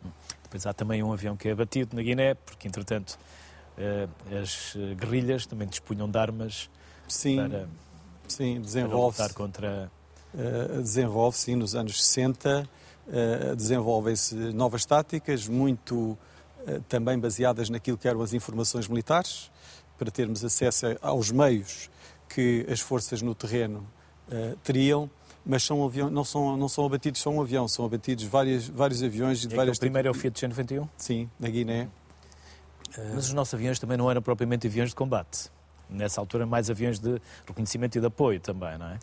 Depois 0.44 0.64
há 0.64 0.72
também 0.72 1.02
um 1.02 1.12
avião 1.12 1.36
que 1.36 1.48
é 1.48 1.52
abatido 1.52 1.96
na 1.96 2.02
Guiné, 2.02 2.34
porque 2.34 2.68
entretanto 2.68 3.18
eh, 3.76 4.08
as 4.40 4.76
guerrilhas 4.96 5.44
também 5.44 5.66
dispunham 5.66 6.08
de 6.08 6.18
armas 6.18 6.70
Sim. 7.08 7.36
para 7.36 7.68
Sim, 8.28 8.60
desenvolve-se. 8.60 9.34
contra. 9.34 9.90
Uh, 10.34 10.82
desenvolve-se, 10.82 11.56
nos 11.56 11.74
anos 11.74 12.04
60, 12.04 12.60
uh, 12.62 12.68
desenvolvem-se 13.56 14.34
novas 14.34 14.84
táticas, 14.84 15.48
muito 15.48 15.94
uh, 15.96 16.80
também 16.88 17.18
baseadas 17.18 17.70
naquilo 17.70 17.96
que 17.96 18.06
eram 18.06 18.20
as 18.20 18.32
informações 18.32 18.88
militares, 18.88 19.50
para 19.98 20.10
termos 20.10 20.44
acesso 20.44 20.86
aos 21.02 21.30
meios 21.30 21.90
que 22.28 22.66
as 22.70 22.80
forças 22.80 23.20
no 23.20 23.34
terreno 23.34 23.84
teriam, 24.62 25.10
mas 25.44 25.64
são 25.64 25.82
avião, 25.84 26.08
não, 26.08 26.22
são, 26.22 26.56
não 26.56 26.68
são 26.68 26.84
abatidos 26.84 27.20
só 27.20 27.30
um 27.30 27.40
avião, 27.40 27.66
são 27.66 27.84
abatidos 27.84 28.22
várias, 28.24 28.68
vários 28.68 29.02
aviões 29.02 29.42
e 29.42 29.48
de 29.48 29.56
várias... 29.56 29.78
O 29.78 29.80
primeiro 29.80 30.06
é 30.06 30.10
o 30.10 30.14
Fiat 30.14 30.38
191? 30.38 30.86
Sim, 30.96 31.28
na 31.40 31.48
Guiné. 31.48 31.88
Mas 33.14 33.26
os 33.26 33.32
nossos 33.32 33.54
aviões 33.54 33.78
também 33.78 33.96
não 33.96 34.10
eram 34.10 34.22
propriamente 34.22 34.66
aviões 34.66 34.90
de 34.90 34.94
combate 34.94 35.50
nessa 35.88 36.20
altura, 36.20 36.46
mais 36.46 36.70
aviões 36.70 36.98
de 36.98 37.20
reconhecimento 37.46 37.96
e 37.96 38.00
de 38.00 38.06
apoio 38.06 38.40
também, 38.40 38.76
não 38.78 38.86
é? 38.86 38.98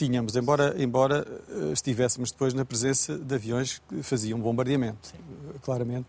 Tínhamos, 0.00 0.34
embora, 0.34 0.74
embora 0.82 1.26
eh, 1.46 1.72
estivéssemos 1.74 2.32
depois 2.32 2.54
na 2.54 2.64
presença 2.64 3.18
de 3.18 3.34
aviões 3.34 3.82
que 3.86 4.02
faziam 4.02 4.40
bombardeamento, 4.40 5.08
Sim. 5.08 5.18
claramente, 5.60 6.08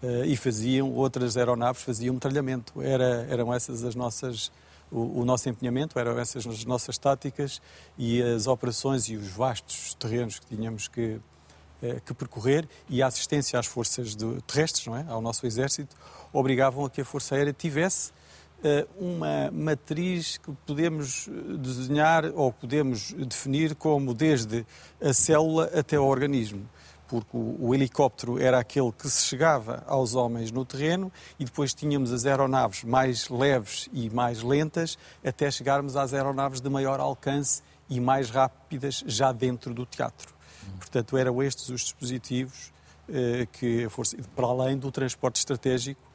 eh, 0.00 0.26
e 0.26 0.36
faziam, 0.36 0.92
outras 0.92 1.36
aeronaves 1.36 1.82
faziam 1.82 2.14
metralhamento. 2.14 2.80
Era, 2.80 3.26
eram 3.28 3.52
essas 3.52 3.82
as 3.82 3.96
nossas, 3.96 4.52
o, 4.88 5.22
o, 5.22 5.24
nosso 5.24 5.48
empenhamento, 5.48 5.98
eram 5.98 6.16
essas 6.16 6.46
as 6.46 6.64
nossas 6.64 6.96
táticas 6.96 7.60
e 7.98 8.22
as 8.22 8.46
operações 8.46 9.08
e 9.08 9.16
os 9.16 9.26
vastos 9.26 9.94
terrenos 9.94 10.38
que 10.38 10.46
tínhamos 10.46 10.86
que, 10.86 11.18
eh, 11.82 12.00
que 12.06 12.14
percorrer 12.14 12.68
e 12.88 13.02
a 13.02 13.08
assistência 13.08 13.58
às 13.58 13.66
forças 13.66 14.14
de, 14.14 14.40
terrestres, 14.42 14.86
não 14.86 14.96
é? 14.96 15.04
ao 15.08 15.20
nosso 15.20 15.44
exército, 15.44 15.96
obrigavam 16.32 16.84
a 16.84 16.90
que 16.90 17.00
a 17.00 17.04
Força 17.04 17.34
Aérea 17.34 17.52
tivesse 17.52 18.12
uma 18.96 19.50
matriz 19.52 20.38
que 20.38 20.52
podemos 20.66 21.28
eh, 21.28 21.56
desenhar 21.58 22.24
ou 22.34 22.52
podemos 22.52 23.12
definir 23.12 23.74
como 23.74 24.12
desde 24.12 24.66
a 25.00 25.12
célula 25.12 25.70
até 25.74 25.98
o 25.98 26.04
organismo. 26.04 26.68
Porque 27.06 27.36
o, 27.36 27.56
o, 27.58 27.74
helicóptero 27.74 28.38
era 28.38 28.58
aquele 28.58 28.92
que 28.92 29.08
se 29.08 29.24
chegava 29.24 29.82
aos 29.86 30.14
homens 30.14 30.50
no 30.50 30.64
terreno 30.64 31.10
e 31.38 31.44
depois 31.44 31.72
tínhamos 31.72 32.12
as 32.12 32.26
aeronaves 32.26 32.84
mais 32.84 33.28
leves 33.28 33.88
e 33.92 34.10
mais 34.10 34.42
lentas 34.42 34.98
até 35.24 35.50
chegarmos 35.50 35.96
às 35.96 36.12
aeronaves 36.12 36.60
de 36.60 36.68
maior 36.68 37.00
alcance 37.00 37.62
e 37.88 37.98
mais 38.00 38.28
rápidas 38.28 39.02
já 39.06 39.32
dentro 39.32 39.72
do 39.72 39.86
teatro. 39.86 40.34
Portanto, 40.78 41.16
eram 41.16 41.42
estes 41.42 41.70
os 41.70 41.80
dispositivos 41.80 42.72
eh, 43.08 43.46
que 43.52 43.84
a 43.84 43.90
força, 43.90 44.16
para 44.36 44.46
além 44.46 44.76
do 44.76 44.90
transporte 44.92 45.36
estratégico, 45.36 46.07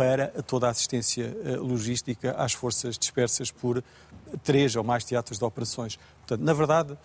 para 0.00 0.28
toda 0.44 0.66
a 0.66 0.70
assistência 0.70 1.36
eh, 1.44 1.56
logística 1.56 2.32
às 2.32 2.54
forças 2.54 2.96
dispersas 2.96 3.50
por 3.50 3.84
três 4.42 4.74
ou 4.74 4.82
mais 4.82 5.04
teatros 5.04 5.38
de 5.38 5.44
operações. 5.44 5.98
Portanto, 6.20 6.40
na 6.40 6.54
verdade, 6.54 6.98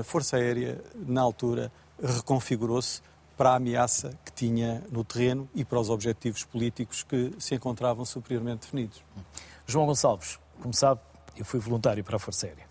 a 0.00 0.02
Força 0.02 0.38
Aérea, 0.38 0.82
na 1.06 1.20
altura, 1.20 1.70
reconfigurou-se 2.02 3.02
para 3.36 3.50
a 3.50 3.56
ameaça 3.56 4.18
que 4.24 4.32
tinha 4.32 4.82
no 4.90 5.04
terreno 5.04 5.46
e 5.54 5.66
para 5.66 5.78
os 5.78 5.90
objetivos 5.90 6.44
políticos 6.44 7.02
que 7.02 7.34
se 7.38 7.56
encontravam 7.56 8.06
superiormente 8.06 8.62
definidos. 8.62 9.04
João 9.66 9.84
Gonçalves, 9.84 10.38
como 10.62 10.72
sabe, 10.72 11.02
eu 11.36 11.44
fui 11.44 11.60
voluntário 11.60 12.02
para 12.02 12.16
a 12.16 12.18
Força 12.18 12.46
Aérea. 12.46 12.64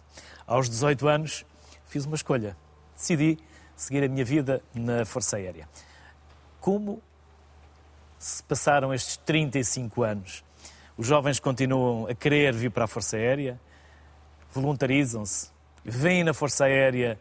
Aos 0.47 0.67
18 0.67 1.07
anos, 1.07 1.45
fiz 1.85 2.05
uma 2.05 2.15
escolha. 2.15 2.57
Decidi 2.95 3.37
seguir 3.75 4.03
a 4.03 4.09
minha 4.09 4.25
vida 4.25 4.63
na 4.73 5.05
Força 5.05 5.37
Aérea. 5.37 5.69
Como 6.59 7.03
se 8.23 8.41
passaram 8.41 8.93
estes 8.93 9.17
35 9.17 10.01
anos, 10.01 10.45
os 10.97 11.05
jovens 11.05 11.41
continuam 11.41 12.07
a 12.07 12.15
querer 12.15 12.53
vir 12.53 12.71
para 12.71 12.85
a 12.85 12.87
Força 12.87 13.17
Aérea, 13.17 13.59
voluntarizam-se, 14.49 15.49
veem 15.83 16.23
na 16.23 16.33
Força 16.33 16.63
Aérea 16.63 17.19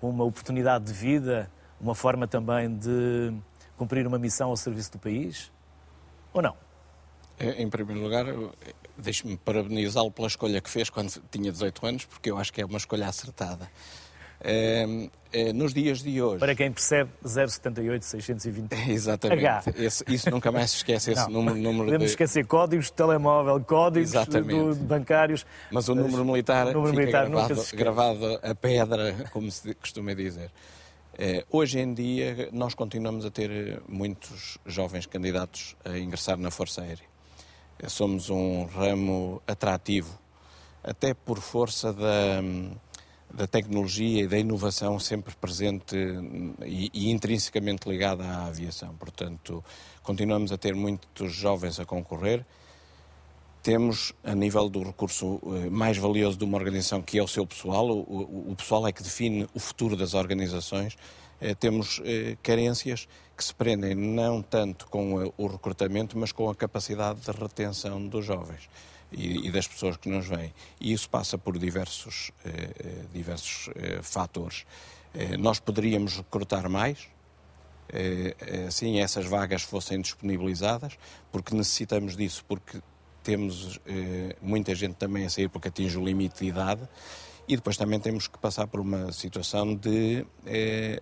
uma 0.00 0.24
oportunidade 0.24 0.86
de 0.86 0.92
vida, 0.94 1.50
uma 1.78 1.94
forma 1.94 2.26
também 2.26 2.74
de 2.74 3.34
cumprir 3.76 4.06
uma 4.06 4.18
missão 4.18 4.48
ao 4.48 4.56
serviço 4.56 4.92
do 4.92 4.98
país? 4.98 5.52
Ou 6.32 6.40
não? 6.40 6.56
Em 7.38 7.68
primeiro 7.68 8.00
lugar, 8.00 8.24
deixe-me 8.96 9.36
parabenizá-lo 9.36 10.10
pela 10.10 10.28
escolha 10.28 10.62
que 10.62 10.70
fez 10.70 10.88
quando 10.88 11.22
tinha 11.30 11.52
18 11.52 11.86
anos, 11.86 12.04
porque 12.06 12.30
eu 12.30 12.38
acho 12.38 12.50
que 12.50 12.62
é 12.62 12.64
uma 12.64 12.78
escolha 12.78 13.06
acertada. 13.06 13.70
É, 14.40 15.08
é, 15.32 15.52
nos 15.52 15.74
dias 15.74 16.02
de 16.02 16.22
hoje. 16.22 16.38
Para 16.38 16.54
quem 16.54 16.70
percebe 16.70 17.10
078 17.22 18.04
620 18.04 18.72
Exatamente. 18.90 19.46
H. 19.46 19.64
Esse, 19.76 20.04
isso 20.08 20.30
nunca 20.30 20.50
mais 20.50 20.70
se 20.70 20.76
esquece, 20.78 21.12
esse 21.12 21.28
número, 21.28 21.56
número 21.56 21.84
Podemos 21.84 22.06
de... 22.06 22.10
esquecer 22.10 22.46
códigos 22.46 22.86
de 22.86 22.92
telemóvel, 22.92 23.60
códigos 23.60 24.12
do, 24.12 24.74
bancários. 24.76 25.44
Mas 25.70 25.88
o 25.88 25.94
número 25.94 26.24
militar, 26.24 26.68
o 26.68 26.72
número 26.72 26.96
militar 26.96 27.28
gravado, 27.28 27.64
gravado, 27.74 28.40
a 28.42 28.54
pedra, 28.54 29.28
como 29.32 29.50
se 29.50 29.74
costuma 29.74 30.14
dizer. 30.14 30.50
É, 31.20 31.44
hoje 31.50 31.80
em 31.80 31.92
dia, 31.92 32.48
nós 32.52 32.74
continuamos 32.74 33.26
a 33.26 33.30
ter 33.30 33.82
muitos 33.88 34.56
jovens 34.64 35.04
candidatos 35.04 35.76
a 35.84 35.98
ingressar 35.98 36.38
na 36.38 36.50
Força 36.50 36.82
Aérea. 36.82 37.04
Somos 37.88 38.30
um 38.30 38.64
ramo 38.64 39.42
atrativo, 39.46 40.18
até 40.82 41.14
por 41.14 41.38
força 41.38 41.92
da 41.92 42.40
da 43.32 43.46
tecnologia 43.46 44.22
e 44.22 44.26
da 44.26 44.38
inovação 44.38 44.98
sempre 44.98 45.34
presente 45.36 45.96
e, 46.64 46.90
e, 46.92 47.10
intrinsecamente 47.10 47.88
ligada 47.88 48.24
à 48.24 48.46
aviação. 48.46 48.94
Portanto, 48.94 49.62
continuamos 50.02 50.50
a 50.52 50.56
ter 50.56 50.74
muitos 50.74 51.32
jovens 51.32 51.78
a 51.78 51.84
concorrer. 51.84 52.44
temos, 53.62 54.14
a 54.24 54.34
nível 54.34 54.68
do 54.68 54.82
recurso 54.82 55.40
eh, 55.44 55.68
mais 55.68 55.98
valioso 55.98 56.38
de 56.38 56.44
uma 56.44 56.56
organização, 56.56 57.02
que 57.02 57.18
é 57.18 57.22
o 57.22 57.28
seu 57.28 57.44
pessoal, 57.46 57.90
o, 57.90 58.50
o 58.52 58.56
pessoal 58.56 58.86
é 58.86 58.92
que 58.92 59.02
define 59.02 59.46
o 59.52 59.58
futuro 59.58 59.94
das 59.96 60.14
organizações, 60.14 60.96
eh, 61.40 61.54
temos 61.54 62.00
eh, 62.04 62.36
carências 62.42 63.06
que 63.36 63.44
se 63.44 63.54
prendem 63.54 63.94
não 63.94 64.40
tanto 64.40 64.86
com 64.88 65.32
o 65.36 65.46
recrutamento, 65.46 66.16
mas 66.16 66.32
com 66.32 66.48
a 66.48 66.54
capacidade 66.54 67.20
de 67.20 67.30
retenção 67.30 68.04
dos 68.06 68.24
jovens 68.24 68.68
e, 69.12 69.50
das 69.50 69.66
pessoas 69.66 69.96
que 69.96 70.08
nos 70.08 70.26
vêm. 70.26 70.52
E 70.80 70.92
isso 70.92 71.08
passa 71.08 71.38
por 71.38 71.58
diversos, 71.58 72.30
diversos 73.12 73.70
fatores. 74.02 74.66
Nós 75.38 75.58
poderíamos 75.58 76.16
recrutar 76.16 76.68
mais, 76.68 77.08
assim 78.66 79.00
essas 79.00 79.24
vagas 79.26 79.62
fossem 79.62 80.00
disponibilizadas, 80.00 80.98
porque 81.32 81.54
necessitamos 81.54 82.16
disso, 82.16 82.44
porque 82.46 82.80
temos 83.28 83.78
eh, 83.86 84.36
muita 84.40 84.74
gente 84.74 84.94
também 84.94 85.26
a 85.26 85.28
sair 85.28 85.50
porque 85.50 85.68
atinge 85.68 85.98
o 85.98 86.02
limite 86.02 86.44
de 86.44 86.46
idade 86.46 86.80
e 87.46 87.56
depois 87.56 87.76
também 87.76 88.00
temos 88.00 88.26
que 88.26 88.38
passar 88.38 88.66
por 88.66 88.80
uma 88.80 89.12
situação 89.12 89.74
de 89.74 90.24
eh, 90.46 90.98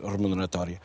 remuneratória 0.00 0.80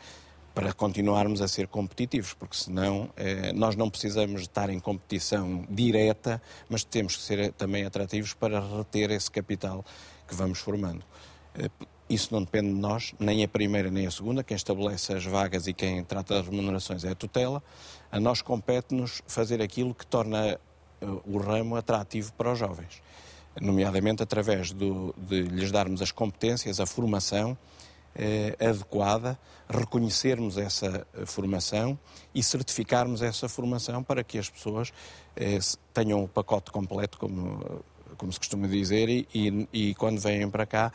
para 0.54 0.72
continuarmos 0.72 1.40
a 1.40 1.48
ser 1.48 1.66
competitivos, 1.66 2.34
porque 2.34 2.56
senão 2.56 3.10
eh, 3.16 3.52
nós 3.52 3.74
não 3.74 3.88
precisamos 3.88 4.42
estar 4.42 4.68
em 4.68 4.78
competição 4.78 5.66
direta, 5.68 6.42
mas 6.68 6.84
temos 6.84 7.16
que 7.16 7.22
ser 7.22 7.52
também 7.52 7.84
atrativos 7.84 8.34
para 8.34 8.60
reter 8.60 9.10
esse 9.10 9.30
capital 9.30 9.84
que 10.28 10.34
vamos 10.34 10.58
formando. 10.58 11.02
Eh, 11.54 11.70
isso 12.08 12.28
não 12.34 12.42
depende 12.42 12.68
de 12.68 12.78
nós, 12.78 13.14
nem 13.18 13.42
a 13.42 13.48
primeira 13.48 13.90
nem 13.90 14.06
a 14.06 14.10
segunda. 14.10 14.44
Quem 14.44 14.54
estabelece 14.54 15.14
as 15.14 15.24
vagas 15.24 15.66
e 15.66 15.72
quem 15.72 16.04
trata 16.04 16.34
das 16.34 16.46
remunerações 16.46 17.04
é 17.04 17.10
a 17.10 17.14
tutela. 17.14 17.62
A 18.10 18.20
nós 18.20 18.42
compete-nos 18.42 19.22
fazer 19.26 19.62
aquilo 19.62 19.94
que 19.94 20.06
torna 20.06 20.48
eh, 20.48 20.58
o 21.00 21.38
ramo 21.38 21.76
atrativo 21.76 22.30
para 22.34 22.52
os 22.52 22.58
jovens, 22.58 23.02
nomeadamente 23.58 24.22
através 24.22 24.70
do, 24.70 25.14
de 25.16 25.42
lhes 25.44 25.72
darmos 25.72 26.02
as 26.02 26.12
competências, 26.12 26.78
a 26.78 26.84
formação 26.84 27.56
eh, 28.14 28.56
adequada, 28.60 29.38
reconhecermos 29.68 30.56
essa 30.58 31.06
eh, 31.14 31.26
formação 31.26 31.98
e 32.34 32.42
certificarmos 32.42 33.22
essa 33.22 33.48
formação 33.48 34.02
para 34.02 34.22
que 34.22 34.38
as 34.38 34.48
pessoas 34.48 34.92
eh, 35.36 35.58
tenham 35.92 36.22
o 36.22 36.28
pacote 36.28 36.70
completo, 36.70 37.18
como 37.18 37.82
como 38.18 38.30
se 38.32 38.38
costuma 38.38 38.68
dizer, 38.68 39.08
e, 39.08 39.26
e, 39.34 39.68
e 39.72 39.94
quando 39.96 40.20
vêm 40.20 40.48
para 40.48 40.64
cá 40.64 40.92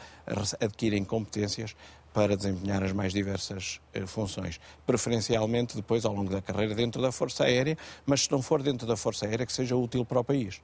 adquirem 0.61 1.03
competências 1.03 1.75
para 2.13 2.35
desempenhar 2.35 2.81
as 2.83 2.91
mais 2.93 3.13
diversas 3.13 3.79
eh, 3.93 4.07
funções. 4.07 4.59
Preferencialmente 4.87 5.75
depois, 5.75 6.03
ao 6.03 6.13
longo 6.13 6.31
da 6.31 6.41
carreira, 6.41 6.73
dentro 6.73 6.99
da 6.99 7.11
Força 7.11 7.43
Aérea, 7.43 7.77
mas 8.07 8.21
se 8.21 8.31
não 8.31 8.41
for 8.41 8.63
dentro 8.63 8.87
da 8.87 8.97
Força 8.97 9.27
Aérea, 9.27 9.45
que 9.45 9.53
seja 9.53 9.75
útil 9.75 10.03
para 10.03 10.19
o 10.19 10.23
país. 10.23 10.59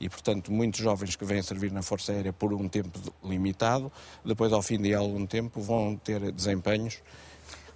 E, 0.00 0.08
portanto, 0.08 0.52
muitos 0.52 0.80
jovens 0.80 1.16
que 1.16 1.24
vêm 1.24 1.42
servir 1.42 1.72
na 1.72 1.82
Força 1.82 2.12
Aérea 2.12 2.32
por 2.32 2.52
um 2.52 2.68
tempo 2.68 2.98
limitado, 3.24 3.90
depois, 4.24 4.52
ao 4.52 4.62
fim 4.62 4.78
de 4.78 4.94
algum 4.94 5.26
tempo, 5.26 5.60
vão 5.60 5.96
ter 5.96 6.32
desempenhos 6.32 7.00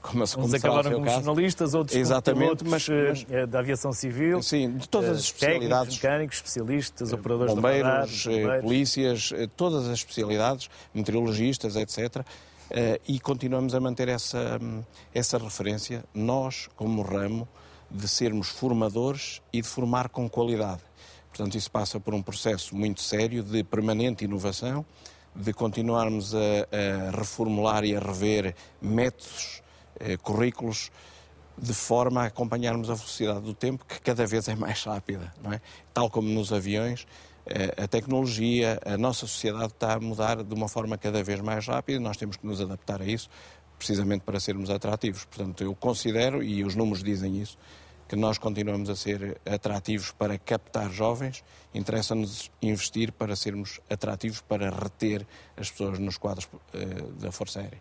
como, 0.02 0.22
Uns 0.22 0.34
como 0.34 0.56
acabaram 0.56 0.92
como 0.92 1.04
caso. 1.04 1.24
jornalistas, 1.24 1.74
outros 1.74 1.96
Exatamente, 1.96 2.64
como 2.64 2.70
pilotos, 2.70 2.88
mas, 2.88 2.88
mas, 2.88 3.26
eh, 3.30 3.46
da 3.46 3.58
aviação 3.58 3.92
civil. 3.92 4.42
Sim, 4.42 4.76
de 4.76 4.88
todas 4.88 5.10
as 5.10 5.16
eh, 5.18 5.20
especialidades. 5.20 5.96
Mecânicos, 5.96 6.36
especialistas, 6.36 7.12
operadores 7.12 7.54
bombeiros, 7.54 8.10
de 8.10 8.28
radar, 8.28 8.42
bombeiros, 8.42 8.64
polícias, 8.64 9.32
todas 9.56 9.86
as 9.86 9.94
especialidades, 9.94 10.70
meteorologistas, 10.94 11.76
etc. 11.76 12.24
E 13.06 13.18
continuamos 13.20 13.74
a 13.74 13.80
manter 13.80 14.08
essa, 14.08 14.58
essa 15.12 15.36
referência, 15.36 16.04
nós, 16.14 16.68
como 16.76 17.02
ramo, 17.02 17.46
de 17.90 18.08
sermos 18.08 18.48
formadores 18.48 19.42
e 19.52 19.60
de 19.60 19.66
formar 19.66 20.08
com 20.08 20.28
qualidade. 20.28 20.80
Portanto, 21.30 21.56
isso 21.56 21.70
passa 21.70 21.98
por 21.98 22.12
um 22.12 22.22
processo 22.22 22.76
muito 22.76 23.00
sério 23.00 23.42
de 23.42 23.64
permanente 23.64 24.24
inovação, 24.24 24.84
de 25.34 25.52
continuarmos 25.52 26.34
a, 26.34 26.38
a 26.38 27.16
reformular 27.16 27.84
e 27.84 27.96
a 27.96 28.00
rever 28.00 28.54
métodos 28.82 29.62
eh, 29.98 30.16
currículos 30.16 30.90
de 31.56 31.74
forma 31.74 32.22
a 32.22 32.26
acompanharmos 32.26 32.90
a 32.90 32.94
velocidade 32.94 33.40
do 33.40 33.54
tempo, 33.54 33.84
que 33.84 34.00
cada 34.00 34.26
vez 34.26 34.48
é 34.48 34.54
mais 34.54 34.82
rápida, 34.82 35.32
não 35.42 35.52
é? 35.52 35.60
Tal 35.92 36.10
como 36.10 36.28
nos 36.28 36.52
aviões, 36.52 37.06
eh, 37.46 37.74
a 37.76 37.86
tecnologia, 37.86 38.80
a 38.84 38.96
nossa 38.96 39.26
sociedade 39.26 39.72
está 39.72 39.94
a 39.94 40.00
mudar 40.00 40.42
de 40.42 40.54
uma 40.54 40.68
forma 40.68 40.96
cada 40.96 41.22
vez 41.22 41.40
mais 41.40 41.66
rápida 41.66 41.98
e 41.98 42.02
nós 42.02 42.16
temos 42.16 42.36
que 42.36 42.46
nos 42.46 42.60
adaptar 42.60 43.02
a 43.02 43.06
isso, 43.06 43.28
precisamente 43.78 44.22
para 44.22 44.40
sermos 44.40 44.70
atrativos. 44.70 45.24
Portanto, 45.24 45.62
eu 45.62 45.74
considero, 45.74 46.42
e 46.42 46.64
os 46.64 46.74
números 46.74 47.02
dizem 47.02 47.40
isso, 47.40 47.58
que 48.10 48.16
nós 48.16 48.38
continuamos 48.38 48.90
a 48.90 48.96
ser 48.96 49.40
atrativos 49.46 50.10
para 50.10 50.36
captar 50.36 50.90
jovens, 50.90 51.44
interessa-nos 51.72 52.50
investir 52.60 53.12
para 53.12 53.36
sermos 53.36 53.78
atrativos 53.88 54.40
para 54.40 54.68
reter 54.68 55.24
as 55.56 55.70
pessoas 55.70 56.00
nos 56.00 56.18
quadros 56.18 56.48
eh, 56.74 57.04
da 57.20 57.30
Força 57.30 57.60
Aérea. 57.60 57.80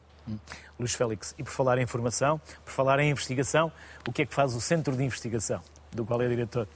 Luís 0.80 0.94
Félix, 0.94 1.34
e 1.36 1.44
por 1.44 1.50
falar 1.50 1.80
em 1.80 1.88
formação, 1.88 2.40
por 2.64 2.72
falar 2.72 3.00
em 3.00 3.10
investigação, 3.10 3.72
o 4.08 4.12
que 4.12 4.22
é 4.22 4.26
que 4.28 4.36
faz 4.36 4.54
o 4.54 4.62
Centro 4.62 4.96
de 4.96 5.04
Investigação, 5.04 5.62
do 5.92 6.06
qual 6.06 6.22
é 6.22 6.28
diretor? 6.28 6.68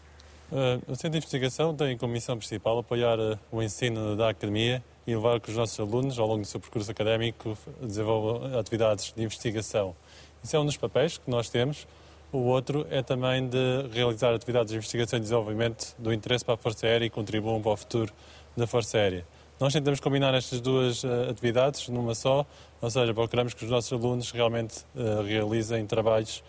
Uh, 0.51 0.81
o 0.91 0.95
Centro 0.95 1.11
de 1.11 1.17
Investigação 1.17 1.75
tem 1.75 1.95
como 1.95 2.11
missão 2.11 2.35
principal 2.35 2.79
apoiar 2.79 3.19
uh, 3.19 3.37
o 3.51 3.61
ensino 3.61 4.15
da 4.15 4.29
academia 4.29 4.83
e 5.05 5.13
levar 5.13 5.39
que 5.39 5.51
os 5.51 5.55
nossos 5.55 5.79
alunos, 5.79 6.17
ao 6.17 6.25
longo 6.25 6.41
do 6.41 6.47
seu 6.47 6.59
percurso 6.59 6.89
académico, 6.89 7.55
desenvolvam 7.79 8.57
atividades 8.57 9.13
de 9.15 9.21
investigação. 9.21 9.95
Isso 10.43 10.55
é 10.55 10.59
um 10.59 10.65
dos 10.65 10.75
papéis 10.75 11.19
que 11.19 11.29
nós 11.29 11.49
temos. 11.49 11.85
O 12.33 12.45
outro 12.45 12.87
é 12.89 13.03
também 13.03 13.47
de 13.47 13.87
realizar 13.91 14.33
atividades 14.33 14.71
de 14.71 14.77
investigação 14.77 15.17
e 15.17 15.21
desenvolvimento 15.21 15.95
do 15.99 16.11
interesse 16.11 16.43
para 16.43 16.55
a 16.55 16.57
Força 16.57 16.87
Aérea 16.87 17.05
e 17.05 17.09
contribuam 17.11 17.61
para 17.61 17.73
o 17.73 17.77
futuro 17.77 18.11
da 18.57 18.65
Força 18.65 18.97
Aérea. 18.97 19.23
Nós 19.59 19.71
tentamos 19.71 19.99
combinar 19.99 20.33
estas 20.33 20.59
duas 20.59 21.03
uh, 21.03 21.29
atividades 21.29 21.87
numa 21.89 22.15
só, 22.15 22.43
ou 22.81 22.89
seja, 22.89 23.13
procuramos 23.13 23.53
que 23.53 23.63
os 23.63 23.69
nossos 23.69 23.93
alunos 23.93 24.31
realmente 24.31 24.79
uh, 24.95 25.21
realizem 25.21 25.85
trabalhos 25.85 26.43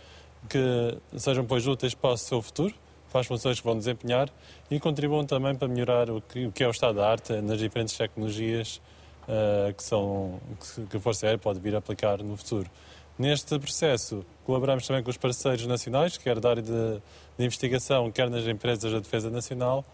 que 0.49 0.97
sejam 1.19 1.45
pois 1.45 1.67
úteis 1.67 1.95
para 1.95 2.13
o 2.13 2.17
seu 2.17 2.41
futuro, 2.41 2.75
para 3.13 3.21
as 3.21 3.27
funções 3.27 3.61
que 3.61 3.67
vão 3.67 3.77
desempenhar 3.77 4.31
e 4.71 4.81
contribuam 4.81 5.27
também 5.27 5.55
para 5.55 5.69
melhorar 5.69 6.09
o 6.09 6.23
que, 6.23 6.47
o 6.47 6.51
que 6.51 6.65
é 6.65 6.67
o 6.67 6.71
estado 6.71 6.97
da 6.97 7.11
arte 7.11 7.35
nas 7.43 7.59
diferentes 7.59 7.95
tecnologias 7.95 8.81
uh, 9.29 9.75
que, 9.75 9.83
são, 9.83 10.41
que 10.89 10.97
a 10.97 11.01
Força 11.01 11.27
Aérea 11.27 11.39
pode 11.39 11.61
vir 11.61 11.75
a 11.75 11.79
aplicar 11.79 12.23
no 12.23 12.39
futuro. 12.39 12.71
Neste 13.19 13.59
processo, 13.59 14.25
colaboramos 14.45 14.87
também 14.87 15.03
com 15.03 15.11
os 15.11 15.17
parceiros 15.17 15.67
nacionais, 15.67 16.19
quer 16.19 16.41
da 16.41 16.51
área 16.51 16.63
de, 16.63 17.01
de 17.39 17.45
investigação, 17.45 18.11
quer 18.11 18.29
nas 18.29 18.45
empresas 18.47 18.93
da 18.93 18.99
Defesa 18.99 19.31
Nacional, 19.31 19.85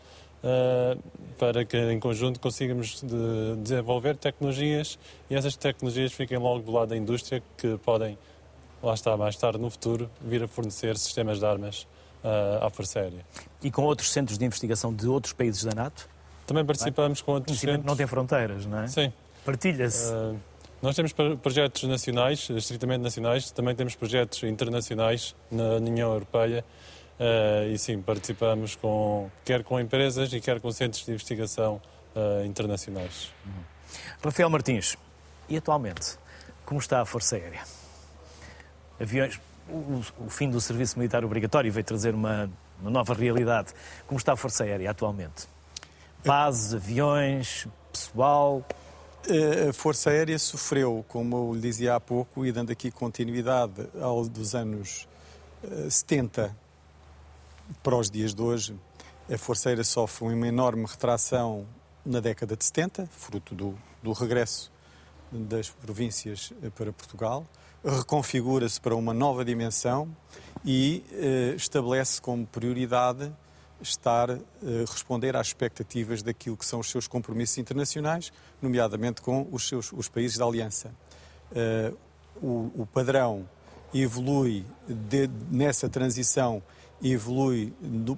uh, 0.43 0.99
para 1.39 1.65
que 1.65 1.77
em 1.77 2.01
conjunto 2.01 2.41
consigamos 2.41 3.03
de 3.03 3.57
desenvolver 3.63 4.17
tecnologias 4.17 4.99
e 5.29 5.35
essas 5.35 5.55
tecnologias 5.55 6.13
fiquem 6.13 6.39
logo 6.39 6.65
do 6.65 6.73
lado 6.73 6.89
da 6.89 6.97
indústria 6.97 7.43
que 7.59 7.77
podem, 7.79 8.17
lá 8.83 8.95
está, 8.95 9.15
mais 9.19 9.37
tarde 9.37 9.59
no 9.59 9.69
futuro, 9.71 10.11
vir 10.21 10.43
a 10.43 10.49
fornecer 10.49 10.97
sistemas 10.97 11.39
de 11.39 11.45
armas 11.45 11.87
uh, 12.25 12.65
à 12.65 12.71
Força 12.71 13.01
Aérea. 13.01 13.25
E 13.63 13.71
com 13.71 13.83
outros 13.83 14.11
centros 14.11 14.39
de 14.39 14.45
investigação 14.47 14.95
de 14.95 15.07
outros 15.07 15.35
países 15.35 15.63
da 15.65 15.75
NATO? 15.75 16.09
Também 16.47 16.65
participamos 16.65 17.21
com 17.21 17.33
outros 17.33 17.61
centros. 17.61 17.85
não 17.85 17.95
tem 17.95 18.07
fronteiras, 18.07 18.65
não 18.65 18.81
é? 18.81 18.89
Sim. 18.89 19.13
Partilha-se. 19.45 20.13
Uh, 20.13 20.37
nós 20.83 20.97
temos 20.97 21.13
projetos 21.43 21.83
nacionais, 21.85 22.49
estritamente 22.51 23.03
nacionais, 23.03 23.51
também 23.51 23.75
temos 23.75 23.95
projetos 23.95 24.43
internacionais 24.43 25.35
na 25.51 25.75
União 25.77 26.13
Europeia 26.13 26.65
Uh, 27.21 27.69
e 27.71 27.79
sim, 27.79 28.01
participamos 28.01 28.75
com, 28.77 29.31
quer 29.45 29.63
com 29.63 29.79
empresas 29.79 30.33
e 30.33 30.41
quer 30.41 30.59
com 30.59 30.73
centros 30.73 31.05
de 31.05 31.11
investigação 31.11 31.79
uh, 32.17 32.47
internacionais. 32.47 33.31
Uhum. 33.45 33.63
Rafael 34.25 34.49
Martins, 34.49 34.97
e 35.47 35.59
atualmente, 35.59 36.17
como 36.65 36.81
está 36.81 37.03
a 37.03 37.05
Força 37.05 37.37
Aérea? 37.37 37.61
Aviões, 38.99 39.39
o, 39.69 40.01
o 40.25 40.31
fim 40.31 40.49
do 40.49 40.63
serviço 40.63 40.99
militar 40.99 41.23
obrigatório 41.23 41.71
veio 41.71 41.85
trazer 41.85 42.15
uma, 42.15 42.51
uma 42.81 42.91
nova 42.91 43.13
realidade. 43.13 43.75
Como 44.07 44.17
está 44.17 44.33
a 44.33 44.37
Força 44.37 44.65
Aérea 44.65 44.91
atualmente? 44.91 45.47
Bases, 46.25 46.73
aviões, 46.73 47.69
pessoal? 47.93 48.65
A 49.29 49.73
Força 49.73 50.11
Aérea 50.11 50.39
sofreu, 50.39 51.05
como 51.07 51.37
eu 51.37 51.55
lhe 51.55 51.61
dizia 51.61 51.95
há 51.95 52.01
pouco, 52.01 52.47
e 52.47 52.51
dando 52.51 52.73
aqui 52.73 52.91
continuidade 52.91 53.87
ao 54.01 54.25
dos 54.27 54.55
anos 54.55 55.07
70 55.91 56.43
eh, 56.43 56.51
para 57.83 57.97
os 57.97 58.11
dias 58.11 58.35
de 58.35 58.41
hoje, 58.41 58.75
a 59.33 59.37
Forceira 59.37 59.85
sofre 59.85 60.27
uma 60.27 60.49
enorme 60.49 60.87
retração 60.87 61.67
na 62.05 62.19
década 62.19 62.57
de 62.57 62.65
70, 62.65 63.07
fruto 63.07 63.55
do, 63.55 63.79
do 64.03 64.13
regresso 64.13 64.73
das 65.31 65.69
províncias 65.69 66.53
eh, 66.63 66.71
para 66.71 66.91
Portugal, 66.91 67.45
reconfigura-se 67.85 68.81
para 68.81 68.95
uma 68.95 69.13
nova 69.13 69.45
dimensão 69.45 70.09
e 70.65 71.05
eh, 71.13 71.55
estabelece 71.57 72.21
como 72.23 72.47
prioridade 72.47 73.31
estar 73.83 74.31
a 74.31 74.35
eh, 74.35 74.85
responder 74.89 75.37
às 75.37 75.49
expectativas 75.49 76.23
daquilo 76.23 76.57
que 76.57 76.65
são 76.65 76.81
os 76.81 76.91
seus 76.91 77.07
compromissos 77.07 77.59
internacionais, 77.59 78.33
nomeadamente 78.61 79.21
com 79.23 79.47
os, 79.51 79.69
seus, 79.69 79.93
os 79.93 80.09
países 80.09 80.39
da 80.39 80.45
Aliança. 80.45 80.95
Eh, 81.55 81.93
o, 82.43 82.71
o, 82.77 82.87
padrão 82.87 83.49
evolui 83.93 84.65
de, 84.89 85.29
nessa 85.51 85.89
transição 85.89 86.63
evolui 87.03 87.73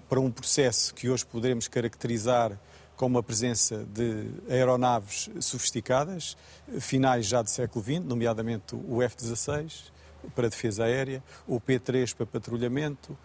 para 0.08 0.20
um 0.20 0.30
processo 0.30 0.94
que 0.94 1.08
hoje 1.08 1.24
poderemos 1.24 1.68
caracterizar 1.68 2.58
como 2.96 3.18
a 3.18 3.22
presença 3.22 3.84
de 3.92 4.26
aeronaves 4.48 5.30
sofisticadas, 5.40 6.36
finais 6.78 7.26
já 7.26 7.42
do 7.42 7.50
século 7.50 7.84
XX, 7.84 8.00
nomeadamente 8.00 8.74
o 8.74 9.02
F-16 9.02 9.92
para 10.34 10.48
defesa 10.48 10.84
aérea, 10.84 11.22
o 11.46 11.60
P-3 11.60 12.14
para 12.14 12.26
patrulhamento, 12.26 13.16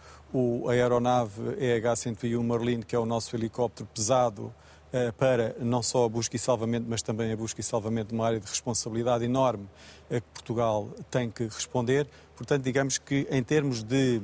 a 0.66 0.72
aeronave 0.72 1.42
EH-101 1.58 2.42
Merlin, 2.42 2.82
que 2.82 2.94
é 2.94 2.98
o 2.98 3.06
nosso 3.06 3.34
helicóptero 3.34 3.88
pesado 3.94 4.52
eh, 4.90 5.12
para 5.12 5.54
não 5.60 5.82
só 5.82 6.06
a 6.06 6.08
busca 6.08 6.34
e 6.36 6.38
salvamento, 6.38 6.86
mas 6.88 7.02
também 7.02 7.30
a 7.30 7.36
busca 7.36 7.60
e 7.60 7.64
salvamento 7.64 8.08
de 8.08 8.14
uma 8.14 8.26
área 8.26 8.40
de 8.40 8.46
responsabilidade 8.46 9.24
enorme 9.24 9.68
a 10.10 10.14
que 10.14 10.26
Portugal 10.32 10.88
tem 11.10 11.30
que 11.30 11.44
responder. 11.44 12.08
Portanto, 12.34 12.62
digamos 12.62 12.96
que 12.96 13.26
em 13.30 13.42
termos 13.42 13.82
de 13.82 14.22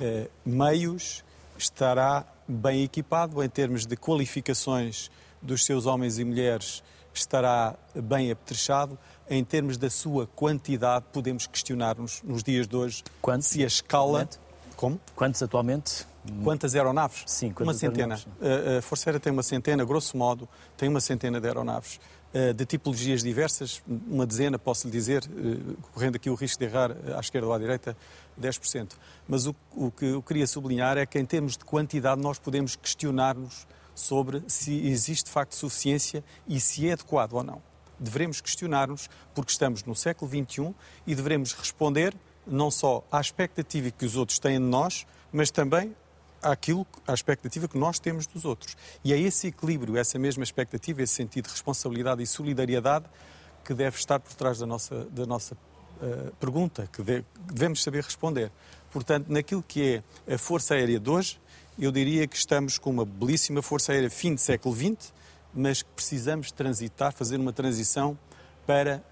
eh, 0.00 0.28
meios, 0.44 1.22
estará 1.56 2.26
bem 2.48 2.82
equipado, 2.82 3.42
em 3.42 3.48
termos 3.48 3.86
de 3.86 3.96
qualificações 3.96 5.10
dos 5.40 5.64
seus 5.64 5.86
homens 5.86 6.18
e 6.18 6.24
mulheres, 6.24 6.82
estará 7.14 7.76
bem 7.94 8.30
apetrechado. 8.30 8.98
Em 9.28 9.44
termos 9.44 9.76
da 9.76 9.88
sua 9.88 10.26
quantidade, 10.26 11.04
podemos 11.12 11.46
questionar-nos 11.46 12.22
nos 12.22 12.42
dias 12.42 12.66
de 12.66 12.76
hoje 12.76 13.02
Quantos? 13.20 13.48
se 13.48 13.62
a 13.62 13.66
escala. 13.66 14.28
Como? 14.76 15.00
Quantos 15.14 15.42
atualmente? 15.42 16.06
Quantas 16.42 16.74
aeronaves? 16.74 17.24
Sim, 17.26 17.52
uma 17.60 17.74
centena. 17.74 18.14
Aeronaves? 18.14 18.78
A 18.78 18.82
Força 18.82 19.10
Aérea 19.10 19.20
tem 19.20 19.32
uma 19.32 19.42
centena, 19.42 19.84
grosso 19.84 20.16
modo, 20.16 20.48
tem 20.76 20.88
uma 20.88 21.00
centena 21.00 21.40
de 21.40 21.46
aeronaves. 21.46 21.98
Eh, 22.34 22.54
de 22.54 22.64
tipologias 22.64 23.22
diversas, 23.22 23.82
uma 24.08 24.24
dezena, 24.24 24.58
posso 24.58 24.86
lhe 24.86 24.92
dizer, 24.92 25.22
eh, 25.24 25.74
correndo 25.92 26.16
aqui 26.16 26.30
o 26.30 26.34
risco 26.34 26.58
de 26.58 26.64
errar 26.64 26.90
à 27.14 27.20
esquerda 27.20 27.46
ou 27.46 27.52
à 27.52 27.58
direita, 27.58 27.94
10%. 28.40 28.96
Mas 29.28 29.46
o, 29.46 29.54
o 29.76 29.90
que 29.90 30.06
eu 30.06 30.22
queria 30.22 30.46
sublinhar 30.46 30.96
é 30.96 31.04
que, 31.04 31.18
em 31.18 31.26
termos 31.26 31.58
de 31.58 31.64
quantidade, 31.64 32.22
nós 32.22 32.38
podemos 32.38 32.74
questionar-nos 32.74 33.66
sobre 33.94 34.42
se 34.46 34.74
existe 34.86 35.26
de 35.26 35.30
facto 35.30 35.54
suficiência 35.54 36.24
e 36.48 36.58
se 36.58 36.88
é 36.88 36.94
adequado 36.94 37.34
ou 37.34 37.42
não. 37.42 37.60
Devemos 37.98 38.40
questionar-nos 38.40 39.08
porque 39.34 39.52
estamos 39.52 39.84
no 39.84 39.94
século 39.94 40.30
XXI 40.30 40.74
e 41.06 41.14
devemos 41.14 41.52
responder 41.52 42.14
não 42.46 42.70
só 42.70 43.04
à 43.10 43.20
expectativa 43.20 43.90
que 43.90 44.04
os 44.04 44.16
outros 44.16 44.38
têm 44.38 44.58
de 44.58 44.66
nós, 44.66 45.06
mas 45.32 45.50
também 45.50 45.94
àquilo, 46.42 46.86
à 47.06 47.14
expectativa 47.14 47.68
que 47.68 47.78
nós 47.78 47.98
temos 47.98 48.26
dos 48.26 48.44
outros. 48.44 48.76
E 49.04 49.12
é 49.12 49.18
esse 49.18 49.46
equilíbrio, 49.46 49.96
essa 49.96 50.18
mesma 50.18 50.42
expectativa, 50.42 51.02
esse 51.02 51.14
sentido 51.14 51.46
de 51.46 51.52
responsabilidade 51.52 52.22
e 52.22 52.26
solidariedade 52.26 53.06
que 53.64 53.72
deve 53.72 53.96
estar 53.96 54.18
por 54.18 54.34
trás 54.34 54.58
da 54.58 54.66
nossa, 54.66 55.04
da 55.04 55.24
nossa 55.24 55.54
uh, 55.54 56.32
pergunta, 56.40 56.88
que 56.92 57.02
de, 57.02 57.24
devemos 57.46 57.82
saber 57.82 58.02
responder. 58.02 58.50
Portanto, 58.90 59.28
naquilo 59.28 59.62
que 59.62 60.02
é 60.26 60.34
a 60.34 60.38
Força 60.38 60.74
Aérea 60.74 60.98
de 60.98 61.08
hoje, 61.08 61.40
eu 61.78 61.92
diria 61.92 62.26
que 62.26 62.36
estamos 62.36 62.76
com 62.76 62.90
uma 62.90 63.04
belíssima 63.04 63.62
Força 63.62 63.92
Aérea 63.92 64.10
fim 64.10 64.34
do 64.34 64.40
século 64.40 64.74
XX, 64.74 65.12
mas 65.54 65.82
que 65.82 65.90
precisamos 65.90 66.50
transitar, 66.50 67.12
fazer 67.12 67.36
uma 67.36 67.52
transição 67.52 68.18
para 68.66 69.02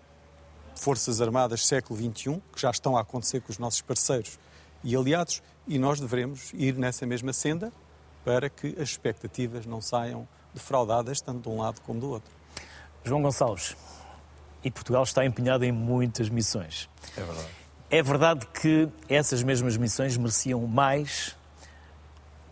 Forças 0.75 1.21
Armadas 1.21 1.67
século 1.67 1.99
XXI, 1.99 2.41
que 2.53 2.61
já 2.61 2.71
estão 2.71 2.97
a 2.97 3.01
acontecer 3.01 3.41
com 3.41 3.51
os 3.51 3.59
nossos 3.59 3.83
parceiros 3.83 4.39
e 4.83 4.97
aliados, 4.97 5.43
e 5.67 5.79
nós 5.79 6.01
devemos 6.01 6.53
ir 6.55 6.75
nessa 6.75 7.07
mesma 7.07 7.33
senda 7.33 7.73
para 8.25 8.49
que 8.49 8.69
as 8.79 8.91
expectativas 8.91 9.67
não 9.67 9.81
saiam 9.81 10.27
defraudadas, 10.55 11.21
tanto 11.21 11.43
de 11.43 11.49
um 11.49 11.61
lado 11.61 11.81
como 11.83 12.01
do 12.01 12.11
outro. 12.11 12.33
João 13.05 13.23
Gonçalves, 13.23 13.77
e 14.63 14.71
Portugal 14.71 15.03
está 15.03 15.25
empenhado 15.25 15.65
em 15.65 15.73
muitas 15.73 16.29
missões. 16.29 16.89
É 17.17 17.23
verdade. 17.23 17.49
É 17.91 18.03
verdade 18.03 18.47
que 18.47 18.89
essas 19.09 19.43
mesmas 19.43 19.77
missões 19.77 20.17
mereciam 20.17 20.67
mais 20.67 21.37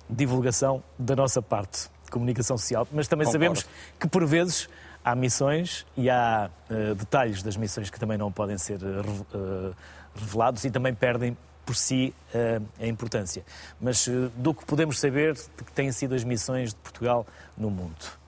divulgação 0.09 0.83
da 0.99 1.15
nossa 1.15 1.43
parte, 1.43 1.91
comunicação 2.11 2.57
social, 2.57 2.87
mas 2.93 3.09
também 3.09 3.27
Concordo. 3.27 3.61
sabemos 3.61 3.69
que 3.99 4.09
por 4.09 4.27
vezes 4.27 4.69
há 5.05 5.15
missões 5.15 5.87
e 5.97 6.11
há 6.11 6.51
uh, 6.71 6.95
detalhes 6.95 7.43
das 7.43 7.57
missões 7.57 7.91
que 7.91 7.99
também 7.99 8.19
não 8.19 8.31
podem 8.31 8.59
ser 8.59 8.81
uh, 8.83 9.75
revelados 10.15 10.65
e 10.65 10.71
também 10.71 10.95
perdem 10.95 11.37
por 11.65 11.77
si 11.77 12.15
uh, 12.35 12.65
a 12.81 12.87
importância. 12.87 13.45
Mas 13.81 14.09
do 14.37 14.55
que 14.55 14.65
podemos 14.65 14.99
saber 14.99 15.35
de 15.35 15.65
que 15.65 15.73
têm 15.73 15.93
sido 15.93 16.15
as 16.15 16.25
missões 16.25 16.71
de 16.71 16.77
Portugal 16.77 17.27
no 17.57 17.71
mundo? 17.71 18.19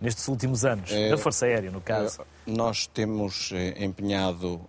Nestes 0.00 0.28
últimos 0.28 0.64
anos, 0.64 0.92
é, 0.92 1.10
da 1.10 1.18
Força 1.18 1.44
Aérea, 1.44 1.72
no 1.72 1.80
caso. 1.80 2.20
Nós 2.46 2.86
temos 2.86 3.50
empenhado 3.76 4.60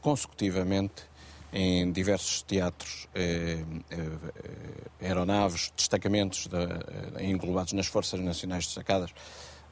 consecutivamente 0.00 1.02
em 1.58 1.90
diversos 1.90 2.42
teatros, 2.42 3.08
aeronaves, 5.00 5.72
destacamentos 5.74 6.48
de, 6.48 7.24
englobados 7.24 7.72
nas 7.72 7.86
Forças 7.86 8.20
Nacionais 8.20 8.66
Destacadas 8.66 9.10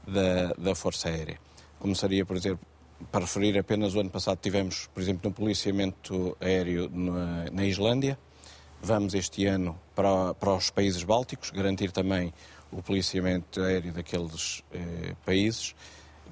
da, 0.06 0.54
da 0.56 0.74
Força 0.74 1.10
Aérea. 1.10 1.38
Começaria, 1.78 2.24
por 2.24 2.38
exemplo, 2.38 2.66
para 3.12 3.20
referir 3.26 3.58
apenas 3.58 3.94
o 3.94 4.00
ano 4.00 4.08
passado 4.08 4.38
tivemos, 4.40 4.88
por 4.94 5.02
exemplo, 5.02 5.28
no 5.28 5.34
policiamento 5.34 6.34
aéreo 6.40 6.88
na, 6.90 7.50
na 7.52 7.66
Islândia. 7.66 8.18
Vamos 8.82 9.12
este 9.12 9.44
ano 9.44 9.78
para, 9.94 10.32
para 10.32 10.54
os 10.54 10.70
países 10.70 11.04
bálticos, 11.04 11.50
garantir 11.50 11.92
também 11.92 12.32
o 12.72 12.82
policiamento 12.82 13.60
aéreo 13.60 13.92
daqueles 13.92 14.62
eh, 14.72 15.14
países, 15.22 15.74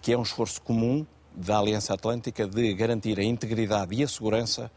que 0.01 0.15
é 0.15 0.19
um 0.19 0.23
esforço 0.23 0.63
comum 0.63 1.07
da 1.35 1.59
Aliança 1.59 1.93
Atlântica 1.93 2.47
de 2.47 2.73
garantir 2.73 3.19
a 3.21 3.23
integridade 3.23 3.95
e 3.95 4.03
a 4.03 4.09
segurança 4.09 4.71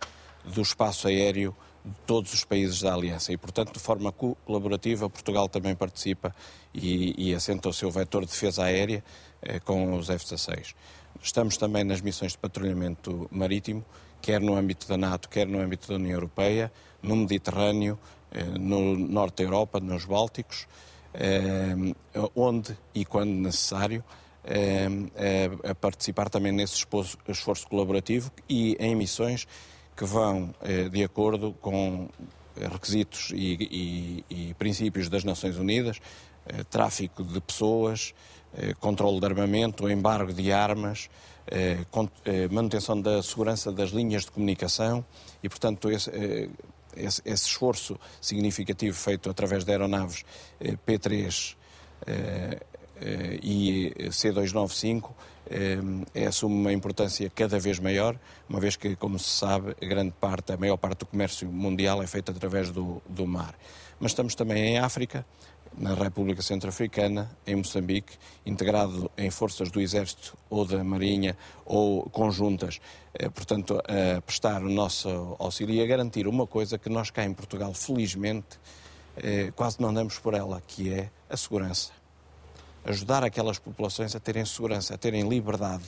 do 0.54 0.62
espaço 0.62 1.08
aéreo 1.08 1.56
de 1.84 1.94
todos 2.08 2.34
os 2.34 2.44
países 2.44 2.82
da 2.82 2.94
Aliança. 2.94 3.32
E, 3.32 3.38
portanto, 3.38 3.74
de 3.74 3.80
forma 3.80 4.12
colaborativa, 4.12 5.10
Portugal 5.10 5.48
também 5.48 5.76
participa 5.76 6.36
e, 6.74 7.30
e 7.30 7.34
assenta 7.34 7.70
o 7.70 7.74
seu 7.74 7.92
vetor 7.92 8.26
de 8.26 8.32
defesa 8.32 8.64
aérea 8.64 9.04
eh, 9.42 9.60
com 9.60 9.96
os 9.96 10.10
F-16. 10.10 10.74
Estamos 11.22 11.58
também 11.58 11.84
nas 11.84 12.02
missões 12.02 12.34
de 12.34 12.38
patrulhamento 12.38 13.28
marítimo, 13.32 13.86
quer 14.22 14.42
no 14.42 14.56
âmbito 14.56 14.88
da 14.88 14.98
NATO, 14.98 15.30
quer 15.30 15.48
no 15.48 15.60
âmbito 15.60 15.88
da 15.88 15.96
União 15.96 16.14
Europeia, 16.14 16.72
no 17.02 17.16
Mediterrâneo, 17.16 18.00
eh, 18.32 18.44
no 18.44 18.98
Norte 18.98 19.38
da 19.38 19.44
Europa, 19.44 19.80
nos 19.80 20.06
Bálticos, 20.06 20.68
eh, 21.14 21.76
onde 22.36 22.78
e 22.94 23.06
quando 23.06 23.32
necessário, 23.32 24.04
eh, 24.44 24.88
a 25.64 25.74
participar 25.74 26.30
também 26.30 26.52
nesse 26.52 26.76
esforço 27.28 27.68
colaborativo 27.68 28.32
e 28.48 28.76
em 28.80 28.96
missões 28.96 29.48
que 29.96 30.06
vão 30.06 30.54
de 30.92 31.04
acordo 31.04 31.54
com 31.62 32.10
requisitos 32.56 33.32
e, 33.34 34.24
e, 34.30 34.50
e 34.50 34.54
princípios 34.56 35.10
das 35.10 35.24
Nações 35.24 35.58
Unidas, 35.58 36.00
tráfico 36.70 37.24
de 37.24 37.40
pessoas, 37.40 38.14
eh, 38.58 38.74
controle 38.80 39.20
de 39.20 39.26
armamento, 39.26 39.90
embargo 39.90 40.32
de 40.32 40.50
armas, 40.50 41.10
eh, 41.48 41.80
eh, 42.24 42.48
manutenção 42.50 43.02
da 43.02 43.22
segurança 43.22 43.70
das 43.70 43.90
linhas 43.90 44.24
de 44.24 44.32
comunicação 44.32 45.06
e, 45.44 45.50
portanto, 45.50 45.92
esse, 45.92 46.10
esse, 46.96 47.22
esse 47.26 47.48
esforço 47.48 48.00
significativo 48.22 48.96
feito 48.96 49.30
através 49.30 49.66
de 49.66 49.72
aeronaves 49.72 50.24
P3 50.88 51.58
e 53.44 53.94
C295 54.10 55.12
é, 55.50 56.26
assume 56.26 56.56
uma 56.56 56.74
importância 56.74 57.30
cada 57.30 57.60
vez 57.60 57.80
maior, 57.80 58.18
uma 58.50 58.60
vez 58.60 58.76
que, 58.76 58.96
como 58.96 59.20
se 59.20 59.30
sabe, 59.30 59.76
a 59.82 59.86
grande 59.86 60.14
parte, 60.20 60.52
a 60.52 60.58
maior 60.58 60.78
parte 60.78 61.00
do 61.00 61.06
comércio 61.06 61.48
mundial 61.48 62.02
é 62.02 62.08
feita 62.08 62.32
através 62.32 62.72
do, 62.72 63.02
do 63.08 63.28
mar. 63.28 63.56
Mas 64.00 64.12
estamos 64.12 64.36
também 64.36 64.64
em 64.66 64.80
África, 64.80 65.26
na 65.78 65.94
República 65.94 66.42
Centro-Africana, 66.42 67.30
em 67.46 67.56
Moçambique, 67.56 68.18
integrado 68.46 69.12
em 69.18 69.30
forças 69.30 69.70
do 69.70 69.82
Exército 69.82 70.38
ou 70.50 70.66
da 70.66 70.84
Marinha 70.84 71.38
ou 71.66 72.04
conjuntas, 72.10 72.80
eh, 73.14 73.30
portanto, 73.30 73.80
a 73.80 74.22
prestar 74.22 74.64
o 74.64 74.70
nosso 74.70 75.36
auxílio 75.38 75.76
e 75.76 75.82
a 75.82 75.86
garantir 75.86 76.28
uma 76.28 76.48
coisa 76.48 76.78
que 76.78 76.90
nós 76.90 77.10
cá 77.10 77.26
em 77.26 77.34
Portugal, 77.34 77.74
felizmente, 77.74 78.60
eh, 79.18 79.52
quase 79.56 79.82
não 79.82 79.94
damos 79.94 80.18
por 80.20 80.34
ela, 80.34 80.62
que 80.66 80.94
é 80.94 81.10
a 81.30 81.36
segurança. 81.36 81.92
Ajudar 82.86 83.24
aquelas 83.24 83.60
populações 83.60 84.16
a 84.16 84.20
terem 84.20 84.46
segurança, 84.46 84.94
a 84.94 84.98
terem 84.98 85.28
liberdade. 85.28 85.84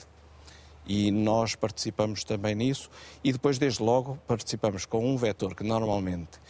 E 0.86 1.10
nós 1.10 1.54
participamos 1.54 2.24
também 2.24 2.54
nisso 2.54 2.90
e 3.22 3.32
depois, 3.32 3.58
desde 3.58 3.82
logo, 3.82 4.18
participamos 4.26 4.84
com 4.84 5.06
um 5.06 5.16
vetor 5.16 5.54
que 5.54 5.62
normalmente 5.62 6.40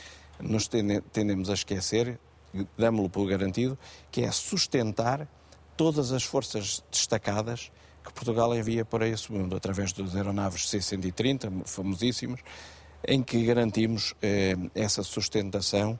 nos 0.41 0.69
tendemos 0.69 1.51
a 1.51 1.55
esquecer, 1.55 2.19
damos-lo 2.77 3.11
por 3.11 3.29
garantido, 3.29 3.77
que 4.11 4.23
é 4.23 4.31
sustentar 4.31 5.29
todas 5.77 6.13
as 6.13 6.25
forças 6.25 6.83
destacadas 6.91 7.71
que 8.05 8.13
Portugal 8.13 8.57
envia 8.57 8.85
para 8.85 9.07
esse 9.07 9.31
mundo, 9.31 9.55
através 9.57 9.93
das 9.93 10.17
aeronaves 10.17 10.69
C-130, 10.69 11.67
famosíssimas, 11.67 12.41
em 13.07 13.23
que 13.23 13.45
garantimos 13.45 14.15
eh, 14.23 14.57
essa 14.75 15.03
sustentação 15.03 15.99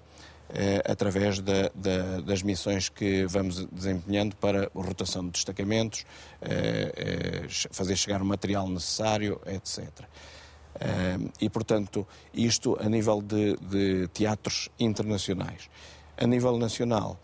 através 0.85 1.41
da, 1.41 1.71
da, 1.75 2.21
das 2.21 2.43
missões 2.43 2.89
que 2.89 3.27
vamos 3.27 3.67
desempenhando 3.67 4.35
para 4.37 4.71
rotação 4.75 5.25
de 5.25 5.33
destacamentos, 5.33 6.07
eh, 6.41 6.93
eh 6.97 7.49
fazer 7.71 7.97
chegar 7.97 8.23
o 8.23 8.25
material 8.25 8.69
necessário, 8.69 9.41
etc. 9.47 9.89
e, 11.41 11.51
portanto, 11.51 12.07
isto 12.33 12.79
a 12.81 12.89
nível 12.89 13.21
de, 13.21 13.57
de 13.57 14.09
teatros 14.09 14.69
internacionais. 14.79 15.69
A 16.17 16.27
nível 16.27 16.57
nacional, 16.57 17.19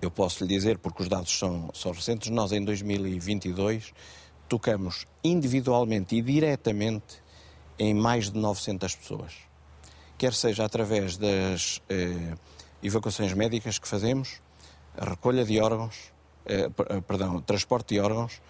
eu 0.00 0.10
posso 0.10 0.44
lhe 0.44 0.48
dizer, 0.48 0.78
porque 0.78 1.02
os 1.02 1.08
dados 1.08 1.36
são, 1.36 1.70
são 1.74 1.92
recentes, 1.92 2.30
nós 2.30 2.52
em 2.52 2.64
2022 2.64 3.92
tocamos 4.48 5.06
individualmente 5.24 6.16
e 6.16 6.22
diretamente 6.22 7.22
em 7.78 7.94
mais 7.94 8.30
de 8.30 8.38
900 8.38 8.94
pessoas. 8.96 9.51
Quer 10.22 10.34
seja 10.34 10.64
através 10.64 11.16
das 11.16 11.82
eh, 11.88 12.34
evacuações 12.80 13.34
médicas 13.34 13.76
que 13.76 13.88
fazemos, 13.88 14.40
a 14.96 15.04
recolha 15.04 15.44
de 15.44 15.60
órgãos, 15.60 16.12
eh, 16.46 16.70
eh 16.90 17.00
perdão, 17.00 17.40
transporte 17.40 17.94
de 17.94 18.00
órgãos, 18.00 18.40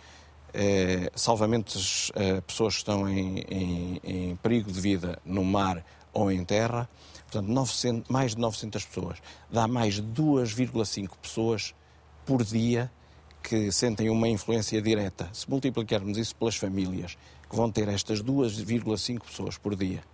eh, 0.52 1.10
salvamentos 1.14 2.12
a 2.14 2.22
eh, 2.22 2.40
pessoas 2.42 2.74
que 2.74 2.80
estão 2.80 3.08
em, 3.08 3.38
em, 3.48 4.00
em, 4.04 4.36
perigo 4.36 4.70
de 4.70 4.78
vida 4.78 5.18
no 5.24 5.42
mar 5.42 5.82
ou 6.12 6.30
em 6.30 6.44
terra. 6.44 6.90
Portanto, 7.22 7.48
900, 7.48 8.10
mais 8.10 8.34
de 8.34 8.40
900 8.42 8.84
pessoas. 8.84 9.18
Dá 9.50 9.66
mais 9.66 9.94
de 9.94 10.02
2,5 10.02 11.08
pessoas 11.22 11.74
por 12.26 12.44
dia 12.44 12.92
que 13.42 13.72
sentem 13.72 14.10
uma 14.10 14.28
influência 14.28 14.82
direta. 14.82 15.30
Se 15.32 15.48
multiplicarmos 15.48 16.18
isso 16.18 16.36
pelas 16.36 16.54
famílias, 16.54 17.16
que 17.48 17.56
vão 17.56 17.72
ter 17.72 17.88
estas 17.88 18.22
2,5 18.22 19.20
pessoas 19.20 19.56
por 19.56 19.74
dia, 19.74 20.04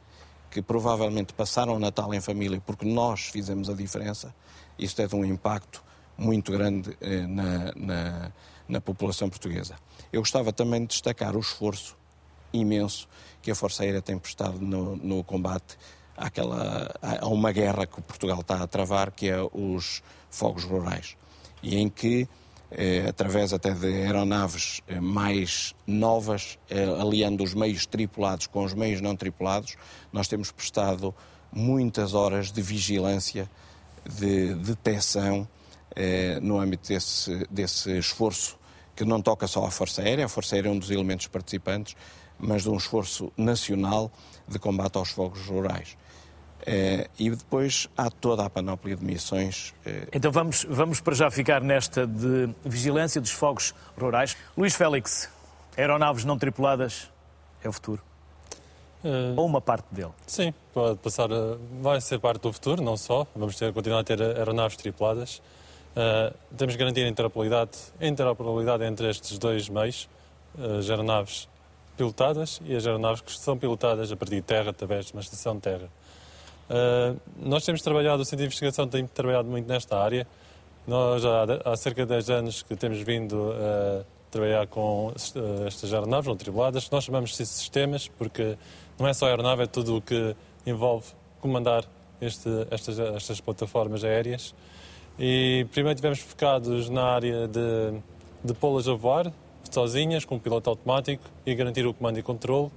que 0.51 0.63
provavelmente 0.63 1.33
passaram 1.33 1.75
o 1.75 1.79
Natal 1.79 2.13
em 2.15 2.21
família 2.21 2.63
porque 2.65 2.87
nós 2.87 3.23
fizemos 3.23 3.69
a 3.69 3.75
diferença, 3.75 4.35
isto 4.79 5.01
é 5.03 5.09
um 5.13 5.25
impacto 5.25 5.83
muito 6.17 6.51
grande 6.53 6.97
eh, 7.01 7.27
na, 7.27 7.73
na, 7.77 8.33
na 8.69 8.81
população 8.81 9.29
portuguesa. 9.29 9.77
Eu 10.13 10.21
gostava 10.21 10.53
também 10.53 10.81
de 10.83 10.89
destacar 10.89 11.37
o 11.37 11.41
esforço 11.41 11.97
imenso 12.53 13.09
que 13.43 13.51
a 13.51 13.55
Força 13.55 13.83
Aérea 13.83 14.03
tem 14.03 14.19
prestado 14.19 14.59
no, 14.59 14.97
no 14.97 15.23
combate 15.23 15.77
àquela, 16.17 16.91
a 17.01 17.27
uma 17.27 17.53
guerra 17.53 17.87
que 17.87 18.01
Portugal 18.03 18.41
está 18.41 18.63
a 18.63 18.67
travar, 18.67 19.13
que 19.13 19.29
é 19.29 19.41
os 19.53 20.03
fogos 20.31 20.65
rurais, 20.65 21.17
e 21.63 21.77
em 21.77 21.89
que, 21.89 22.29
através 23.09 23.53
até 23.53 23.73
de 23.73 23.87
aeronaves 23.87 24.83
eh, 24.87 25.01
mais 25.01 25.75
novas, 25.87 26.59
eh, 26.69 26.85
aliando 27.01 27.43
os 27.43 27.55
meios 27.55 27.87
tripulados 27.87 28.47
com 28.47 28.63
os 28.63 28.75
meios 28.75 29.01
não 29.01 29.17
tripulados, 29.17 29.77
nós 30.13 30.29
temos 30.29 30.51
prestado 30.51 31.15
muitas 31.51 32.13
horas 32.13 32.53
de 32.53 32.61
vigilância, 32.61 33.51
de 34.05 34.55
detecção, 34.55 35.49
no 36.43 36.61
âmbito 36.61 36.87
desse, 36.89 37.45
desse 37.51 37.99
esforço 37.99 38.57
que 38.95 39.05
não 39.05 39.21
toca 39.21 39.47
só 39.47 39.65
à 39.65 39.71
Força 39.71 40.03
Aérea, 40.03 40.27
a 40.27 40.29
Força 40.29 40.55
Aérea 40.55 40.69
é 40.69 40.73
um 40.73 40.79
dos 40.79 40.91
elementos 40.91 41.27
participantes, 41.27 41.97
mas 42.39 42.63
de 42.63 42.69
um 42.69 42.77
esforço 42.77 43.33
nacional 43.37 44.13
de 44.47 44.59
combate 44.59 44.97
aos 44.97 45.11
fogos 45.11 45.47
rurais. 45.47 45.97
Eh, 46.67 47.09
e 47.19 47.31
depois 47.31 47.89
há 47.97 48.11
toda 48.11 48.45
a 48.45 48.51
panóplia 48.51 48.97
de 48.97 49.05
missões. 49.05 49.75
Eh, 49.87 50.09
então 50.13 50.31
vamos, 50.31 50.67
vamos 50.69 51.01
para 51.01 51.15
já 51.15 51.31
ficar 51.31 51.61
nesta 51.61 52.07
de 52.07 52.49
vigilância 52.65 53.21
dos 53.21 53.31
fogos 53.31 53.75
rurais. 53.97 54.37
Luís 54.57 54.75
Félix, 54.75 55.31
aeronaves 55.77 56.25
não 56.25 56.39
tripuladas 56.39 57.11
é 57.63 57.69
o 57.69 57.73
futuro? 57.73 58.03
Uh, 59.05 59.35
Ou 59.37 59.47
uma 59.47 59.61
parte 59.61 59.87
dele? 59.93 60.11
Sim, 60.27 60.53
pode 60.75 60.99
passar, 60.99 61.29
vai 61.81 62.01
ser 62.01 62.19
parte 62.19 62.43
do 62.43 62.53
futuro, 62.53 62.83
não 62.83 62.97
só. 62.97 63.27
Vamos 63.35 63.57
ter, 63.57 63.73
continuar 63.73 64.01
a 64.01 64.05
ter 64.05 64.21
aeronaves 64.21 64.77
tripuladas. 64.77 65.41
Uh, 65.97 66.35
temos 66.57 66.75
que 66.75 66.79
garantir 66.79 67.05
a 67.05 67.09
interoperabilidade, 67.09 67.79
a 68.01 68.07
interoperabilidade 68.07 68.85
entre 68.85 69.09
estes 69.09 69.39
dois 69.39 69.69
meios, 69.69 70.09
uh, 70.57 70.79
as 70.79 70.91
aeronaves 70.91 71.49
pilotadas 71.97 72.61
e 72.65 72.75
as 72.75 72.87
aeronaves 72.87 73.21
que 73.21 73.33
são 73.33 73.57
pilotadas 73.57 74.11
a 74.11 74.17
partir 74.17 74.37
de 74.37 74.43
terra, 74.43 74.71
através 74.71 75.07
de 75.07 75.13
uma 75.13 75.23
estação 75.23 75.55
de 75.55 75.63
terra. 75.63 75.89
Uh, 76.69 77.19
nós 77.39 77.65
temos 77.65 77.81
trabalhado, 77.81 78.23
o 78.23 78.25
Centro 78.25 78.39
de 78.39 78.45
Investigação 78.45 78.87
tem 78.87 79.07
trabalhado 79.07 79.49
muito 79.49 79.67
nesta 79.67 79.99
área. 79.99 80.27
Nós 80.87 81.23
já 81.23 81.45
há, 81.65 81.77
cerca 81.77 82.03
de 82.03 82.09
10 82.09 82.31
anos 82.31 82.63
que 82.63 82.75
temos 82.77 83.01
vindo 83.01 83.53
a 83.53 84.05
trabalhar 84.31 84.67
com 84.67 85.13
estas 85.67 85.93
aeronaves 85.93 86.27
não 86.27 86.37
tripuladas. 86.37 86.89
Nós 86.91 87.05
chamamos 87.05 87.31
de 87.37 87.45
sistemas 87.45 88.09
porque 88.09 88.57
não 88.99 89.07
é 89.07 89.13
só 89.13 89.27
a 89.27 89.29
aeronave, 89.29 89.63
é 89.63 89.67
tudo 89.67 89.97
o 89.97 90.03
que 90.03 90.35
envolve 90.67 91.07
comandar 91.41 91.85
este, 92.21 92.49
estas, 92.71 92.99
estas 92.99 93.41
plataformas 93.41 94.05
aéreas. 94.05 94.55
E 95.19 95.67
primeiro 95.73 95.97
tivemos 95.97 96.21
focados 96.21 96.89
na 96.89 97.03
área 97.03 97.49
de, 97.49 97.99
de 98.45 98.55
pô-las 98.55 98.89
a 98.89 98.95
voar, 98.95 99.33
sozinhas, 99.71 100.25
com 100.25 100.37
um 100.37 100.39
piloto 100.39 100.71
automático 100.71 101.25
e 101.45 101.55
garantir 101.55 101.87
o 101.87 101.93
comando 101.93 102.19
e 102.19 102.23
controle. 102.23 102.71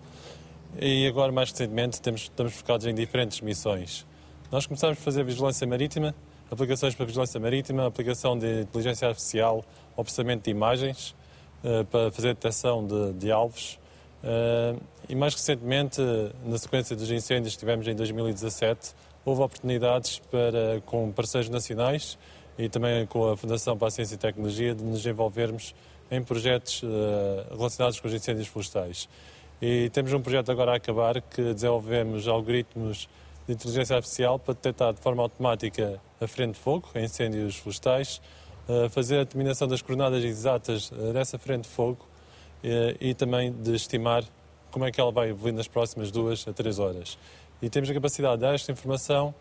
E 0.80 1.08
agora, 1.08 1.32
mais 1.32 1.52
recentemente, 1.52 2.02
temos, 2.02 2.22
estamos 2.22 2.54
focados 2.54 2.86
em 2.86 2.94
diferentes 2.94 3.42
missões. 3.42 4.06
Nós 4.52 4.66
começamos 4.66 4.98
a 4.98 5.02
fazer 5.02 5.24
vigilância 5.24 5.68
marítima, 5.68 6.16
aplicações 6.50 6.96
para 6.96 7.06
vigilância 7.06 7.40
marítima, 7.40 7.88
aplicação 7.88 8.38
de 8.38 8.62
inteligência 8.62 9.08
artificial, 9.08 9.66
processamento 9.96 10.46
de 10.46 10.52
imagens, 10.52 11.16
uh, 11.64 11.86
para 11.86 12.12
fazer 12.12 12.30
detecção 12.30 12.86
de, 12.86 13.14
de 13.14 13.32
alvos. 13.32 13.80
Uh, 14.24 14.82
e 15.10 15.16
mais 15.16 15.34
recentemente, 15.34 16.02
na 16.46 16.58
sequência 16.58 16.96
dos 16.96 17.10
incêndios 17.12 17.54
que 17.54 17.60
tivemos 17.60 17.88
em 17.88 17.96
2017, 17.96 18.94
houve 19.26 19.42
oportunidades 19.42 20.20
para, 20.32 20.82
com 20.86 21.12
parceiros 21.12 21.50
nacionais 21.50 22.18
e 22.58 22.70
também 22.70 23.06
com 23.06 23.30
a 23.30 23.38
Fundação 23.38 23.78
para 23.78 23.88
a 23.88 23.92
Ciência 23.92 24.16
e 24.16 24.18
Tecnologia 24.18 24.74
de 24.74 24.84
nos 24.84 25.06
envolvermos 25.06 25.76
em 26.10 26.24
projetos 26.24 26.84
uh, 26.84 26.88
relacionados 27.56 28.00
com 28.00 28.08
os 28.08 28.14
incêndios 28.14 28.48
florestais. 28.48 29.08
E 29.62 29.90
temos 29.92 30.12
um 30.12 30.22
projeto 30.22 30.52
agora 30.52 30.72
a 30.72 30.76
acabar 30.78 31.22
que 31.22 31.54
desenvolvemos 31.54 32.28
algoritmos 32.28 33.08
de 33.48 33.54
inteligência 33.54 33.96
artificial 33.96 34.40
para 34.40 34.56
detectar 34.56 34.94
de 34.94 35.00
forma 35.00 35.22
automática 35.22 36.02
a 36.20 36.28
frente 36.28 36.56
de 36.56 36.60
fogo, 36.60 36.90
incêndios 36.96 37.58
florestais, 37.58 38.20
fazer 38.90 39.18
a 39.18 39.24
determinação 39.24 39.68
das 39.68 39.82
coordenadas 39.82 40.24
exatas 40.24 40.92
uh, 40.92 41.14
dessa 41.14 41.38
frente 41.38 41.64
de 41.64 41.70
fogo 41.70 42.08
e 43.00 43.16
também 43.16 43.52
de 43.52 43.76
estimar 43.76 44.24
como 44.70 44.86
é 44.86 44.92
que 44.92 45.02
ela 45.02 45.12
vai 45.12 45.30
evoluir 45.30 45.54
nas 45.54 45.68
próximas 45.68 46.12
duas 46.12 46.48
a 46.48 46.54
três 46.54 46.78
horas. 46.78 47.18
E 47.60 47.70
temos 47.72 47.90
a 47.90 47.94
capacidade 47.94 48.36
de 48.36 48.42
dar 48.42 48.54
esta 48.54 48.72
informação 48.72 49.34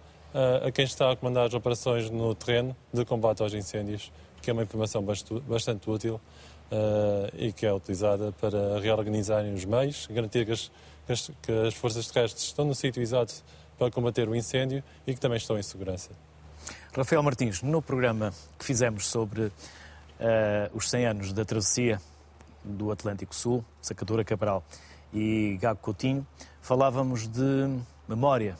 a 0.64 0.70
quem 0.70 0.86
está 0.86 1.10
a 1.10 1.16
comandar 1.16 1.46
as 1.46 1.52
operações 1.52 2.08
no 2.08 2.34
terreno 2.34 2.74
de 2.94 3.04
combate 3.04 3.42
aos 3.42 3.52
incêndios, 3.52 4.10
que 4.40 4.48
é 4.48 4.54
uma 4.54 4.62
informação 4.62 5.04
bastante 5.46 5.90
útil 5.90 6.18
e 7.36 7.52
que 7.52 7.66
é 7.66 7.72
utilizada 7.72 8.32
para 8.40 8.78
reorganizarem 8.80 9.52
os 9.54 9.64
meios, 9.64 10.06
garantir 10.10 10.46
que 10.46 10.52
as, 10.52 10.70
que 11.06 11.12
as, 11.12 11.30
que 11.42 11.52
as 11.66 11.74
forças 11.74 12.06
terrestres 12.06 12.44
estão 12.44 12.64
no 12.64 12.74
sítio 12.74 13.02
exato 13.02 13.34
para 13.78 13.90
combater 13.90 14.28
o 14.28 14.36
incêndio 14.36 14.82
e 15.06 15.14
que 15.14 15.20
também 15.20 15.38
estão 15.38 15.58
em 15.58 15.62
segurança. 15.62 16.10
Rafael 16.94 17.22
Martins, 17.22 17.62
no 17.62 17.80
programa 17.80 18.32
que 18.58 18.64
fizemos 18.64 19.06
sobre 19.06 19.42
uh, 19.42 19.52
os 20.74 20.90
100 20.90 21.06
anos 21.06 21.32
da 21.32 21.44
travessia 21.44 22.00
do 22.62 22.92
Atlântico 22.92 23.34
Sul, 23.34 23.64
Sacadura 23.80 24.24
Cabral 24.24 24.62
e 25.12 25.58
Gago 25.60 25.80
Coutinho, 25.80 26.26
falávamos 26.60 27.26
de 27.26 27.80
memória. 28.08 28.56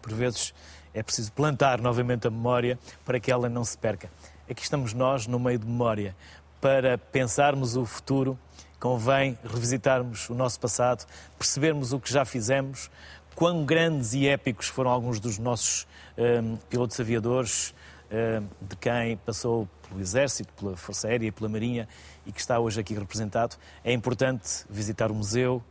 Por 0.00 0.12
vezes 0.12 0.54
é 0.94 1.02
preciso 1.02 1.32
plantar 1.32 1.80
novamente 1.80 2.26
a 2.26 2.30
memória 2.30 2.78
para 3.04 3.18
que 3.18 3.30
ela 3.30 3.48
não 3.48 3.64
se 3.64 3.76
perca. 3.76 4.10
Aqui 4.48 4.62
estamos 4.62 4.92
nós, 4.92 5.26
no 5.26 5.38
meio 5.38 5.58
de 5.58 5.66
memória. 5.66 6.16
Para 6.60 6.98
pensarmos 6.98 7.74
o 7.76 7.86
futuro, 7.86 8.38
convém 8.78 9.38
revisitarmos 9.42 10.28
o 10.28 10.34
nosso 10.34 10.60
passado, 10.60 11.06
percebermos 11.38 11.92
o 11.92 12.00
que 12.00 12.12
já 12.12 12.24
fizemos, 12.24 12.90
quão 13.34 13.64
grandes 13.64 14.12
e 14.12 14.28
épicos 14.28 14.68
foram 14.68 14.90
alguns 14.90 15.18
dos 15.18 15.38
nossos 15.38 15.86
um, 16.18 16.56
pilotos 16.68 17.00
aviadores, 17.00 17.74
um, 18.10 18.66
de 18.66 18.76
quem 18.76 19.16
passou 19.18 19.68
pelo 19.88 20.00
Exército, 20.00 20.52
pela 20.52 20.76
Força 20.76 21.08
Aérea 21.08 21.28
e 21.28 21.32
pela 21.32 21.48
Marinha 21.48 21.88
e 22.26 22.32
que 22.32 22.40
está 22.40 22.58
hoje 22.58 22.78
aqui 22.78 22.92
representado. 22.94 23.56
É 23.82 23.92
importante 23.92 24.64
visitar 24.68 25.10
o 25.10 25.14
museu, 25.14 25.62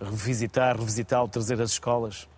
revisitar, 0.00 0.76
revisitá-lo, 0.76 1.28
trazer 1.28 1.60
as 1.60 1.70
escolas. 1.70 2.28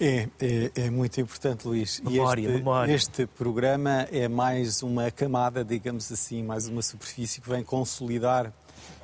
É, 0.00 0.28
é, 0.40 0.72
é, 0.74 0.90
muito 0.90 1.20
importante, 1.20 1.68
Luís. 1.68 2.00
Memória, 2.00 2.48
este, 2.48 2.56
memória. 2.56 2.92
este 2.92 3.26
programa 3.26 4.08
é 4.10 4.26
mais 4.26 4.82
uma 4.82 5.10
camada, 5.10 5.64
digamos 5.64 6.10
assim, 6.10 6.42
mais 6.42 6.66
uma 6.66 6.82
superfície 6.82 7.40
que 7.40 7.48
vem 7.48 7.62
consolidar 7.62 8.52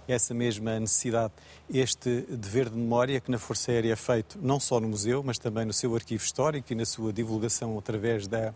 essa 0.09 0.35
mesma 0.35 0.81
necessidade. 0.81 1.33
Este 1.73 2.23
dever 2.23 2.69
de 2.69 2.77
memória 2.77 3.21
que 3.21 3.31
na 3.31 3.39
Força 3.39 3.71
Aérea 3.71 3.93
é 3.93 3.97
feito 3.97 4.39
não 4.43 4.59
só 4.59 4.81
no 4.81 4.89
museu, 4.89 5.23
mas 5.23 5.39
também 5.39 5.65
no 5.65 5.73
seu 5.73 5.95
arquivo 5.95 6.25
histórico 6.25 6.73
e 6.73 6.75
na 6.75 6.85
sua 6.85 7.13
divulgação 7.13 7.79
através 7.79 8.27
da, 8.27 8.53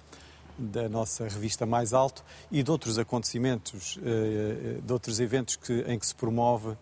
da 0.58 0.88
nossa 0.88 1.24
revista 1.28 1.64
Mais 1.64 1.92
Alto 1.92 2.24
e 2.50 2.64
de 2.64 2.70
outros 2.70 2.98
acontecimentos, 2.98 3.96
eh, 4.04 4.80
de 4.82 4.92
outros 4.92 5.20
eventos 5.20 5.54
que, 5.54 5.84
em 5.86 5.96
que 5.96 6.06
se 6.06 6.14
promove 6.14 6.76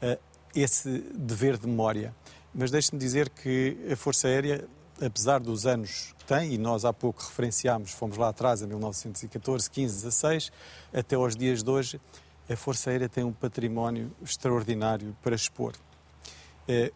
eh, 0.00 0.18
esse 0.56 1.04
dever 1.14 1.58
de 1.58 1.66
memória. 1.66 2.14
Mas 2.54 2.70
deixe-me 2.70 2.98
dizer 2.98 3.28
que 3.28 3.76
a 3.92 3.96
Força 3.96 4.28
Aérea 4.28 4.66
apesar 5.00 5.40
dos 5.40 5.66
anos 5.66 6.14
que 6.18 6.24
tem, 6.24 6.54
e 6.54 6.58
nós 6.58 6.84
há 6.84 6.92
pouco 6.92 7.22
referenciámos, 7.22 7.92
fomos 7.92 8.16
lá 8.16 8.28
atrás, 8.28 8.62
em 8.62 8.66
1914, 8.66 9.70
15, 9.70 9.94
16, 9.94 10.52
até 10.92 11.16
aos 11.16 11.36
dias 11.36 11.62
de 11.62 11.70
hoje, 11.70 12.00
a 12.48 12.56
Força 12.56 12.90
Aérea 12.90 13.08
tem 13.08 13.24
um 13.24 13.32
património 13.32 14.10
extraordinário 14.22 15.16
para 15.22 15.34
expor. 15.34 15.72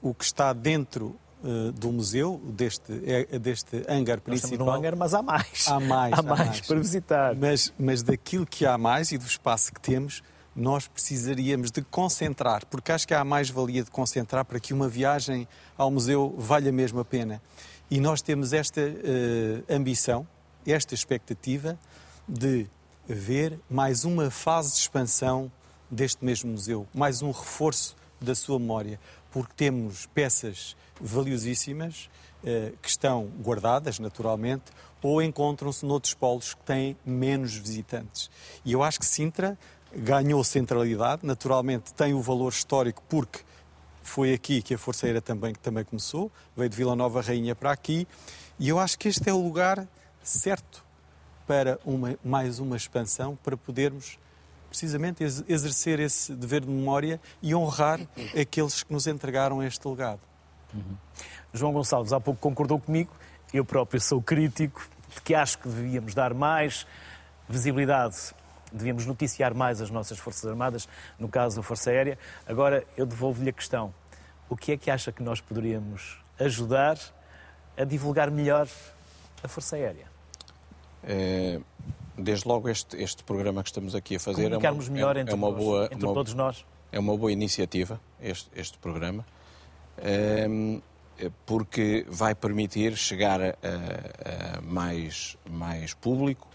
o 0.03 0.15
que 0.15 0.25
está 0.25 0.53
dentro 0.53 1.19
do 1.75 1.93
museu, 1.93 2.41
deste, 2.45 2.93
é, 3.05 3.39
deste 3.39 3.85
hangar 3.89 4.21
principal. 4.21 4.67
Nós 4.67 4.79
hangar, 4.79 4.97
mas 4.97 5.15
há 5.15 5.23
mais. 5.23 5.69
Há 5.69 5.81
mais. 5.81 6.13
Há, 6.19 6.19
há 6.19 6.23
mais, 6.23 6.47
mais, 6.47 6.61
para 6.63 6.79
visitar. 6.79 7.35
Mas, 7.37 7.73
mas 7.79 8.03
daquilo 8.03 8.45
que 8.45 8.67
há 8.67 8.77
mais 8.77 9.13
e 9.13 9.19
do 9.19 9.27
espaço 9.27 9.73
que 9.73 9.81
temos, 9.81 10.23
nós 10.55 10.89
precisaríamos 10.89 11.71
de 11.71 11.83
concentrar, 11.83 12.67
porque 12.67 12.91
acho 12.91 13.07
que 13.07 13.15
há 13.15 13.25
mais 13.25 13.49
valia 13.49 13.85
de 13.85 13.91
concentrar 13.91 14.45
para 14.45 14.59
que 14.59 14.75
uma 14.75 14.89
viagem 14.89 15.47
ao 15.77 15.91
museu 15.91 16.35
valha 16.37 16.73
mesmo 16.73 16.99
a 16.99 17.05
pena. 17.05 17.41
E 17.91 18.01
nós 18.01 18.21
temos 18.21 18.53
esta 18.53 18.83
uh, 18.83 19.65
ambição, 19.75 20.29
esta 20.67 20.93
expectativa 20.93 21.79
de 22.29 22.67
ver 23.09 23.59
mais 23.71 24.05
uma 24.05 24.31
fase 24.31 24.75
de 24.75 24.81
expansão 24.81 25.51
deste 25.91 26.23
mesmo 26.23 26.51
museu, 26.51 26.87
mais 26.93 27.23
um 27.23 27.31
reforço 27.31 27.97
da 28.21 28.35
sua 28.35 28.59
memória, 28.59 29.01
porque 29.31 29.55
temos 29.57 30.05
peças 30.13 30.77
valiosíssimas 31.01 32.11
uh, 32.43 32.77
que 32.83 32.91
estão 32.91 33.25
guardadas, 33.43 33.99
naturalmente, 33.99 34.65
ou 35.01 35.23
encontram-se 35.23 35.87
noutros 35.87 36.13
polos 36.13 36.53
que 36.53 36.63
têm 36.65 36.95
menos 37.07 37.55
visitantes. 37.55 38.31
E 38.67 38.73
eu 38.73 38.83
acho 38.83 39.01
que 39.01 39.07
Sintra 39.07 39.57
ganhou 39.97 40.45
centralidade, 40.45 41.25
naturalmente 41.25 41.95
tem 41.95 42.13
o 42.13 42.21
valor 42.21 42.53
histórico 42.53 43.03
porque 43.09 43.41
foi 44.09 44.33
aqui 44.33 44.63
que 44.63 44.75
a 44.75 44.79
Força 44.79 45.07
Aérea 45.07 45.21
também, 45.21 45.55
também 45.55 45.85
começou, 45.85 46.33
veio 46.57 46.69
de 46.69 46.77
Vila 46.77 46.97
Nova 46.97 47.21
Rainha 47.21 47.55
para 47.55 47.71
aqui, 47.71 48.09
e 48.59 48.69
eu 48.69 48.79
acho 48.79 48.99
que 48.99 49.09
este 49.09 49.29
é 49.29 49.33
o 49.33 49.41
lugar 49.41 49.87
certo 50.23 50.85
para 51.47 51.79
uma, 51.85 52.19
mais 52.25 52.59
uma 52.59 52.77
expansão, 52.77 53.39
para 53.43 53.57
podermos 53.57 54.19
precisamente 54.69 55.23
exercer 55.23 56.01
esse 56.01 56.33
dever 56.35 56.63
de 56.63 56.69
memória 56.69 57.21
e 57.41 57.55
honrar 57.55 58.01
aqueles 58.39 58.83
que 58.83 58.93
nos 58.93 59.07
entregaram 59.07 59.63
este 59.63 59.87
legado. 59.89 60.21
Uhum. 60.75 60.97
João 61.55 61.73
Gonçalves 61.73 62.13
há 62.13 62.21
pouco 62.21 62.41
concordou 62.41 62.79
comigo, 62.79 63.11
eu 63.53 63.65
próprio 63.65 64.01
sou 64.01 64.21
crítico 64.21 64.87
de 65.15 65.23
que 65.23 65.35
acho 65.35 65.59
que 65.59 65.69
devíamos 65.69 66.15
dar 66.15 66.35
mais 66.35 66.87
visibilidade 67.49 68.17
devíamos 68.73 69.07
noticiar 69.07 69.55
mais 69.55 69.81
as 69.81 69.91
nossas 69.91 70.19
Forças 70.19 70.47
Armadas, 70.47 70.89
no 71.19 71.29
caso 71.29 71.61
a 71.61 71.63
Força 71.63 71.91
Aérea. 71.91 72.19
Agora 72.47 72.85
eu 72.97 73.07
devolvo-lhe 73.07 73.51
a 73.51 73.53
questão: 73.53 73.93
o 74.49 74.57
que 74.57 74.73
é 74.73 74.77
que 74.77 74.91
acha 74.91 75.13
que 75.13 75.23
nós 75.23 75.41
poderíamos 75.41 76.19
ajudar 76.39 76.99
a 77.77 77.85
divulgar 77.85 78.31
melhor 78.31 78.69
a 79.43 79.49
Força 79.49 79.77
Aérea? 79.77 80.07
É, 81.03 81.61
desde 82.17 82.49
logo 82.49 82.69
este, 82.69 82.97
este 82.97 83.23
programa 83.23 83.63
que 83.63 83.69
estamos 83.69 83.95
aqui 83.95 84.17
a 84.17 84.21
fazer 84.21 84.53
é 84.53 84.59
uma, 84.59 84.83
melhor 84.91 85.17
é, 85.17 85.21
entre, 85.21 85.33
é 85.33 85.37
uma 85.37 85.51
nós, 85.51 85.59
boa, 85.59 85.85
entre 85.87 86.05
uma, 86.05 86.15
todos 86.15 86.35
nós. 86.35 86.65
É 86.91 86.99
uma 86.99 87.17
boa 87.17 87.33
iniciativa 87.33 88.01
este, 88.21 88.49
este 88.55 88.79
programa. 88.79 89.25
É, 89.99 90.47
porque 91.45 92.07
vai 92.09 92.35
permitir 92.35 92.97
chegar 92.97 93.41
a, 93.41 93.53
a 93.53 94.61
mais, 94.61 95.37
mais 95.51 95.93
público 95.93 96.47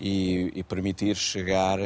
e, 0.00 0.52
e 0.54 0.62
permitir 0.62 1.16
chegar 1.16 1.78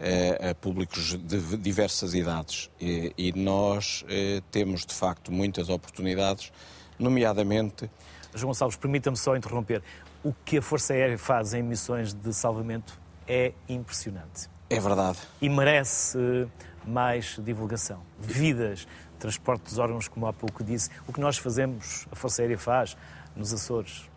a, 0.00 0.50
a 0.50 0.54
públicos 0.54 1.16
de 1.16 1.56
diversas 1.58 2.14
idades. 2.14 2.70
E, 2.80 3.12
e 3.16 3.32
nós 3.32 4.04
eh, 4.08 4.42
temos, 4.50 4.86
de 4.86 4.94
facto, 4.94 5.30
muitas 5.30 5.68
oportunidades, 5.68 6.52
nomeadamente. 6.98 7.90
João 8.34 8.50
Gonçalves, 8.50 8.76
permita-me 8.76 9.16
só 9.16 9.36
interromper. 9.36 9.82
O 10.24 10.32
que 10.44 10.58
a 10.58 10.62
Força 10.62 10.92
Aérea 10.92 11.18
faz 11.18 11.54
em 11.54 11.62
missões 11.62 12.12
de 12.14 12.32
salvamento 12.32 12.98
é 13.26 13.52
impressionante. 13.68 14.48
É 14.68 14.78
verdade. 14.80 15.18
E 15.40 15.48
merece 15.48 16.18
eh, 16.18 16.46
mais 16.86 17.38
divulgação. 17.38 18.00
Vidas, 18.18 18.86
transporte 19.18 19.64
dos 19.64 19.78
órgãos, 19.78 20.08
como 20.08 20.26
há 20.26 20.32
pouco 20.32 20.64
disse. 20.64 20.90
O 21.06 21.12
que 21.12 21.20
nós 21.20 21.36
fazemos, 21.36 22.06
a 22.10 22.16
Força 22.16 22.40
Aérea 22.42 22.58
faz 22.58 22.96
nos 23.36 23.52
Açores, 23.52 24.08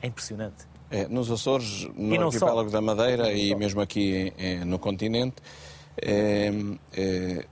é 0.00 0.06
impressionante. 0.06 0.73
É, 0.94 1.08
nos 1.08 1.28
Açores, 1.28 1.88
no 1.96 2.26
arquipélago 2.26 2.70
só. 2.70 2.76
da 2.76 2.80
Madeira 2.80 3.32
e, 3.32 3.50
e 3.50 3.54
mesmo 3.56 3.80
aqui 3.80 4.32
é, 4.38 4.64
no 4.64 4.78
continente, 4.78 5.34
é, 6.00 6.52
é, 6.92 7.46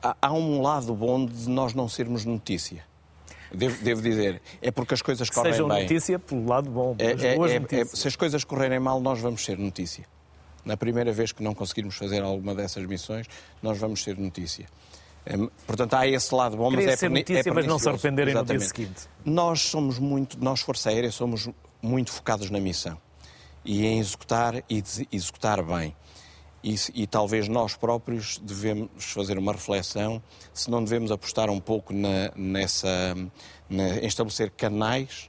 há 0.00 0.32
um 0.32 0.62
lado 0.62 0.94
bom 0.94 1.26
de 1.26 1.50
nós 1.50 1.74
não 1.74 1.86
sermos 1.86 2.24
notícia. 2.24 2.82
Devo, 3.52 3.84
devo, 3.84 4.00
dizer, 4.00 4.40
é 4.62 4.70
porque 4.70 4.94
as 4.94 5.02
coisas 5.02 5.28
correm 5.28 5.52
Sejam 5.52 5.68
bem. 5.68 5.82
notícia 5.82 6.18
pelo 6.18 6.46
lado 6.46 6.70
bom, 6.70 6.96
é, 6.98 7.12
é, 7.12 7.80
é, 7.80 7.84
se 7.84 8.08
as 8.08 8.16
coisas 8.16 8.42
correrem 8.42 8.80
mal, 8.80 9.02
nós 9.02 9.20
vamos 9.20 9.44
ser 9.44 9.58
notícia. 9.58 10.06
Na 10.64 10.78
primeira 10.78 11.12
vez 11.12 11.30
que 11.30 11.42
não 11.42 11.54
conseguirmos 11.54 11.94
fazer 11.94 12.22
alguma 12.22 12.54
dessas 12.54 12.86
missões, 12.86 13.26
nós 13.62 13.76
vamos 13.76 14.02
ser 14.02 14.16
notícia. 14.16 14.66
Portanto, 15.66 15.94
há 15.94 16.06
esse 16.06 16.34
lado 16.34 16.56
bom, 16.56 16.68
Queria 16.70 16.86
mas 16.86 16.94
é 16.94 16.96
ser 16.96 17.08
notícia, 17.08 17.54
mas 17.54 17.66
não 17.66 17.78
se 17.78 17.88
arrependerem 17.88 18.34
no 18.34 18.44
dia 18.44 18.60
seguinte. 18.60 19.08
Nós 19.24 19.60
somos 19.62 19.98
muito, 19.98 20.38
nós 20.42 20.60
Força 20.60 20.90
Aérea, 20.90 21.10
somos 21.10 21.48
muito 21.80 22.12
focados 22.12 22.50
na 22.50 22.60
missão 22.60 22.98
e 23.64 23.86
em 23.86 23.98
executar 23.98 24.62
e 24.68 24.82
executar 25.10 25.62
bem. 25.62 25.96
E, 26.62 26.74
e, 26.94 27.06
talvez 27.06 27.46
nós 27.46 27.76
próprios 27.76 28.38
devemos 28.38 29.04
fazer 29.12 29.36
uma 29.36 29.52
reflexão 29.52 30.22
se 30.52 30.70
não 30.70 30.82
devemos 30.82 31.12
apostar 31.12 31.50
um 31.50 31.60
pouco 31.60 31.92
na, 31.92 32.32
nessa, 32.34 33.14
na, 33.68 33.98
em 33.98 34.06
estabelecer 34.06 34.50
canais 34.50 35.28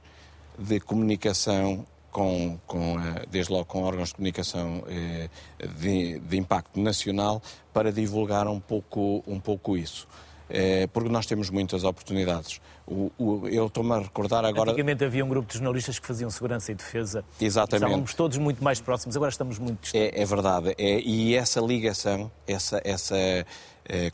de 0.58 0.80
comunicação 0.80 1.86
com, 2.16 2.58
com, 2.66 2.96
desde 3.30 3.52
logo 3.52 3.66
com 3.66 3.82
órgãos 3.82 4.08
de 4.08 4.14
comunicação 4.14 4.82
eh, 4.88 5.28
de, 5.78 6.18
de 6.18 6.38
impacto 6.38 6.80
nacional 6.80 7.42
para 7.74 7.92
divulgar 7.92 8.48
um 8.48 8.58
pouco, 8.58 9.22
um 9.26 9.38
pouco 9.38 9.76
isso. 9.76 10.08
É, 10.48 10.86
porque 10.86 11.10
nós 11.10 11.26
temos 11.26 11.50
muitas 11.50 11.84
oportunidades. 11.84 12.58
O, 12.86 13.12
o, 13.18 13.46
eu 13.48 13.66
estou-me 13.66 13.92
a 13.92 13.98
recordar 13.98 14.46
agora. 14.46 14.70
Antigamente 14.70 15.04
havia 15.04 15.22
um 15.22 15.28
grupo 15.28 15.46
de 15.46 15.58
jornalistas 15.58 15.98
que 15.98 16.06
faziam 16.06 16.30
segurança 16.30 16.72
e 16.72 16.74
defesa. 16.74 17.22
Exatamente. 17.38 17.84
Estávamos 17.84 18.14
todos 18.14 18.38
muito 18.38 18.64
mais 18.64 18.80
próximos, 18.80 19.14
agora 19.14 19.30
estamos 19.30 19.58
muito 19.58 19.82
distantes. 19.82 20.14
É, 20.14 20.22
é 20.22 20.24
verdade. 20.24 20.74
É, 20.78 20.98
e 21.00 21.34
essa 21.34 21.60
ligação, 21.60 22.30
essa, 22.46 22.80
essa 22.82 23.14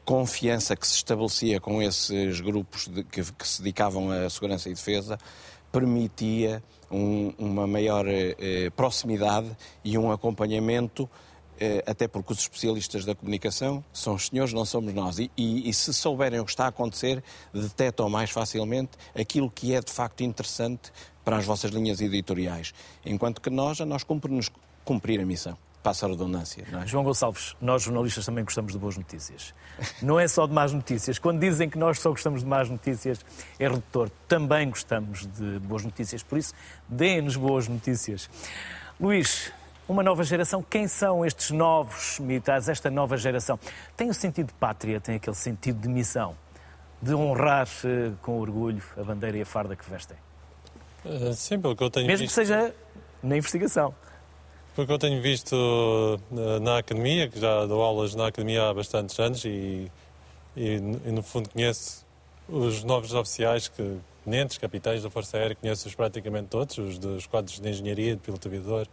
confiança 0.05 0.75
que 0.75 0.87
se 0.87 0.97
estabelecia 0.97 1.61
com 1.61 1.81
esses 1.81 2.41
grupos 2.41 2.89
de, 2.89 3.05
que, 3.05 3.23
que, 3.23 3.47
se 3.47 3.63
dedicavam 3.63 4.11
à 4.11 4.29
segurança 4.29 4.69
e 4.69 4.75
defesa, 4.75 5.17
permitia 5.71 6.63
um, 6.93 7.33
uma 7.39 7.67
maior 7.67 8.07
eh, 8.07 8.71
proximidade 8.77 9.51
e 9.85 9.97
um 9.97 10.13
acompanhamento 10.13 11.09
eh, 11.59 11.83
até 11.87 12.09
porque 12.09 12.33
os 12.33 12.41
especialistas 12.41 13.05
da 13.05 13.15
comunicação 13.15 13.85
são 13.93 14.15
os 14.15 14.27
senhores, 14.27 14.53
não 14.53 14.65
somos 14.65 14.93
nós. 14.93 15.19
E, 15.19 15.31
e, 15.37 15.69
e, 15.69 15.73
se 15.73 15.95
souberem 15.95 16.41
o 16.41 16.45
que 16.45 16.51
está 16.51 16.65
a 16.65 16.69
acontecer, 16.69 17.23
detectam 17.55 18.09
mais 18.09 18.31
facilmente 18.31 18.91
aquilo 19.15 19.51
que 19.51 19.75
é 19.75 19.81
de 19.81 19.93
facto 19.93 20.23
interessante 20.23 20.93
para 21.25 21.37
as 21.37 21.45
vossas 21.45 21.71
linhas 21.71 22.01
editoriais. 22.01 22.75
Enquanto 23.07 23.41
que 23.41 23.49
nós, 23.49 23.81
a 23.81 23.87
nós 23.87 24.03
cumpre-nos 24.03 24.51
cumprir 24.85 25.21
a 25.21 25.25
missão. 25.25 25.57
Passa 25.83 26.07
a 26.07 26.09
redundância. 26.09 26.65
É? 26.73 26.87
João 26.87 27.03
Gonçalves, 27.03 27.57
nós 27.61 27.83
jornalistas 27.83 28.25
também 28.25 28.45
gostamos 28.45 28.73
de 28.73 28.79
boas 28.79 28.97
notícias. 28.97 29.53
Não 30.01 30.19
é 30.19 30.29
só 30.29 30.47
de 30.47 30.53
más 30.53 30.73
notícias. 30.73 31.19
Quando 31.19 31.41
dizem 31.41 31.69
que 31.69 31.77
nós 31.77 31.99
só 31.99 32.11
gostamos 32.11 32.43
de 32.43 32.47
más 32.47 32.71
notícias, 32.71 33.25
é 33.59 33.69
redutor. 33.69 34.09
Também 34.29 34.71
gostamos 34.71 35.27
de 35.27 35.59
boas 35.59 35.85
notícias. 35.85 36.23
Por 36.23 36.39
isso, 36.39 36.55
deem-nos 36.89 37.37
boas 37.37 37.67
notícias. 37.67 38.31
Luís, 39.01 39.53
uma 39.89 40.05
nova 40.05 40.23
geração. 40.23 40.63
Quem 40.63 40.87
são 40.87 41.27
estes 41.27 41.51
novos 41.51 42.21
militares, 42.21 42.69
esta 42.69 42.89
nova 42.89 43.17
geração? 43.17 43.59
Tem 43.97 44.09
o 44.09 44.15
sentido 44.15 44.49
de 44.49 44.55
pátria, 44.55 45.01
tem 45.01 45.17
aquele 45.17 45.35
sentido 45.37 45.81
de 45.81 45.89
missão, 45.89 46.37
de 47.01 47.13
honrar 47.13 47.67
uh, 47.67 48.17
com 48.23 48.39
orgulho 48.39 48.83
a 48.97 49.03
bandeira 49.03 49.37
e 49.37 49.43
a 49.43 49.47
farda 49.47 49.75
que 49.75 49.89
vestem? 49.91 50.17
Uh, 51.05 51.35
sim, 51.35 51.61
pelo 51.61 51.75
que 51.75 51.83
eu 51.83 51.91
tenho 51.91 52.07
Mesmo 52.07 52.25
visto... 52.25 52.39
que 52.39 52.47
seja 52.47 52.73
na 53.21 53.37
investigação. 53.37 53.93
Pelo 54.75 54.87
que 54.87 54.93
eu 54.95 54.99
tenho 54.99 55.21
visto 55.21 55.53
uh, 55.55 56.61
na 56.61 56.79
academia, 56.79 57.29
que 57.29 57.39
já 57.39 57.67
dou 57.67 57.83
aulas 57.83 58.15
na 58.15 58.29
academia 58.29 58.71
há 58.71 58.73
bastantes 58.73 59.19
anos 59.21 59.45
e, 59.45 59.93
e, 60.57 60.77
e 61.05 61.13
no 61.13 61.23
fundo 61.23 61.51
conheço 61.51 62.07
os 62.49 62.83
novos 62.83 63.13
oficiais 63.13 63.69
que 63.69 63.99
tenentes, 64.25 64.57
capitães 64.57 65.03
da 65.03 65.11
Força 65.11 65.37
Aérea, 65.37 65.55
conheço-os 65.55 65.95
praticamente 65.95 66.49
todos, 66.49 66.79
os 66.79 66.99
dos 66.99 67.27
quadros 67.27 67.61
de 67.61 67.69
engenharia, 67.69 68.17
de 68.17 68.23
piloto 68.23 68.49
aviador, 68.49 68.87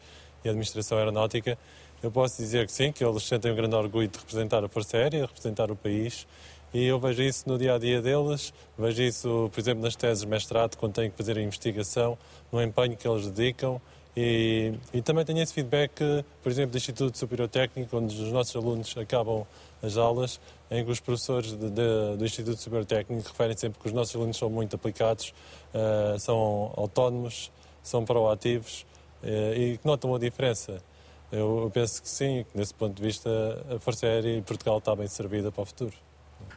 e 0.44 0.50
administração 0.50 0.98
aeronáutica, 0.98 1.58
eu 2.04 2.12
posso 2.12 2.42
dizer 2.42 2.66
que 2.66 2.74
sim, 2.74 2.92
que 2.92 3.04
eles 3.04 3.24
sentem 3.24 3.50
um 3.52 3.56
grande 3.56 3.76
orgulho 3.76 4.08
de 4.10 4.20
representar 4.20 4.62
a 4.64 4.68
Força 4.68 4.98
Aérea, 4.98 5.22
de 5.22 5.26
representar 5.28 5.72
o 5.72 5.78
país, 5.78 6.28
e 6.74 6.86
eu 6.86 7.00
vejo 7.00 7.24
isso 7.24 7.48
no 7.48 7.58
dia 7.58 7.76
a 7.76 7.78
dia 7.80 8.02
deles, 8.02 8.54
vejo 8.78 9.02
isso, 9.02 9.50
por 9.54 9.60
exemplo, 9.60 9.82
nas 9.82 9.96
teses 9.96 10.24
de 10.24 10.28
mestrado, 10.28 10.76
quando 10.76 10.94
têm 10.94 11.10
que 11.10 11.16
fazer 11.16 11.38
a 11.38 11.42
investigação, 11.42 12.18
no 12.52 12.62
empenho 12.62 12.98
que 12.98 13.08
eles 13.08 13.30
dedicam. 13.30 13.82
E, 14.18 14.74
e 14.94 15.02
também 15.02 15.24
tenho 15.24 15.42
esse 15.42 15.54
feedback, 15.54 15.94
por 16.42 16.52
exemplo, 16.52 16.72
do 16.72 16.78
Instituto 16.78 17.18
Superior 17.18 17.48
Técnico, 17.48 17.96
onde 17.98 18.22
os 18.22 18.32
nossos 18.32 18.56
alunos 18.56 18.98
acabam 18.98 19.46
as 19.82 19.98
aulas, 19.98 20.40
em 20.70 20.84
que 20.84 20.92
os 20.92 21.00
professores 21.00 21.52
de, 21.52 21.70
de, 21.70 22.18
do 22.18 22.26
Instituto 22.26 22.58
Superior 22.58 22.86
Técnico 22.86 23.30
referem 23.30 23.56
sempre 23.56 23.80
que 23.80 23.88
os 23.88 23.94
nossos 23.94 24.16
alunos 24.16 24.38
são 24.38 24.50
muito 24.50 24.76
aplicados, 24.76 25.34
uh, 25.74 26.20
são 26.20 26.74
autónomos, 26.76 27.52
são 27.82 28.04
proativos 28.04 28.86
eh, 29.24 29.54
e 29.58 29.78
que 29.78 29.86
notam 29.86 30.14
a 30.14 30.20
diferença. 30.20 30.82
Eu 31.32 31.70
penso 31.74 32.02
que 32.02 32.10
sim, 32.10 32.46
que 32.52 32.58
nesse 32.58 32.74
ponto 32.74 32.96
de 32.96 33.02
vista 33.02 33.30
a 33.74 33.80
Força 33.80 34.06
Aérea 34.06 34.38
e 34.38 34.42
Portugal 34.42 34.80
está 34.80 34.96
bem 34.96 35.08
servida 35.08 35.52
para 35.52 35.62
o 35.62 35.66
futuro. 35.66 35.94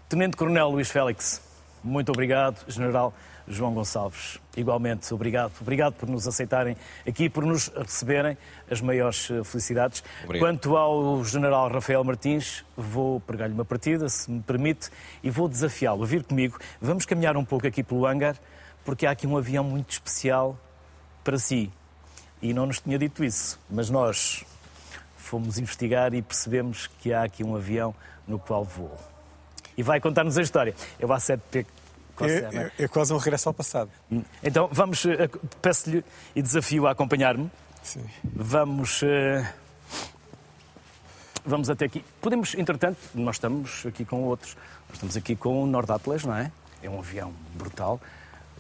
Tenente 0.09 0.37
Coronel 0.37 0.71
Luís 0.71 0.91
Félix. 0.91 1.52
Muito 1.83 2.11
obrigado, 2.13 2.65
General 2.69 3.13
João 3.47 3.75
Gonçalves. 3.75 4.39
Igualmente, 4.57 5.13
obrigado. 5.13 5.53
Obrigado 5.61 5.95
por 5.95 6.09
nos 6.09 6.27
aceitarem 6.29 6.77
aqui, 7.07 7.29
por 7.29 7.45
nos 7.45 7.69
receberem. 7.69 8.37
As 8.71 8.81
maiores 8.81 9.31
eh, 9.31 9.43
felicidades. 9.45 10.03
Obrigado. 10.25 10.49
Quanto 10.49 10.77
ao 10.77 11.25
General 11.25 11.69
Rafael 11.69 12.05
Martins, 12.05 12.65
vou 12.77 13.21
pregar-lhe 13.21 13.55
uma 13.55 13.65
partida, 13.65 14.09
se 14.09 14.31
me 14.31 14.41
permite, 14.41 14.91
e 15.23 15.31
vou 15.31 15.49
desafiá-lo 15.49 16.03
a 16.05 16.07
vir 16.07 16.23
comigo. 16.23 16.59
Vamos 16.81 17.05
caminhar 17.05 17.37
um 17.37 17.45
pouco 17.45 17.67
aqui 17.67 17.83
pelo 17.83 18.07
hangar, 18.07 18.37
porque 18.85 19.07
há 19.07 19.11
aqui 19.11 19.27
um 19.27 19.37
avião 19.37 19.65
muito 19.65 19.91
especial 19.91 20.57
para 21.25 21.39
si. 21.39 21.71
E 22.41 22.53
não 22.53 22.67
nos 22.67 22.81
tinha 22.81 22.99
dito 22.99 23.25
isso, 23.25 23.59
mas 23.71 23.91
nós 23.91 24.45
fomos 25.17 25.59
investigar 25.59 26.13
e 26.15 26.23
percebemos 26.23 26.89
que 27.01 27.13
há 27.13 27.23
aqui 27.23 27.45
um 27.45 27.55
avião 27.55 27.95
no 28.27 28.39
qual 28.39 28.65
voou. 28.65 29.12
E 29.77 29.83
vai 29.83 30.01
contar-nos 30.01 30.37
a 30.39 30.43
história. 30.43 30.75
É 30.99 31.07
o 31.07 31.09
A7P 31.09 31.67
é, 32.21 32.73
é, 32.79 32.85
é, 32.85 32.89
quase 32.89 33.13
um 33.13 33.17
regresso 33.17 33.49
ao 33.49 33.55
passado. 33.55 33.91
Então 34.43 34.69
vamos, 34.71 35.05
eh, 35.07 35.29
peço-lhe 35.61 36.05
e 36.37 36.43
desafio 36.43 36.87
a 36.87 36.91
acompanhar-me. 36.91 37.51
Sim. 37.83 38.05
Vamos. 38.23 39.03
Uh, 39.03 39.45
vamos 41.45 41.71
até 41.71 41.87
aqui. 41.87 42.05
Podemos, 42.21 42.55
entretanto, 42.55 42.99
nós 43.15 43.37
estamos 43.37 43.85
aqui 43.87 44.05
com 44.05 44.23
outros. 44.25 44.57
Nós 44.89 44.95
estamos 44.95 45.17
aqui 45.17 45.35
com 45.35 45.63
o 45.63 45.67
Nord 45.67 45.91
Atlas, 45.91 46.25
não 46.25 46.37
é? 46.37 46.53
É 46.83 46.89
um 46.89 46.99
avião 46.99 47.33
brutal. 47.55 48.01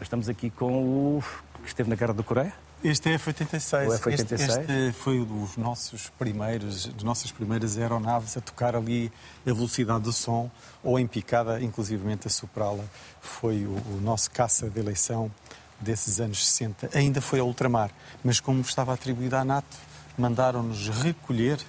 Estamos 0.00 0.28
aqui 0.28 0.50
com 0.50 1.18
o 1.18 1.24
que 1.62 1.68
esteve 1.68 1.88
na 1.88 1.94
Guerra 1.94 2.14
da 2.14 2.22
Coreia. 2.22 2.52
Este 2.84 3.10
é 3.10 3.14
F-86. 3.14 3.94
F-86. 3.94 4.12
Este, 4.12 4.34
este, 4.34 4.92
foi 4.92 5.20
um 5.20 5.24
dos 5.24 5.56
nossos 5.56 6.10
primeiros, 6.18 6.86
das 6.86 7.04
nossas 7.04 7.30
primeiras 7.30 7.78
aeronaves 7.78 8.36
a 8.36 8.40
tocar 8.40 8.74
ali 8.74 9.12
a 9.46 9.52
velocidade 9.52 10.02
do 10.02 10.12
som 10.12 10.50
ou 10.82 10.98
em 10.98 11.06
picada, 11.06 11.62
inclusivamente 11.62 12.26
a 12.26 12.30
soprá-la. 12.30 12.84
Foi 13.20 13.64
o, 13.66 13.70
o, 13.70 14.00
nosso 14.02 14.32
caça 14.32 14.68
de 14.68 14.80
eleição 14.80 15.30
desses 15.78 16.18
anos 16.18 16.44
60. 16.44 16.90
Ainda 16.92 17.20
foi 17.20 17.38
a 17.38 17.44
ultramar, 17.44 17.92
mas 18.24 18.40
como 18.40 18.60
estava 18.60 18.92
atribuída 18.92 19.38
à 19.38 19.44
NATO, 19.44 19.76
mandaram-nos 20.18 20.88
recolher 20.88 21.60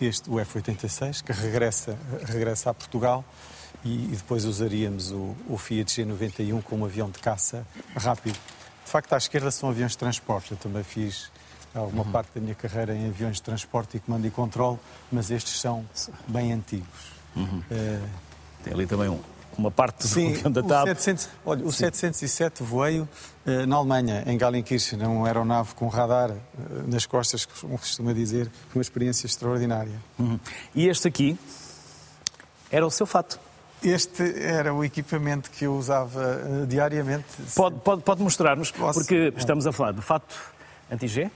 este, 0.00 0.28
o 0.28 0.40
F-86, 0.40 1.22
que 1.22 1.32
regressa, 1.32 1.96
regressa 2.24 2.70
a 2.70 2.74
Portugal 2.74 3.24
e, 3.84 4.06
e 4.06 4.16
depois 4.16 4.44
usaríamos 4.44 5.12
o, 5.12 5.36
o 5.48 5.56
Fiat 5.56 6.02
G91 6.02 6.60
como 6.64 6.86
avião 6.86 7.08
de 7.08 7.20
caça 7.20 7.64
rápido. 7.94 8.38
De 8.84 8.90
facto, 8.90 9.12
à 9.12 9.16
esquerda 9.16 9.50
são 9.50 9.68
aviões 9.68 9.92
de 9.92 9.98
transporte. 9.98 10.52
Eu 10.52 10.56
também 10.56 10.82
fiz 10.82 11.30
alguma 11.74 12.04
uhum. 12.04 12.10
parte 12.10 12.30
da 12.34 12.40
minha 12.40 12.54
carreira 12.54 12.94
em 12.94 13.08
aviões 13.08 13.36
de 13.36 13.42
transporte 13.42 13.96
e 13.96 14.00
comando 14.00 14.26
e 14.26 14.30
controle, 14.30 14.78
mas 15.10 15.30
estes 15.30 15.60
são 15.60 15.84
bem 16.26 16.52
antigos. 16.52 17.12
Uhum. 17.36 17.62
Uh... 17.70 18.08
Tem 18.64 18.74
ali 18.74 18.86
também 18.86 19.08
um, 19.08 19.20
uma 19.56 19.70
parte 19.70 20.06
do 20.06 20.20
avião 20.20 20.50
da 20.52 20.62
TAP. 20.62 20.86
700, 20.88 21.28
olha, 21.44 21.64
o 21.64 21.72
Sim. 21.72 21.78
707 21.78 22.62
voei 22.62 23.00
uh, 23.00 23.08
na 23.66 23.76
Alemanha, 23.76 24.24
em 24.26 24.36
Gallenkirchen, 24.36 25.00
uma 25.02 25.26
aeronave 25.26 25.74
com 25.74 25.88
radar 25.88 26.30
uh, 26.30 26.36
nas 26.86 27.06
costas, 27.06 27.44
como 27.46 27.78
costuma 27.78 28.12
dizer, 28.12 28.50
uma 28.74 28.82
experiência 28.82 29.26
extraordinária. 29.26 30.00
Uhum. 30.18 30.38
E 30.74 30.88
este 30.88 31.08
aqui 31.08 31.38
era 32.70 32.86
o 32.86 32.90
seu 32.90 33.06
fato. 33.06 33.38
Este 33.82 34.42
era 34.42 34.74
o 34.74 34.84
equipamento 34.84 35.50
que 35.50 35.64
eu 35.64 35.74
usava 35.74 36.38
uh, 36.44 36.66
diariamente. 36.66 37.24
Pode, 37.54 37.76
pode, 37.80 38.02
pode 38.02 38.22
mostrar-nos, 38.22 38.70
porque 38.70 39.32
estamos 39.36 39.66
a 39.66 39.72
falar 39.72 39.92
do 39.92 40.02
fato 40.02 40.34
anti-G? 40.90 41.30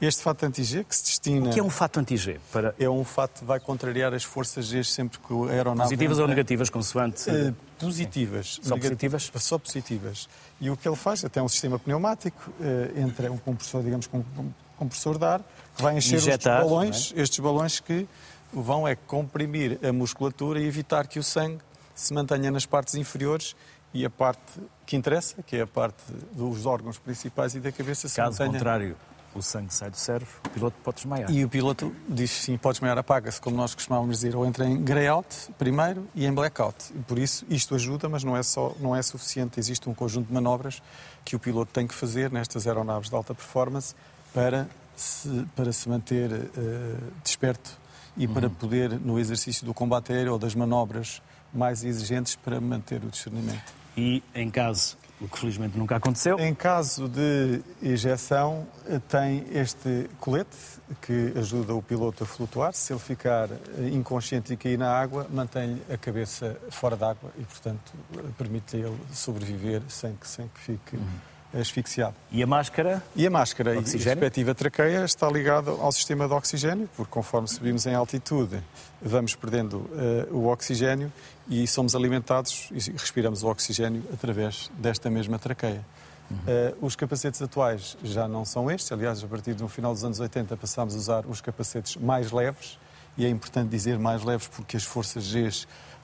Este 0.00 0.22
fato 0.22 0.44
anti-G 0.44 0.84
que 0.84 0.94
se 0.94 1.04
destina... 1.04 1.48
O 1.48 1.52
que 1.52 1.60
é 1.60 1.62
um 1.62 1.70
fato 1.70 2.00
anti-G? 2.00 2.38
Para... 2.52 2.74
É 2.78 2.88
um 2.90 3.04
fato 3.04 3.40
que 3.40 3.44
vai 3.44 3.58
contrariar 3.60 4.12
as 4.12 4.24
forças 4.24 4.66
G 4.66 4.84
sempre 4.84 5.18
que 5.18 5.32
o 5.32 5.48
aeronave... 5.48 5.88
Positivas 5.88 6.16
entra... 6.16 6.24
ou 6.24 6.28
negativas, 6.28 6.70
consoante? 6.70 7.30
Uh, 7.30 7.54
positivas. 7.78 8.60
Só 8.62 8.76
positivas? 8.76 9.32
Só 9.36 9.58
positivas. 9.58 10.28
E 10.60 10.68
o 10.68 10.76
que 10.76 10.86
ele 10.86 10.96
faz, 10.96 11.24
até 11.24 11.40
um 11.40 11.48
sistema 11.48 11.78
pneumático, 11.78 12.50
uh, 12.60 13.00
entra 13.00 13.32
um 13.32 13.38
compressor, 13.38 13.82
digamos, 13.82 14.06
com 14.06 14.18
um 14.18 14.52
compressor 14.76 15.18
de 15.18 15.24
ar, 15.24 15.40
que 15.74 15.82
vai 15.82 15.96
encher 15.96 16.16
Injetar, 16.16 16.58
estes 16.58 16.70
balões, 16.70 17.14
é? 17.16 17.22
estes 17.22 17.38
balões 17.38 17.80
que 17.80 18.06
vão 18.52 18.86
é 18.86 18.94
comprimir 18.94 19.78
a 19.82 19.92
musculatura 19.92 20.60
e 20.60 20.66
evitar 20.66 21.06
que 21.06 21.18
o 21.18 21.22
sangue 21.22 21.60
se 21.96 22.14
mantenha 22.14 22.50
nas 22.50 22.64
partes 22.64 22.94
inferiores 22.94 23.56
e 23.92 24.04
a 24.04 24.10
parte 24.10 24.60
que 24.84 24.94
interessa, 24.94 25.42
que 25.42 25.56
é 25.56 25.62
a 25.62 25.66
parte 25.66 26.02
dos 26.32 26.66
órgãos 26.66 26.98
principais 26.98 27.54
e 27.54 27.60
da 27.60 27.72
cabeça, 27.72 28.08
se 28.08 28.16
Caso 28.16 28.32
mantenha... 28.32 28.52
contrário, 28.52 28.96
o 29.34 29.42
sangue 29.42 29.72
sai 29.72 29.90
do 29.90 29.96
cérebro, 29.96 30.28
o 30.44 30.48
piloto 30.50 30.76
pode 30.84 30.96
desmaiar. 30.96 31.30
E 31.30 31.44
o 31.44 31.48
piloto 31.48 31.94
diz 32.08 32.30
sim, 32.30 32.56
pode 32.56 32.74
desmaiar, 32.74 32.98
apaga-se, 32.98 33.40
como 33.40 33.56
nós 33.56 33.74
costumávamos 33.74 34.16
dizer, 34.16 34.36
ou 34.36 34.46
entra 34.46 34.66
em 34.66 34.82
grey-out 34.82 35.26
primeiro 35.58 36.06
e 36.14 36.26
em 36.26 36.32
blackout. 36.32 36.92
Por 37.06 37.18
isso, 37.18 37.44
isto 37.48 37.74
ajuda, 37.74 38.08
mas 38.08 38.22
não 38.22 38.36
é, 38.36 38.42
só, 38.42 38.74
não 38.80 38.94
é 38.94 39.02
suficiente. 39.02 39.58
Existe 39.58 39.88
um 39.88 39.94
conjunto 39.94 40.28
de 40.28 40.32
manobras 40.32 40.82
que 41.24 41.34
o 41.34 41.38
piloto 41.38 41.72
tem 41.72 41.86
que 41.86 41.94
fazer 41.94 42.30
nestas 42.30 42.66
aeronaves 42.66 43.08
de 43.08 43.14
alta 43.14 43.34
performance 43.34 43.94
para 44.32 44.68
se, 44.94 45.46
para 45.54 45.72
se 45.72 45.88
manter 45.88 46.30
uh, 46.32 47.12
desperto 47.22 47.78
e 48.16 48.26
uhum. 48.26 48.32
para 48.32 48.48
poder, 48.48 48.98
no 48.98 49.18
exercício 49.18 49.66
do 49.66 49.74
combate 49.74 50.12
aéreo 50.12 50.32
ou 50.32 50.38
das 50.38 50.54
manobras 50.54 51.20
mais 51.56 51.84
exigentes 51.84 52.36
para 52.36 52.60
manter 52.60 53.02
o 53.02 53.08
discernimento. 53.08 53.74
E 53.96 54.22
em 54.34 54.50
caso, 54.50 54.96
o 55.20 55.26
que 55.26 55.38
felizmente 55.38 55.78
nunca 55.78 55.96
aconteceu? 55.96 56.38
Em 56.38 56.54
caso 56.54 57.08
de 57.08 57.62
ejeção, 57.82 58.66
tem 59.08 59.46
este 59.50 60.10
colete 60.20 60.56
que 61.00 61.32
ajuda 61.36 61.74
o 61.74 61.82
piloto 61.82 62.24
a 62.24 62.26
flutuar. 62.26 62.74
Se 62.74 62.92
ele 62.92 63.00
ficar 63.00 63.48
inconsciente 63.90 64.52
e 64.52 64.56
cair 64.56 64.78
na 64.78 64.90
água, 64.90 65.26
mantém 65.30 65.80
a 65.90 65.96
cabeça 65.96 66.58
fora 66.70 66.96
d'água 66.96 67.30
e, 67.38 67.44
portanto, 67.44 67.92
permite-lhe 68.36 68.82
ele 68.82 68.98
sobreviver 69.12 69.82
sem 69.88 70.14
que, 70.14 70.28
sem 70.28 70.46
que 70.48 70.60
fique. 70.60 70.96
Uhum 70.96 71.35
asfixiado. 71.60 72.14
E 72.30 72.42
a 72.42 72.46
máscara? 72.46 73.02
E 73.14 73.26
a 73.26 73.30
máscara 73.30 73.74
e 73.74 73.78
a 73.78 73.80
respectiva 73.80 74.54
traqueia 74.54 75.04
está 75.04 75.28
ligada 75.28 75.70
ao 75.70 75.90
sistema 75.92 76.26
de 76.26 76.34
oxigênio, 76.34 76.88
porque 76.96 77.10
conforme 77.10 77.48
subimos 77.48 77.86
em 77.86 77.94
altitude 77.94 78.62
vamos 79.00 79.34
perdendo 79.34 79.76
uh, 79.78 80.36
o 80.36 80.46
oxigênio 80.46 81.12
e 81.48 81.66
somos 81.66 81.94
alimentados 81.94 82.68
e 82.72 82.90
respiramos 82.92 83.42
o 83.42 83.48
oxigênio 83.48 84.02
através 84.12 84.70
desta 84.78 85.10
mesma 85.10 85.38
traqueia. 85.38 85.84
Uhum. 86.30 86.36
Uh, 86.36 86.86
os 86.86 86.96
capacetes 86.96 87.40
atuais 87.40 87.96
já 88.02 88.26
não 88.26 88.44
são 88.44 88.70
estes, 88.70 88.90
aliás, 88.90 89.22
a 89.22 89.26
partir 89.26 89.54
do 89.54 89.68
final 89.68 89.92
dos 89.92 90.02
anos 90.02 90.18
80 90.18 90.56
passámos 90.56 90.94
a 90.94 90.98
usar 90.98 91.26
os 91.26 91.40
capacetes 91.40 91.96
mais 91.96 92.32
leves, 92.32 92.78
e 93.16 93.24
é 93.24 93.28
importante 93.28 93.70
dizer 93.70 93.98
mais 93.98 94.22
leves 94.22 94.48
porque 94.48 94.76
as 94.76 94.84
forças 94.84 95.24
G 95.24 95.48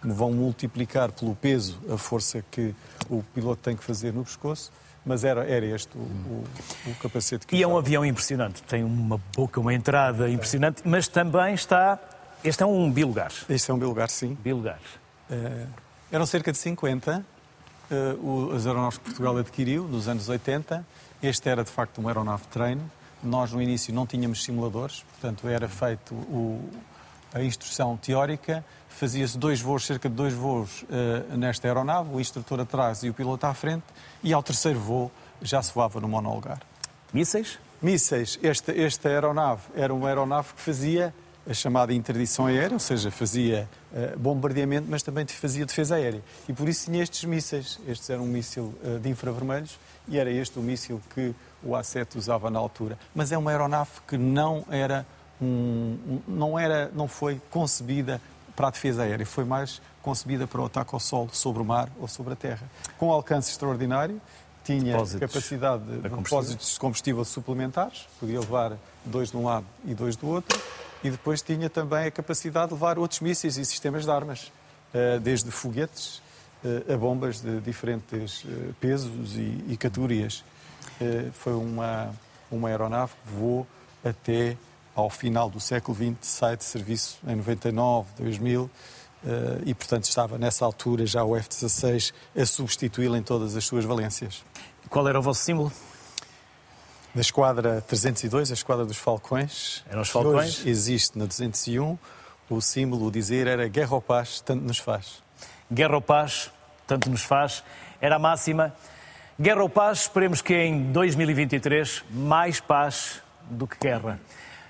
vão 0.03 0.32
multiplicar 0.32 1.12
pelo 1.12 1.34
peso 1.34 1.78
a 1.92 1.96
força 1.96 2.44
que 2.50 2.74
o 3.09 3.22
piloto 3.34 3.62
tem 3.62 3.76
que 3.76 3.84
fazer 3.84 4.12
no 4.12 4.24
pescoço 4.24 4.72
mas 5.05 5.24
era, 5.24 5.44
era 5.44 5.66
este 5.66 5.96
o, 5.96 6.00
o, 6.00 6.44
o 6.86 6.94
capacete 6.96 7.46
que 7.46 7.57
E 7.57 7.62
é 7.62 7.66
um 7.66 7.76
avião 7.76 8.05
impressionante, 8.05 8.62
tem 8.62 8.84
uma 8.84 9.20
boca, 9.34 9.61
uma 9.61 9.74
entrada 9.74 10.28
impressionante, 10.30 10.82
mas 10.84 11.09
também 11.09 11.55
está. 11.55 11.98
Este 12.44 12.62
é 12.62 12.66
um 12.66 12.90
bilugar. 12.90 13.32
Este 13.48 13.70
é 13.70 13.74
um 13.74 13.78
bilugar, 13.78 14.09
sim. 14.09 14.36
Bilugar. 14.42 14.80
Uh, 15.30 15.66
eram 16.11 16.26
cerca 16.26 16.53
de 16.53 16.59
50 16.59 17.18
uh, 17.18 17.24
eh, 17.90 18.14
o, 18.20 18.53
as 18.55 18.66
aeronaves 18.66 18.98
que 18.98 19.05
Portugal 19.05 19.36
adquiriu 19.38 19.84
nos 19.84 20.09
anos 20.09 20.28
80. 20.28 20.84
Este 21.22 21.48
era 21.48 21.62
de 21.62 21.70
facto 21.70 21.98
uma 21.98 22.11
aeronave 22.11 22.42
de 22.42 22.48
treino. 22.48 22.90
Nós 23.22 23.53
no 23.53 23.62
início 23.62 23.94
não 23.94 24.07
tínhamos 24.07 24.42
simuladores, 24.42 25.05
portanto 25.12 25.48
era 25.48 25.68
feito 25.68 26.12
o, 26.14 26.68
a 27.35 27.43
instrução 27.43 27.97
teórica 27.97 28.64
fazia-se 28.89 29.37
dois 29.39 29.61
voos, 29.61 29.87
cerca 29.87 30.09
de 30.09 30.14
dois 30.14 30.35
voos 30.35 30.83
uh, 30.83 31.37
nesta 31.37 31.66
aeronave, 31.66 32.11
o 32.12 32.20
instrutor 32.20 32.61
atrás 32.61 33.03
e 33.03 33.09
o 33.09 33.14
piloto 33.14 33.47
à 33.47 33.55
frente, 33.55 33.85
e 34.22 34.33
ao 34.33 34.43
terceiro 34.43 34.78
voo 34.78 35.11
já 35.41 35.62
se 35.62 35.72
voava 35.72 36.01
no 36.01 36.09
monolugar. 36.09 36.61
Mísseis? 37.12 37.59
Mísseis. 37.80 38.39
Esta, 38.43 38.72
esta 38.72 39.09
aeronave 39.09 39.62
era 39.74 39.93
uma 39.93 40.09
aeronave 40.09 40.55
que 40.55 40.61
fazia 40.61 41.12
a 41.49 41.53
chamada 41.53 41.93
interdição 41.93 42.47
aérea, 42.47 42.74
ou 42.74 42.78
seja, 42.78 43.11
fazia 43.11 43.68
uh, 43.93 44.18
bombardeamento, 44.18 44.87
mas 44.89 45.03
também 45.03 45.26
fazia 45.26 45.66
defesa 45.66 45.97
aérea. 45.97 46.22
E 46.49 46.53
por 46.53 46.68
isso 46.68 46.85
tinha 46.85 47.03
estes 47.03 47.24
mísseis. 47.24 47.80
Estes 47.89 48.09
eram 48.09 48.22
um 48.22 48.28
míssil 48.28 48.74
uh, 48.85 49.01
de 49.01 49.09
infravermelhos 49.09 49.78
e 50.07 50.18
era 50.18 50.30
este 50.30 50.59
o 50.59 50.62
míssil 50.62 51.01
que 51.12 51.35
o 51.62 51.70
A7 51.70 52.16
usava 52.16 52.51
na 52.51 52.59
altura. 52.59 52.97
Mas 53.14 53.33
é 53.33 53.39
uma 53.39 53.51
aeronave 53.51 53.91
que 54.07 54.16
não 54.16 54.64
era 54.70 55.05
um, 55.43 55.99
um, 56.07 56.20
não 56.28 56.59
era, 56.59 56.90
não 56.95 57.09
foi 57.09 57.40
concebida 57.51 58.20
para 58.55 58.68
a 58.68 58.70
defesa 58.70 59.03
aérea, 59.03 59.26
foi 59.26 59.45
mais 59.45 59.80
concebida 60.03 60.47
para 60.47 60.61
o 60.61 60.66
ataque 60.66 60.95
ao 60.95 61.01
solo, 61.01 61.30
sobre 61.32 61.62
o 61.62 61.64
mar 61.64 61.88
ou 61.99 62.07
sobre 62.07 62.34
a 62.34 62.36
terra. 62.36 62.70
Com 62.99 63.11
alcance 63.11 63.51
extraordinário, 63.51 64.20
tinha 64.64 64.93
depósitos 64.93 65.20
capacidade 65.20 65.82
de, 65.84 66.01
de 66.01 66.09
depósitos 66.09 66.74
de 66.74 66.80
combustível 66.80 67.24
suplementares, 67.24 68.07
podia 68.20 68.38
levar 68.38 68.76
dois 69.05 69.30
de 69.30 69.36
um 69.36 69.45
lado 69.45 69.66
e 69.84 69.95
dois 69.95 70.16
do 70.16 70.28
outro, 70.28 70.61
e 71.03 71.11
depois 71.11 71.43
tinha 71.43 71.68
também 71.68 72.07
a 72.07 72.11
capacidade 72.11 72.68
de 72.68 72.74
levar 72.74 72.99
outros 72.99 73.20
mísseis 73.20 73.57
e 73.57 73.64
sistemas 73.64 74.05
de 74.05 74.11
armas, 74.11 74.53
eh, 74.95 75.18
desde 75.18 75.51
foguetes 75.51 76.22
eh, 76.64 76.95
a 76.95 76.97
bombas 76.97 77.40
de 77.40 77.61
diferentes 77.61 78.45
eh, 78.47 78.72
pesos 78.80 79.36
e, 79.36 79.76
categorias. 79.76 80.45
Foi 81.32 81.55
uma, 81.55 82.14
uma 82.49 82.68
aeronave 82.68 83.12
que 83.24 83.34
voou 83.34 83.66
até 84.05 84.57
ao 84.95 85.09
final 85.09 85.49
do 85.49 85.61
século 85.61 85.97
XX, 85.97 86.16
sai 86.20 86.57
de 86.57 86.64
serviço 86.64 87.18
em 87.26 87.36
99, 87.36 88.09
2000, 88.18 88.70
e, 89.64 89.72
portanto, 89.74 90.05
estava 90.05 90.36
nessa 90.36 90.64
altura 90.64 91.07
já 91.07 91.22
o 91.22 91.36
F-16 91.36 92.12
a 92.36 92.45
substituí-lo 92.45 93.16
em 93.16 93.22
todas 93.22 93.57
as 93.57 93.64
suas 93.64 93.84
valências. 93.84 94.45
Qual 94.90 95.07
era 95.09 95.18
o 95.18 95.22
vosso 95.22 95.43
símbolo? 95.43 95.72
Da 97.14 97.20
esquadra 97.20 97.80
302, 97.82 98.51
a 98.51 98.55
esquadra 98.55 98.84
dos 98.84 98.97
Falcões. 98.97 99.84
Eram 99.88 100.03
os 100.03 100.09
Falcões? 100.09 100.61
Hoje 100.61 100.68
existe 100.68 101.18
na 101.18 101.26
201. 101.26 101.99
O 102.51 102.61
símbolo, 102.61 103.07
o 103.07 103.11
dizer, 103.11 103.47
era 103.47 103.68
guerra 103.68 103.95
ou 103.95 104.03
paz, 104.03 104.40
tanto 104.40 104.64
nos 104.64 104.78
faz. 104.78 105.22
Guerra 105.70 105.95
ou 105.95 106.03
paz, 106.03 106.51
tanto 106.86 107.09
nos 107.09 107.22
faz. 107.22 107.62
Era 108.01 108.16
a 108.16 108.18
máxima. 108.18 108.74
Guerra 109.40 109.62
ou 109.62 109.68
paz, 109.68 110.03
esperemos 110.03 110.43
que 110.43 110.55
em 110.55 110.90
2023 110.93 112.05
mais 112.11 112.61
paz 112.61 113.22
do 113.49 113.66
que 113.66 113.76
guerra. 113.78 114.20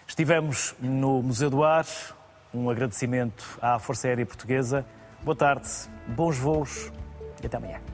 Estivemos 0.07 0.75
no 0.81 1.23
Museu 1.23 1.49
do 1.49 1.65
Ar, 1.65 1.87
um 2.53 2.69
agradecimento 2.69 3.59
à 3.61 3.79
Força 3.79 4.09
Aérea 4.09 4.27
Portuguesa. 4.27 4.85
Boa 5.23 5.37
tarde, 5.37 5.69
bons 6.09 6.37
voos 6.37 6.93
e 7.43 7.47
até 7.47 7.57
amanhã. 7.57 7.93